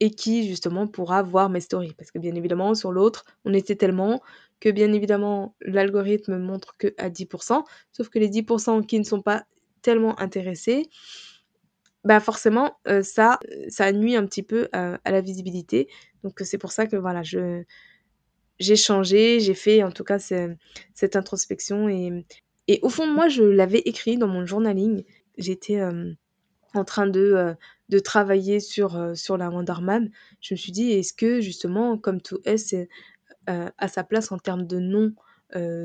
et 0.00 0.10
qui 0.10 0.48
justement 0.48 0.86
pourra 0.86 1.22
voir 1.22 1.50
mes 1.50 1.60
stories. 1.60 1.94
Parce 1.96 2.10
que 2.10 2.18
bien 2.18 2.34
évidemment, 2.34 2.74
sur 2.74 2.92
l'autre, 2.92 3.24
on 3.44 3.54
était 3.54 3.76
tellement 3.76 4.20
que 4.60 4.68
bien 4.68 4.92
évidemment, 4.92 5.54
l'algorithme 5.62 6.36
montre 6.38 6.76
que 6.76 6.94
à 6.98 7.08
10%, 7.08 7.64
sauf 7.92 8.08
que 8.08 8.18
les 8.18 8.28
10% 8.28 8.84
qui 8.84 8.98
ne 8.98 9.04
sont 9.04 9.22
pas 9.22 9.44
tellement 9.82 10.18
intéressés, 10.20 10.88
bah 12.04 12.20
forcément, 12.20 12.78
euh, 12.88 13.02
ça, 13.02 13.38
ça 13.68 13.92
nuit 13.92 14.16
un 14.16 14.26
petit 14.26 14.42
peu 14.42 14.68
à, 14.72 14.98
la 15.04 15.20
visibilité. 15.20 15.88
Donc 16.22 16.40
c'est 16.44 16.58
pour 16.58 16.72
ça 16.72 16.86
que 16.86 16.96
voilà, 16.96 17.22
je 17.22 17.62
j'ai 18.58 18.76
changé, 18.76 19.40
j'ai 19.40 19.54
fait 19.54 19.82
en 19.82 19.90
tout 19.90 20.04
cas 20.04 20.18
cette 20.18 21.16
introspection 21.16 21.88
et, 21.88 22.26
et 22.68 22.78
au 22.82 22.90
fond 22.90 23.06
moi, 23.06 23.28
je 23.28 23.42
l'avais 23.42 23.80
écrit 23.80 24.18
dans 24.18 24.28
mon 24.28 24.44
journaling. 24.44 25.04
J'étais 25.38 25.80
euh, 25.80 26.12
en 26.74 26.84
train 26.84 27.06
de, 27.06 27.54
de 27.88 27.98
travailler 27.98 28.60
sur, 28.60 29.16
sur 29.16 29.36
la 29.36 29.50
Wonderman, 29.50 30.10
je 30.40 30.54
me 30.54 30.56
suis 30.56 30.72
dit, 30.72 30.92
est-ce 30.92 31.12
que 31.12 31.40
justement, 31.40 31.98
comme 31.98 32.20
tout 32.20 32.38
S 32.44 32.74
euh, 32.74 33.70
a 33.76 33.88
sa 33.88 34.04
place 34.04 34.30
en 34.32 34.38
termes 34.38 34.66
de 34.66 34.78
nom 34.78 35.12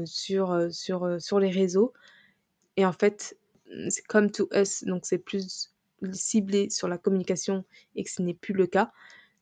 sur, 0.05 0.67
sur, 0.71 1.21
sur 1.21 1.39
les 1.39 1.49
réseaux? 1.49 1.93
Et 2.77 2.85
en 2.85 2.93
fait, 2.93 3.37
c'est 3.89 4.05
comme 4.05 4.29
to 4.29 4.47
us, 4.53 4.83
donc 4.83 5.05
c'est 5.05 5.17
plus 5.17 5.73
ciblé 6.11 6.69
sur 6.69 6.87
la 6.87 6.97
communication 6.97 7.65
et 7.95 8.03
que 8.03 8.11
ce 8.11 8.21
n'est 8.21 8.33
plus 8.35 8.53
le 8.53 8.67
cas. 8.67 8.91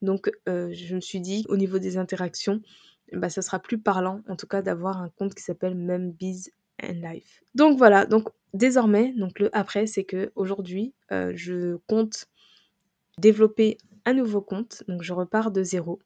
Donc, 0.02 0.32
je 0.48 0.96
me 0.96 1.02
suis 1.02 1.20
dit, 1.20 1.46
au 1.50 1.58
niveau 1.58 1.80
des 1.80 1.98
interactions, 1.98 2.62
bah, 3.12 3.30
ça 3.30 3.42
sera 3.42 3.60
plus 3.60 3.78
parlant, 3.78 4.22
en 4.30 4.36
tout 4.36 4.48
cas, 4.48 4.62
d'avoir 4.62 5.02
un 5.02 5.10
compte 5.10 5.36
qui 5.36 5.44
s'appelle 5.44 5.76
même 5.76 6.12
Biz 6.12 6.52
and 6.82 7.02
Life. 7.04 7.42
Donc 7.54 7.78
voilà, 7.78 8.06
donc 8.06 8.30
désormais, 8.54 9.14
donc 9.14 9.40
le 9.40 9.56
après, 9.56 9.88
c'est 9.88 10.04
que 10.04 10.32
aujourd'hui, 10.36 10.94
euh, 11.12 11.32
je 11.36 11.78
compte 11.88 12.28
développer 13.18 13.78
un 14.06 14.14
nouveau 14.14 14.42
compte. 14.42 14.84
Donc 14.88 15.04
je 15.04 15.14
repars 15.14 15.52
de 15.52 15.64
zéro. 15.64 16.00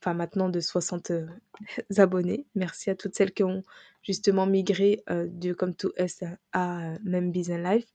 Enfin 0.00 0.14
maintenant 0.14 0.48
de 0.48 0.60
60 0.60 1.10
euh, 1.10 1.26
abonnés. 1.96 2.46
Merci 2.54 2.90
à 2.90 2.94
toutes 2.94 3.14
celles 3.14 3.32
qui 3.32 3.44
ont 3.44 3.62
justement 4.02 4.46
migré 4.46 5.02
euh, 5.10 5.26
de 5.28 5.52
Come 5.52 5.74
to 5.74 5.92
S 5.96 6.22
à 6.52 6.94
même 7.04 7.32
Business 7.32 7.64
Life. 7.64 7.86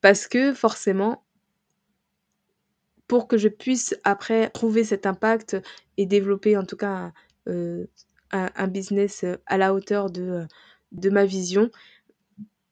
Parce 0.00 0.28
que 0.28 0.52
forcément, 0.52 1.24
pour 3.08 3.26
que 3.26 3.38
je 3.38 3.48
puisse 3.48 3.96
après 4.04 4.50
trouver 4.50 4.84
cet 4.84 5.06
impact 5.06 5.56
et 5.96 6.06
développer 6.06 6.56
en 6.56 6.64
tout 6.64 6.76
cas 6.76 7.12
un, 7.46 8.68
business 8.68 9.24
à 9.46 9.58
la 9.58 9.74
hauteur 9.74 10.10
de 10.10 10.46
ma 11.10 11.24
vision, 11.24 11.70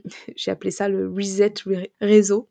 j'ai 0.37 0.51
appelé 0.51 0.71
ça 0.71 0.89
le 0.89 1.09
reset 1.09 1.55
réseau. 2.01 2.49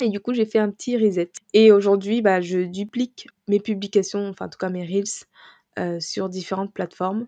Et 0.00 0.08
du 0.08 0.20
coup, 0.20 0.32
j'ai 0.32 0.44
fait 0.44 0.58
un 0.58 0.70
petit 0.70 0.96
reset. 0.96 1.32
Et 1.52 1.72
aujourd'hui, 1.72 2.22
bah, 2.22 2.40
je 2.40 2.60
duplique 2.60 3.26
mes 3.48 3.58
publications, 3.58 4.28
enfin 4.28 4.46
en 4.46 4.48
tout 4.48 4.58
cas 4.58 4.68
mes 4.68 4.84
reels, 4.84 5.26
euh, 5.78 5.98
sur 5.98 6.28
différentes 6.28 6.72
plateformes. 6.72 7.26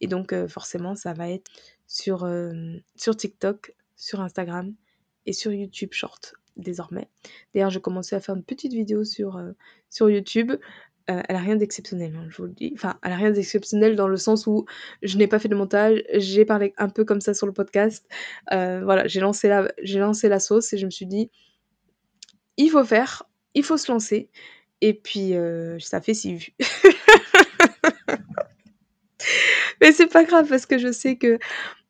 Et 0.00 0.06
donc, 0.06 0.32
euh, 0.32 0.46
forcément, 0.46 0.94
ça 0.94 1.12
va 1.12 1.30
être 1.30 1.50
sur, 1.86 2.24
euh, 2.24 2.76
sur 2.96 3.16
TikTok, 3.16 3.74
sur 3.96 4.20
Instagram 4.20 4.74
et 5.26 5.32
sur 5.32 5.52
YouTube 5.52 5.92
Short 5.92 6.34
désormais. 6.56 7.08
D'ailleurs, 7.54 7.70
j'ai 7.70 7.80
commencé 7.80 8.14
à 8.14 8.20
faire 8.20 8.34
une 8.34 8.44
petite 8.44 8.74
vidéo 8.74 9.04
sur, 9.04 9.40
sur 9.88 10.10
YouTube 10.10 10.52
euh, 11.10 11.20
elle 11.28 11.36
a 11.36 11.40
rien 11.40 11.56
d'exceptionnel, 11.56 12.14
hein, 12.16 12.26
je 12.28 12.36
vous 12.36 12.44
le 12.44 12.52
dis. 12.52 12.72
Enfin, 12.74 12.98
elle 13.02 13.12
a 13.12 13.16
rien 13.16 13.30
d'exceptionnel 13.30 13.96
dans 13.96 14.06
le 14.06 14.16
sens 14.16 14.46
où 14.46 14.66
je 15.02 15.18
n'ai 15.18 15.26
pas 15.26 15.38
fait 15.38 15.48
de 15.48 15.56
montage, 15.56 16.02
j'ai 16.14 16.44
parlé 16.44 16.74
un 16.78 16.88
peu 16.88 17.04
comme 17.04 17.20
ça 17.20 17.34
sur 17.34 17.46
le 17.46 17.52
podcast. 17.52 18.06
Euh, 18.52 18.82
voilà, 18.84 19.06
j'ai 19.08 19.20
lancé, 19.20 19.48
la, 19.48 19.68
lancé 19.94 20.28
la 20.28 20.38
sauce 20.38 20.72
et 20.72 20.78
je 20.78 20.86
me 20.86 20.90
suis 20.90 21.06
dit, 21.06 21.30
il 22.56 22.70
faut 22.70 22.84
faire, 22.84 23.24
il 23.54 23.64
faut 23.64 23.76
se 23.76 23.90
lancer. 23.90 24.30
Et 24.80 24.94
puis, 24.94 25.34
euh, 25.34 25.78
ça 25.80 26.00
fait 26.00 26.14
si 26.14 26.36
vues. 26.36 26.54
Mais 29.80 29.92
c'est 29.92 30.06
pas 30.06 30.24
grave 30.24 30.48
parce 30.48 30.66
que 30.66 30.78
je 30.78 30.92
sais 30.92 31.16
que 31.16 31.38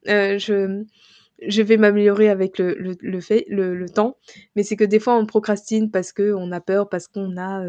je, 0.07 0.85
je 1.47 1.63
vais 1.63 1.77
m'améliorer 1.77 2.31
avec 2.31 2.59
le, 2.59 2.75
le, 2.79 3.21
fait, 3.21 3.45
le, 3.49 3.89
temps. 3.89 4.17
Mais 4.57 4.63
c'est 4.63 4.77
que 4.77 4.85
des 4.85 5.01
fois, 5.01 5.17
on 5.17 5.27
procrastine 5.27 5.91
parce 5.91 6.13
qu'on 6.13 6.53
a 6.53 6.61
peur, 6.61 6.89
parce 6.89 7.09
qu'on 7.09 7.37
a 7.37 7.65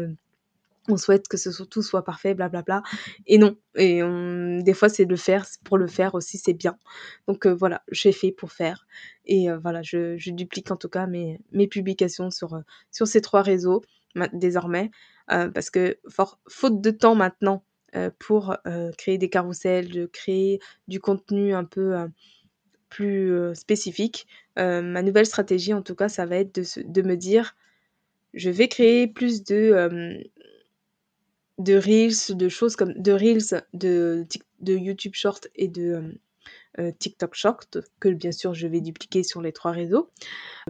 on 0.88 0.96
souhaite 0.96 1.28
que 1.28 1.36
ce 1.36 1.50
soit, 1.50 1.66
tout 1.66 1.82
soit 1.82 2.04
parfait, 2.04 2.34
blablabla. 2.34 2.82
Et 3.26 3.38
non. 3.38 3.56
Et 3.76 4.00
des 4.62 4.74
fois, 4.74 4.88
c'est 4.88 5.04
de 5.04 5.10
le 5.10 5.16
faire 5.16 5.46
pour 5.64 5.78
le 5.78 5.86
faire 5.86 6.14
aussi, 6.14 6.38
c'est 6.38 6.52
bien. 6.52 6.76
Donc 7.26 7.46
euh, 7.46 7.54
voilà, 7.54 7.82
j'ai 7.90 8.12
fait 8.12 8.32
pour 8.32 8.52
faire. 8.52 8.86
Et 9.24 9.50
euh, 9.50 9.58
voilà, 9.58 9.82
je, 9.82 10.30
duplique 10.30 10.70
en 10.70 10.76
tout 10.76 10.88
cas 10.88 11.06
mes, 11.06 11.40
publications 11.68 12.30
sur, 12.30 12.54
euh, 12.54 12.60
sur 12.90 13.06
ces 13.06 13.20
trois 13.20 13.42
réseaux 13.42 13.82
désormais. 14.32 14.90
parce 15.26 15.70
que 15.70 15.98
faute 16.48 16.80
de 16.80 16.90
temps 16.90 17.16
maintenant 17.16 17.64
pour 18.20 18.56
créer 18.96 19.18
des 19.18 19.28
carousels, 19.28 19.88
de 19.88 20.06
créer 20.06 20.60
du 20.86 21.00
contenu 21.00 21.52
un 21.52 21.64
peu 21.64 21.96
plus 22.90 23.32
spécifique, 23.54 24.28
ma 24.56 25.02
nouvelle 25.02 25.26
stratégie 25.26 25.74
en 25.74 25.82
tout 25.82 25.96
cas, 25.96 26.08
ça 26.08 26.26
va 26.26 26.36
être 26.36 26.60
de 26.76 27.02
me 27.02 27.16
dire, 27.16 27.56
je 28.34 28.50
vais 28.50 28.68
créer 28.68 29.08
plus 29.08 29.42
de 29.42 30.22
de 31.58 31.74
Reels, 31.74 32.36
de 32.36 32.48
choses 32.48 32.76
comme 32.76 32.92
de 32.94 33.12
Reels, 33.12 33.64
de, 33.72 34.26
de 34.60 34.74
YouTube 34.74 35.14
Short 35.14 35.48
et 35.54 35.68
de 35.68 35.82
euh, 35.82 36.12
euh, 36.80 36.92
TikTok 36.98 37.34
Short, 37.34 37.78
que 38.00 38.08
bien 38.08 38.32
sûr 38.32 38.54
je 38.54 38.66
vais 38.66 38.80
dupliquer 38.80 39.22
sur 39.22 39.40
les 39.40 39.52
trois 39.52 39.70
réseaux, 39.70 40.10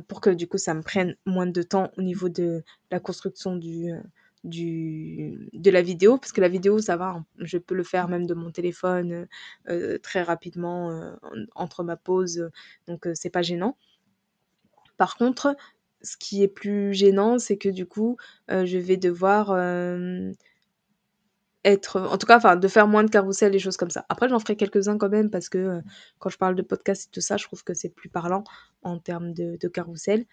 pour 0.09 0.21
que 0.21 0.31
du 0.31 0.47
coup 0.47 0.59
ça 0.59 0.75
me 0.75 0.83
prenne 0.83 1.17
moins 1.25 1.47
de 1.47 1.63
temps 1.63 1.91
au 1.97 2.03
niveau 2.03 2.29
de 2.29 2.63
la 2.91 3.01
construction 3.01 3.57
du, 3.57 3.91
euh, 3.93 4.01
de 4.45 5.71
la 5.71 5.81
vidéo, 5.81 6.19
parce 6.19 6.33
que 6.33 6.43
la 6.43 6.51
vidéo 6.51 6.79
ça 6.79 6.99
va, 6.99 7.25
je 7.39 7.57
peux 7.57 7.75
le 7.75 7.85
faire 7.85 8.09
même 8.09 8.27
de 8.27 8.35
mon 8.35 8.51
téléphone 8.51 9.27
très 10.03 10.23
rapidement 10.23 11.17
entre 11.55 11.83
ma 11.83 11.97
pause, 11.97 12.51
donc 12.87 13.09
c'est 13.15 13.31
pas 13.31 13.41
gênant. 13.41 13.79
Par 14.99 15.17
contre, 15.17 15.57
ce 16.03 16.19
qui 16.19 16.43
est 16.43 16.49
plus 16.49 16.93
gênant, 16.93 17.39
c'est 17.39 17.57
que 17.57 17.71
du 17.71 17.87
coup, 17.87 18.19
je 18.51 18.77
vais 18.77 18.99
devoir 18.99 19.55
en 21.67 22.19
tout 22.19 22.27
cas, 22.27 22.37
enfin, 22.37 22.57
de 22.57 22.69
faire 22.69 22.87
moins 22.87 23.05
de 23.05 23.11
carousels, 23.11 23.53
des 23.53 23.59
choses 23.59 23.77
comme 23.77 23.91
ça. 23.91 24.05
Après, 24.09 24.29
j'en 24.29 24.39
ferai 24.39 24.57
quelques-uns 24.57 24.99
quand 24.99 25.09
même 25.09 25.31
parce 25.31 25.49
que 25.49 25.59
euh, 25.59 25.81
quand 26.19 26.29
je 26.29 26.37
parle 26.39 26.55
de 26.55 26.63
podcast 26.63 27.07
et 27.07 27.11
tout 27.11 27.21
ça, 27.21 27.37
je 27.37 27.45
trouve 27.45 27.65
que 27.65 27.75
c'est 27.75 27.89
plus 27.89 28.09
parlant 28.09 28.45
en 28.83 28.99
termes 28.99 29.33
de, 29.33 29.57
de 29.59 29.69
carrousel. 29.69 30.27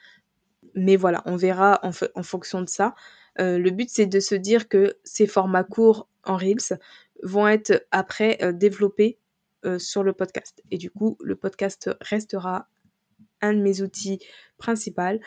Mais 0.76 0.96
voilà, 0.96 1.24
on 1.26 1.38
verra 1.38 1.80
en, 1.84 1.92
en 2.16 2.24
fonction 2.24 2.62
de 2.62 2.70
ça. 2.70 2.96
Euh, 3.40 3.58
le 3.58 3.72
but, 3.72 3.90
c'est 3.90 4.06
de 4.06 4.20
se 4.20 4.36
dire 4.36 4.68
que 4.68 4.98
ces 5.04 5.28
formats 5.28 5.64
courts 5.64 6.08
en 6.24 6.36
Reels 6.38 6.80
vont 7.24 7.48
être 7.48 7.86
après 7.92 8.38
euh, 8.42 8.52
développés 8.52 9.18
sur 9.78 10.02
le 10.02 10.12
podcast. 10.12 10.64
Et 10.72 10.80
du 10.80 10.90
coup, 10.90 11.18
le 11.22 11.36
podcast 11.36 11.92
restera 12.02 12.68
un 13.42 13.54
de 13.54 13.62
mes 13.62 13.84
outils 13.84 14.18
principaux 14.58 15.20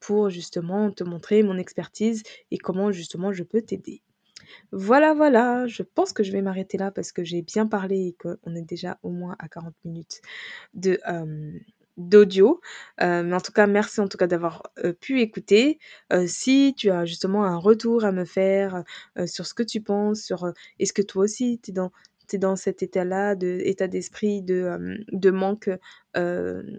pour 0.00 0.28
justement 0.28 0.90
te 0.90 1.04
montrer 1.04 1.42
mon 1.42 1.56
expertise 1.56 2.22
et 2.50 2.58
comment 2.58 2.92
justement 2.92 3.32
je 3.32 3.44
peux 3.44 3.62
t'aider. 3.62 4.02
Voilà, 4.72 5.14
voilà, 5.14 5.66
je 5.66 5.82
pense 5.82 6.12
que 6.12 6.22
je 6.22 6.32
vais 6.32 6.42
m'arrêter 6.42 6.78
là 6.78 6.90
parce 6.90 7.12
que 7.12 7.24
j'ai 7.24 7.42
bien 7.42 7.66
parlé 7.66 8.08
et 8.08 8.16
qu'on 8.20 8.54
est 8.54 8.62
déjà 8.62 8.98
au 9.02 9.10
moins 9.10 9.36
à 9.38 9.48
40 9.48 9.74
minutes 9.84 10.20
de, 10.74 11.00
d'audio. 11.96 12.60
mais 13.00 13.34
en 13.34 13.40
tout 13.40 13.52
cas, 13.52 13.66
merci 13.66 14.00
en 14.00 14.08
tout 14.08 14.18
cas 14.18 14.26
d'avoir 14.26 14.62
pu 15.00 15.20
écouter. 15.20 15.78
si 16.26 16.74
tu 16.76 16.90
as 16.90 17.04
justement 17.06 17.44
un 17.44 17.56
retour 17.56 18.04
à 18.04 18.12
me 18.12 18.24
faire 18.24 18.84
sur 19.26 19.46
ce 19.46 19.54
que 19.54 19.62
tu 19.62 19.80
penses, 19.82 20.20
sur 20.22 20.52
est-ce 20.78 20.92
que 20.92 21.02
toi 21.02 21.24
aussi 21.24 21.60
tu 21.62 21.70
es 21.70 21.74
dans 21.74 21.90
dans 22.36 22.56
cet 22.56 22.82
état-là, 22.82 23.34
de, 23.34 23.60
état 23.64 23.88
d'esprit 23.88 24.42
de, 24.42 24.98
de 25.12 25.30
manque 25.30 25.70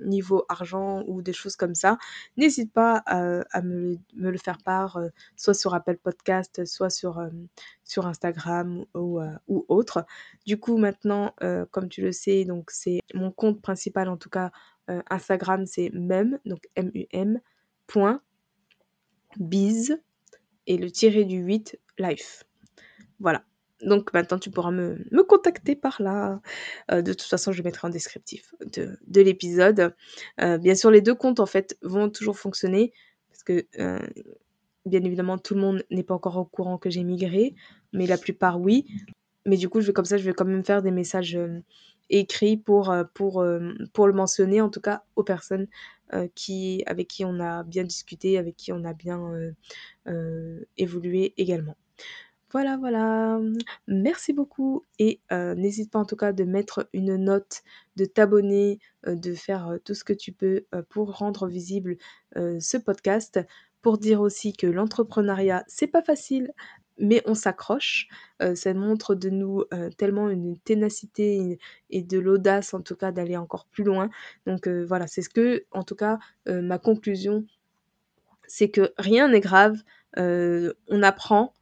niveau 0.05 0.43
argent 0.49 1.03
ou 1.07 1.21
des 1.21 1.31
choses 1.31 1.55
comme 1.55 1.75
ça, 1.75 1.97
n'hésite 2.35 2.73
pas 2.73 2.97
à, 3.05 3.61
me, 3.61 3.97
le 4.13 4.37
faire 4.37 4.57
part, 4.57 4.99
soit 5.37 5.53
sur 5.53 5.73
Apple 5.73 5.97
Podcast, 5.97 6.65
soit 6.65 6.89
sur, 6.89 7.21
sur 7.85 8.05
Instagram 8.05 8.85
ou, 8.93 9.21
ou 9.47 9.65
autre. 9.69 10.05
Du 10.45 10.59
coup, 10.59 10.77
maintenant, 10.77 11.33
comme 11.71 11.87
tu 11.87 12.01
le 12.01 12.11
sais, 12.11 12.43
donc 12.43 12.69
c'est 12.71 12.99
mon 13.13 13.31
compte 13.31 13.61
principal, 13.61 14.09
en 14.09 14.17
tout 14.17 14.29
cas 14.29 14.51
Instagram, 15.09 15.65
c'est 15.65 15.89
mem, 15.93 16.39
donc 16.45 16.67
M-U-M, 16.75 17.39
point, 17.87 18.21
biz, 19.37 19.97
et 20.67 20.77
le 20.77 20.91
tiré 20.91 21.25
du 21.25 21.37
8, 21.37 21.79
life. 21.97 22.43
Voilà. 23.19 23.43
Donc 23.81 24.13
maintenant, 24.13 24.39
tu 24.39 24.51
pourras 24.51 24.71
me, 24.71 24.97
contacter 25.23 25.75
par 25.75 26.01
là. 26.01 26.41
Euh, 26.91 27.01
de 27.01 27.13
toute 27.13 27.27
façon, 27.27 27.51
je 27.51 27.63
mettrai 27.63 27.87
en 27.87 27.91
descriptif 27.91 28.53
de, 28.73 28.97
de 29.07 29.21
l'épisode. 29.21 29.95
Euh, 30.41 30.57
bien 30.57 30.75
sûr, 30.75 30.91
les 30.91 31.01
deux 31.01 31.15
comptes, 31.15 31.39
en 31.39 31.45
fait, 31.45 31.77
vont 31.81 32.09
toujours 32.09 32.37
fonctionner. 32.37 32.93
Parce 33.29 33.43
que, 33.43 33.65
euh, 33.79 33.99
bien 34.85 35.01
évidemment, 35.03 35.37
tout 35.37 35.55
le 35.55 35.61
monde 35.61 35.83
n'est 35.91 36.03
pas 36.03 36.13
encore 36.13 36.37
au 36.37 36.45
courant 36.45 36.77
que 36.77 36.89
j'ai 36.89 37.03
migré. 37.03 37.55
Mais 37.93 38.05
la 38.05 38.17
plupart, 38.17 38.59
oui. 38.59 38.85
Mais 39.45 39.55
du 39.55 39.69
coup, 39.69 39.79
je 39.79 39.87
vais, 39.87 39.93
comme 39.93 40.05
ça, 40.05 40.17
je 40.17 40.23
vais 40.23 40.33
quand 40.33 40.45
même 40.45 40.65
faire 40.65 40.81
des 40.81 40.91
messages 40.91 41.39
écrits 42.09 42.57
pour, 42.57 42.91
le 42.91 44.11
mentionner, 44.13 44.61
en 44.61 44.69
tout 44.69 44.81
cas, 44.81 45.03
aux 45.15 45.23
personnes 45.23 45.67
avec 46.09 46.33
qui 46.35 47.23
on 47.23 47.39
a 47.39 47.63
bien 47.63 47.83
discuté, 47.83 48.37
avec 48.37 48.57
qui 48.57 48.73
on 48.73 48.83
a 48.83 48.93
bien 48.93 49.53
évolué 50.77 51.33
également. 51.37 51.77
Voilà, 52.51 52.77
voilà. 52.77 53.39
Merci 53.87 54.33
beaucoup 54.33 54.83
et 54.97 55.21
n'hésite 55.31 55.91
pas 55.91 55.99
en 55.99 56.05
tout 56.05 56.15
cas 56.15 56.33
de 56.33 56.43
mettre 56.43 56.89
une 56.93 57.15
note, 57.15 57.61
de 57.95 58.05
t'abonner, 58.05 58.79
de 59.05 59.33
faire 59.35 59.77
tout 59.85 59.93
ce 59.93 60.03
que 60.03 60.13
tu 60.13 60.31
peux 60.31 60.65
pour 60.89 61.15
rendre 61.17 61.47
visible 61.47 61.97
ce 62.35 62.77
podcast. 62.77 63.39
Pour 63.81 63.97
dire 63.97 64.19
aussi 64.19 64.51
que 64.53 64.67
l'entrepreneuriat, 64.67 65.63
c'est 65.67 65.87
pas 65.87 66.01
facile, 66.01 66.51
mais 66.97 67.21
on 67.25 67.33
s'accroche. 67.33 68.07
ça 68.55 68.73
montre 68.73 69.15
de 69.15 69.29
nous 69.29 69.63
tellement 69.97 70.29
une 70.29 70.57
ténacité 70.59 71.59
et 71.91 72.03
de 72.03 72.19
l'audace 72.19 72.73
en 72.73 72.81
tout 72.81 72.95
cas 72.95 73.11
d'aller 73.11 73.37
encore 73.37 73.67
plus 73.67 73.83
loin. 73.83 74.09
Donc 74.47 74.67
voilà, 74.67 75.05
c'est 75.07 75.21
ce 75.21 75.29
que, 75.29 75.65
en 75.71 75.83
tout 75.83 75.95
cas, 75.95 76.17
ma 76.47 76.79
conclusion, 76.79 77.45
c'est 78.47 78.69
que 78.69 78.91
rien 78.97 79.27
n'est 79.29 79.39
grave. 79.39 79.77
on 80.17 81.03
apprend, 81.03 81.53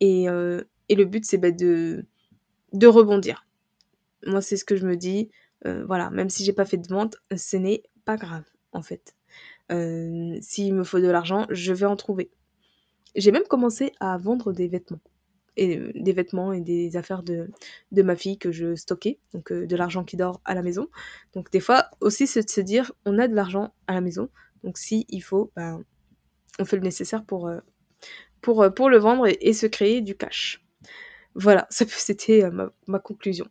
et, 0.00 0.24
et 0.24 0.94
le 0.94 1.04
but, 1.04 1.24
c'est 1.24 1.38
bah, 1.38 1.50
de, 1.50 2.06
rebondir. 2.86 3.46
Moi, 4.26 4.42
c'est 4.42 4.56
ce 4.56 4.64
que 4.64 4.76
je 4.76 4.86
me 4.86 4.96
dis. 4.96 5.30
voilà, 5.64 6.10
même 6.10 6.30
si 6.30 6.44
j'ai 6.44 6.52
pas 6.52 6.64
fait 6.64 6.78
de 6.78 6.88
vente, 6.88 7.16
ce 7.36 7.56
n'est 7.56 7.82
pas 8.04 8.16
grave, 8.16 8.44
en 8.72 8.82
fait. 8.82 9.14
S'il 9.70 10.74
me 10.74 10.84
faut 10.84 11.00
de 11.00 11.08
l'argent, 11.08 11.46
je 11.50 11.72
vais 11.72 11.86
en 11.86 11.96
trouver. 11.96 12.30
J'ai 13.16 13.32
même 13.32 13.44
commencé 13.44 13.92
à 14.00 14.16
vendre 14.18 14.52
des 14.52 14.68
vêtements. 14.68 15.00
Et 15.56 15.78
des 15.94 16.12
vêtements 16.12 16.52
et 16.52 16.60
des 16.60 16.96
affaires 16.96 17.22
de, 17.22 17.50
de 17.92 18.02
ma 18.02 18.16
fille 18.16 18.38
que 18.38 18.50
je 18.50 18.76
stockais, 18.76 19.18
donc 19.34 19.52
de 19.52 19.76
l'argent 19.76 20.04
qui 20.04 20.16
dort 20.16 20.40
à 20.44 20.54
la 20.54 20.62
maison. 20.62 20.88
Donc 21.34 21.50
des 21.50 21.60
fois 21.60 21.86
aussi, 22.00 22.26
c'est 22.26 22.42
de 22.42 22.48
se 22.48 22.60
dire, 22.60 22.92
on 23.04 23.18
a 23.18 23.28
de 23.28 23.34
l'argent 23.34 23.74
à 23.86 23.94
la 23.94 24.00
maison, 24.00 24.30
donc 24.62 24.78
si 24.78 25.06
il 25.08 25.20
faut, 25.20 25.50
ben, 25.56 25.84
on 26.58 26.64
fait 26.64 26.76
le 26.76 26.82
nécessaire 26.82 27.24
pour, 27.24 27.50
pour, 28.40 28.62
euh, 28.62 28.70
pour 28.70 28.90
le 28.90 28.98
vendre 28.98 29.26
et, 29.28 29.52
se 29.52 29.66
créer 29.66 30.00
du 30.00 30.16
cash. 30.16 30.64
Voilà, 31.34 31.66
c'était 31.70 32.44
euh, 32.44 32.68
ma, 32.86 32.98
conclusion. 32.98 33.46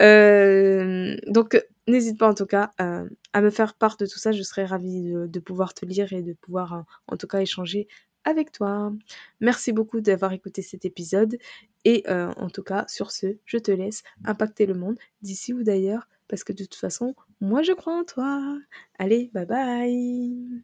Euh, 0.00 1.16
donc, 1.26 1.62
n'hésite 1.86 2.18
pas 2.18 2.28
en 2.28 2.34
tout 2.34 2.46
cas 2.46 2.70
à 2.78 3.40
me 3.40 3.50
faire 3.50 3.74
part 3.74 3.96
de 3.96 4.06
tout 4.06 4.18
ça. 4.18 4.32
Je 4.32 4.42
serais 4.42 4.64
ravie 4.64 5.12
de, 5.12 5.40
pouvoir 5.40 5.74
te 5.74 5.84
lire 5.84 6.12
et 6.12 6.22
de 6.22 6.32
pouvoir 6.32 6.84
en 7.06 7.16
tout 7.16 7.26
cas 7.26 7.40
échanger 7.40 7.86
avec 8.24 8.52
toi. 8.52 8.92
Merci 9.40 9.72
beaucoup 9.72 10.00
d'avoir 10.00 10.32
écouté 10.32 10.62
cet 10.62 10.84
épisode. 10.84 11.36
Et 11.84 12.04
en 12.08 12.48
tout 12.48 12.62
cas, 12.62 12.86
sur 12.88 13.10
ce, 13.10 13.36
je 13.44 13.58
te 13.58 13.70
laisse 13.70 14.04
impacter 14.24 14.64
le 14.64 14.74
monde 14.74 14.96
d'ici 15.20 15.52
ou 15.52 15.62
d'ailleurs. 15.62 16.08
Parce 16.28 16.44
que 16.44 16.54
de 16.54 16.64
toute 16.64 16.76
façon, 16.76 17.14
moi 17.42 17.62
je 17.62 17.72
crois 17.72 17.94
en 17.94 18.04
toi. 18.04 18.58
Allez, 18.98 19.30
bye 19.34 19.44
bye 19.44 20.62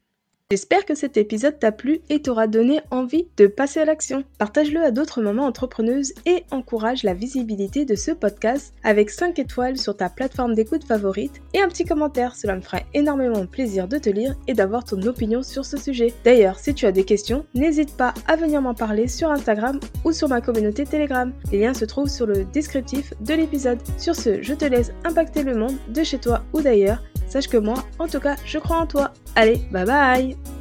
J'espère 0.51 0.83
que 0.83 0.95
cet 0.95 1.15
épisode 1.15 1.59
t'a 1.59 1.71
plu 1.71 1.99
et 2.09 2.23
t'aura 2.23 2.47
donné 2.47 2.81
envie 2.89 3.27
de 3.37 3.45
passer 3.45 3.81
à 3.81 3.85
l'action. 3.85 4.23
Partage-le 4.39 4.81
à 4.81 4.89
d'autres 4.89 5.21
mamans 5.21 5.45
entrepreneuses 5.45 6.15
et 6.25 6.43
encourage 6.49 7.03
la 7.03 7.13
visibilité 7.13 7.85
de 7.85 7.93
ce 7.93 8.09
podcast 8.09 8.73
avec 8.83 9.11
5 9.11 9.37
étoiles 9.37 9.77
sur 9.77 9.95
ta 9.95 10.09
plateforme 10.09 10.55
d'écoute 10.55 10.85
favorite 10.85 11.39
et 11.53 11.61
un 11.61 11.67
petit 11.67 11.85
commentaire. 11.85 12.35
Cela 12.35 12.55
me 12.55 12.61
fera 12.61 12.79
énormément 12.95 13.45
plaisir 13.45 13.87
de 13.87 13.99
te 13.99 14.09
lire 14.09 14.35
et 14.47 14.55
d'avoir 14.55 14.85
ton 14.85 14.99
opinion 15.03 15.43
sur 15.43 15.65
ce 15.65 15.77
sujet. 15.77 16.15
D'ailleurs, 16.25 16.57
si 16.57 16.73
tu 16.73 16.87
as 16.87 16.91
des 16.91 17.03
questions, 17.03 17.45
n'hésite 17.53 17.95
pas 17.95 18.15
à 18.25 18.35
venir 18.35 18.59
m'en 18.59 18.73
parler 18.73 19.07
sur 19.07 19.29
Instagram 19.29 19.79
ou 20.03 20.11
sur 20.11 20.29
ma 20.29 20.41
communauté 20.41 20.83
Telegram. 20.83 21.31
Les 21.51 21.59
liens 21.59 21.75
se 21.75 21.85
trouvent 21.85 22.09
sur 22.09 22.25
le 22.25 22.43
descriptif 22.45 23.13
de 23.21 23.35
l'épisode. 23.35 23.77
Sur 23.99 24.15
ce, 24.15 24.41
je 24.41 24.55
te 24.55 24.65
laisse 24.65 24.93
impacter 25.03 25.43
le 25.43 25.53
monde 25.53 25.77
de 25.89 26.03
chez 26.03 26.17
toi 26.17 26.41
ou 26.53 26.61
d'ailleurs 26.61 27.03
Sache 27.29 27.47
que 27.47 27.57
moi, 27.57 27.83
en 27.99 28.07
tout 28.07 28.19
cas, 28.19 28.35
je 28.45 28.57
crois 28.57 28.77
en 28.77 28.87
toi. 28.87 29.13
Allez, 29.35 29.61
bye 29.71 29.85
bye 29.85 30.58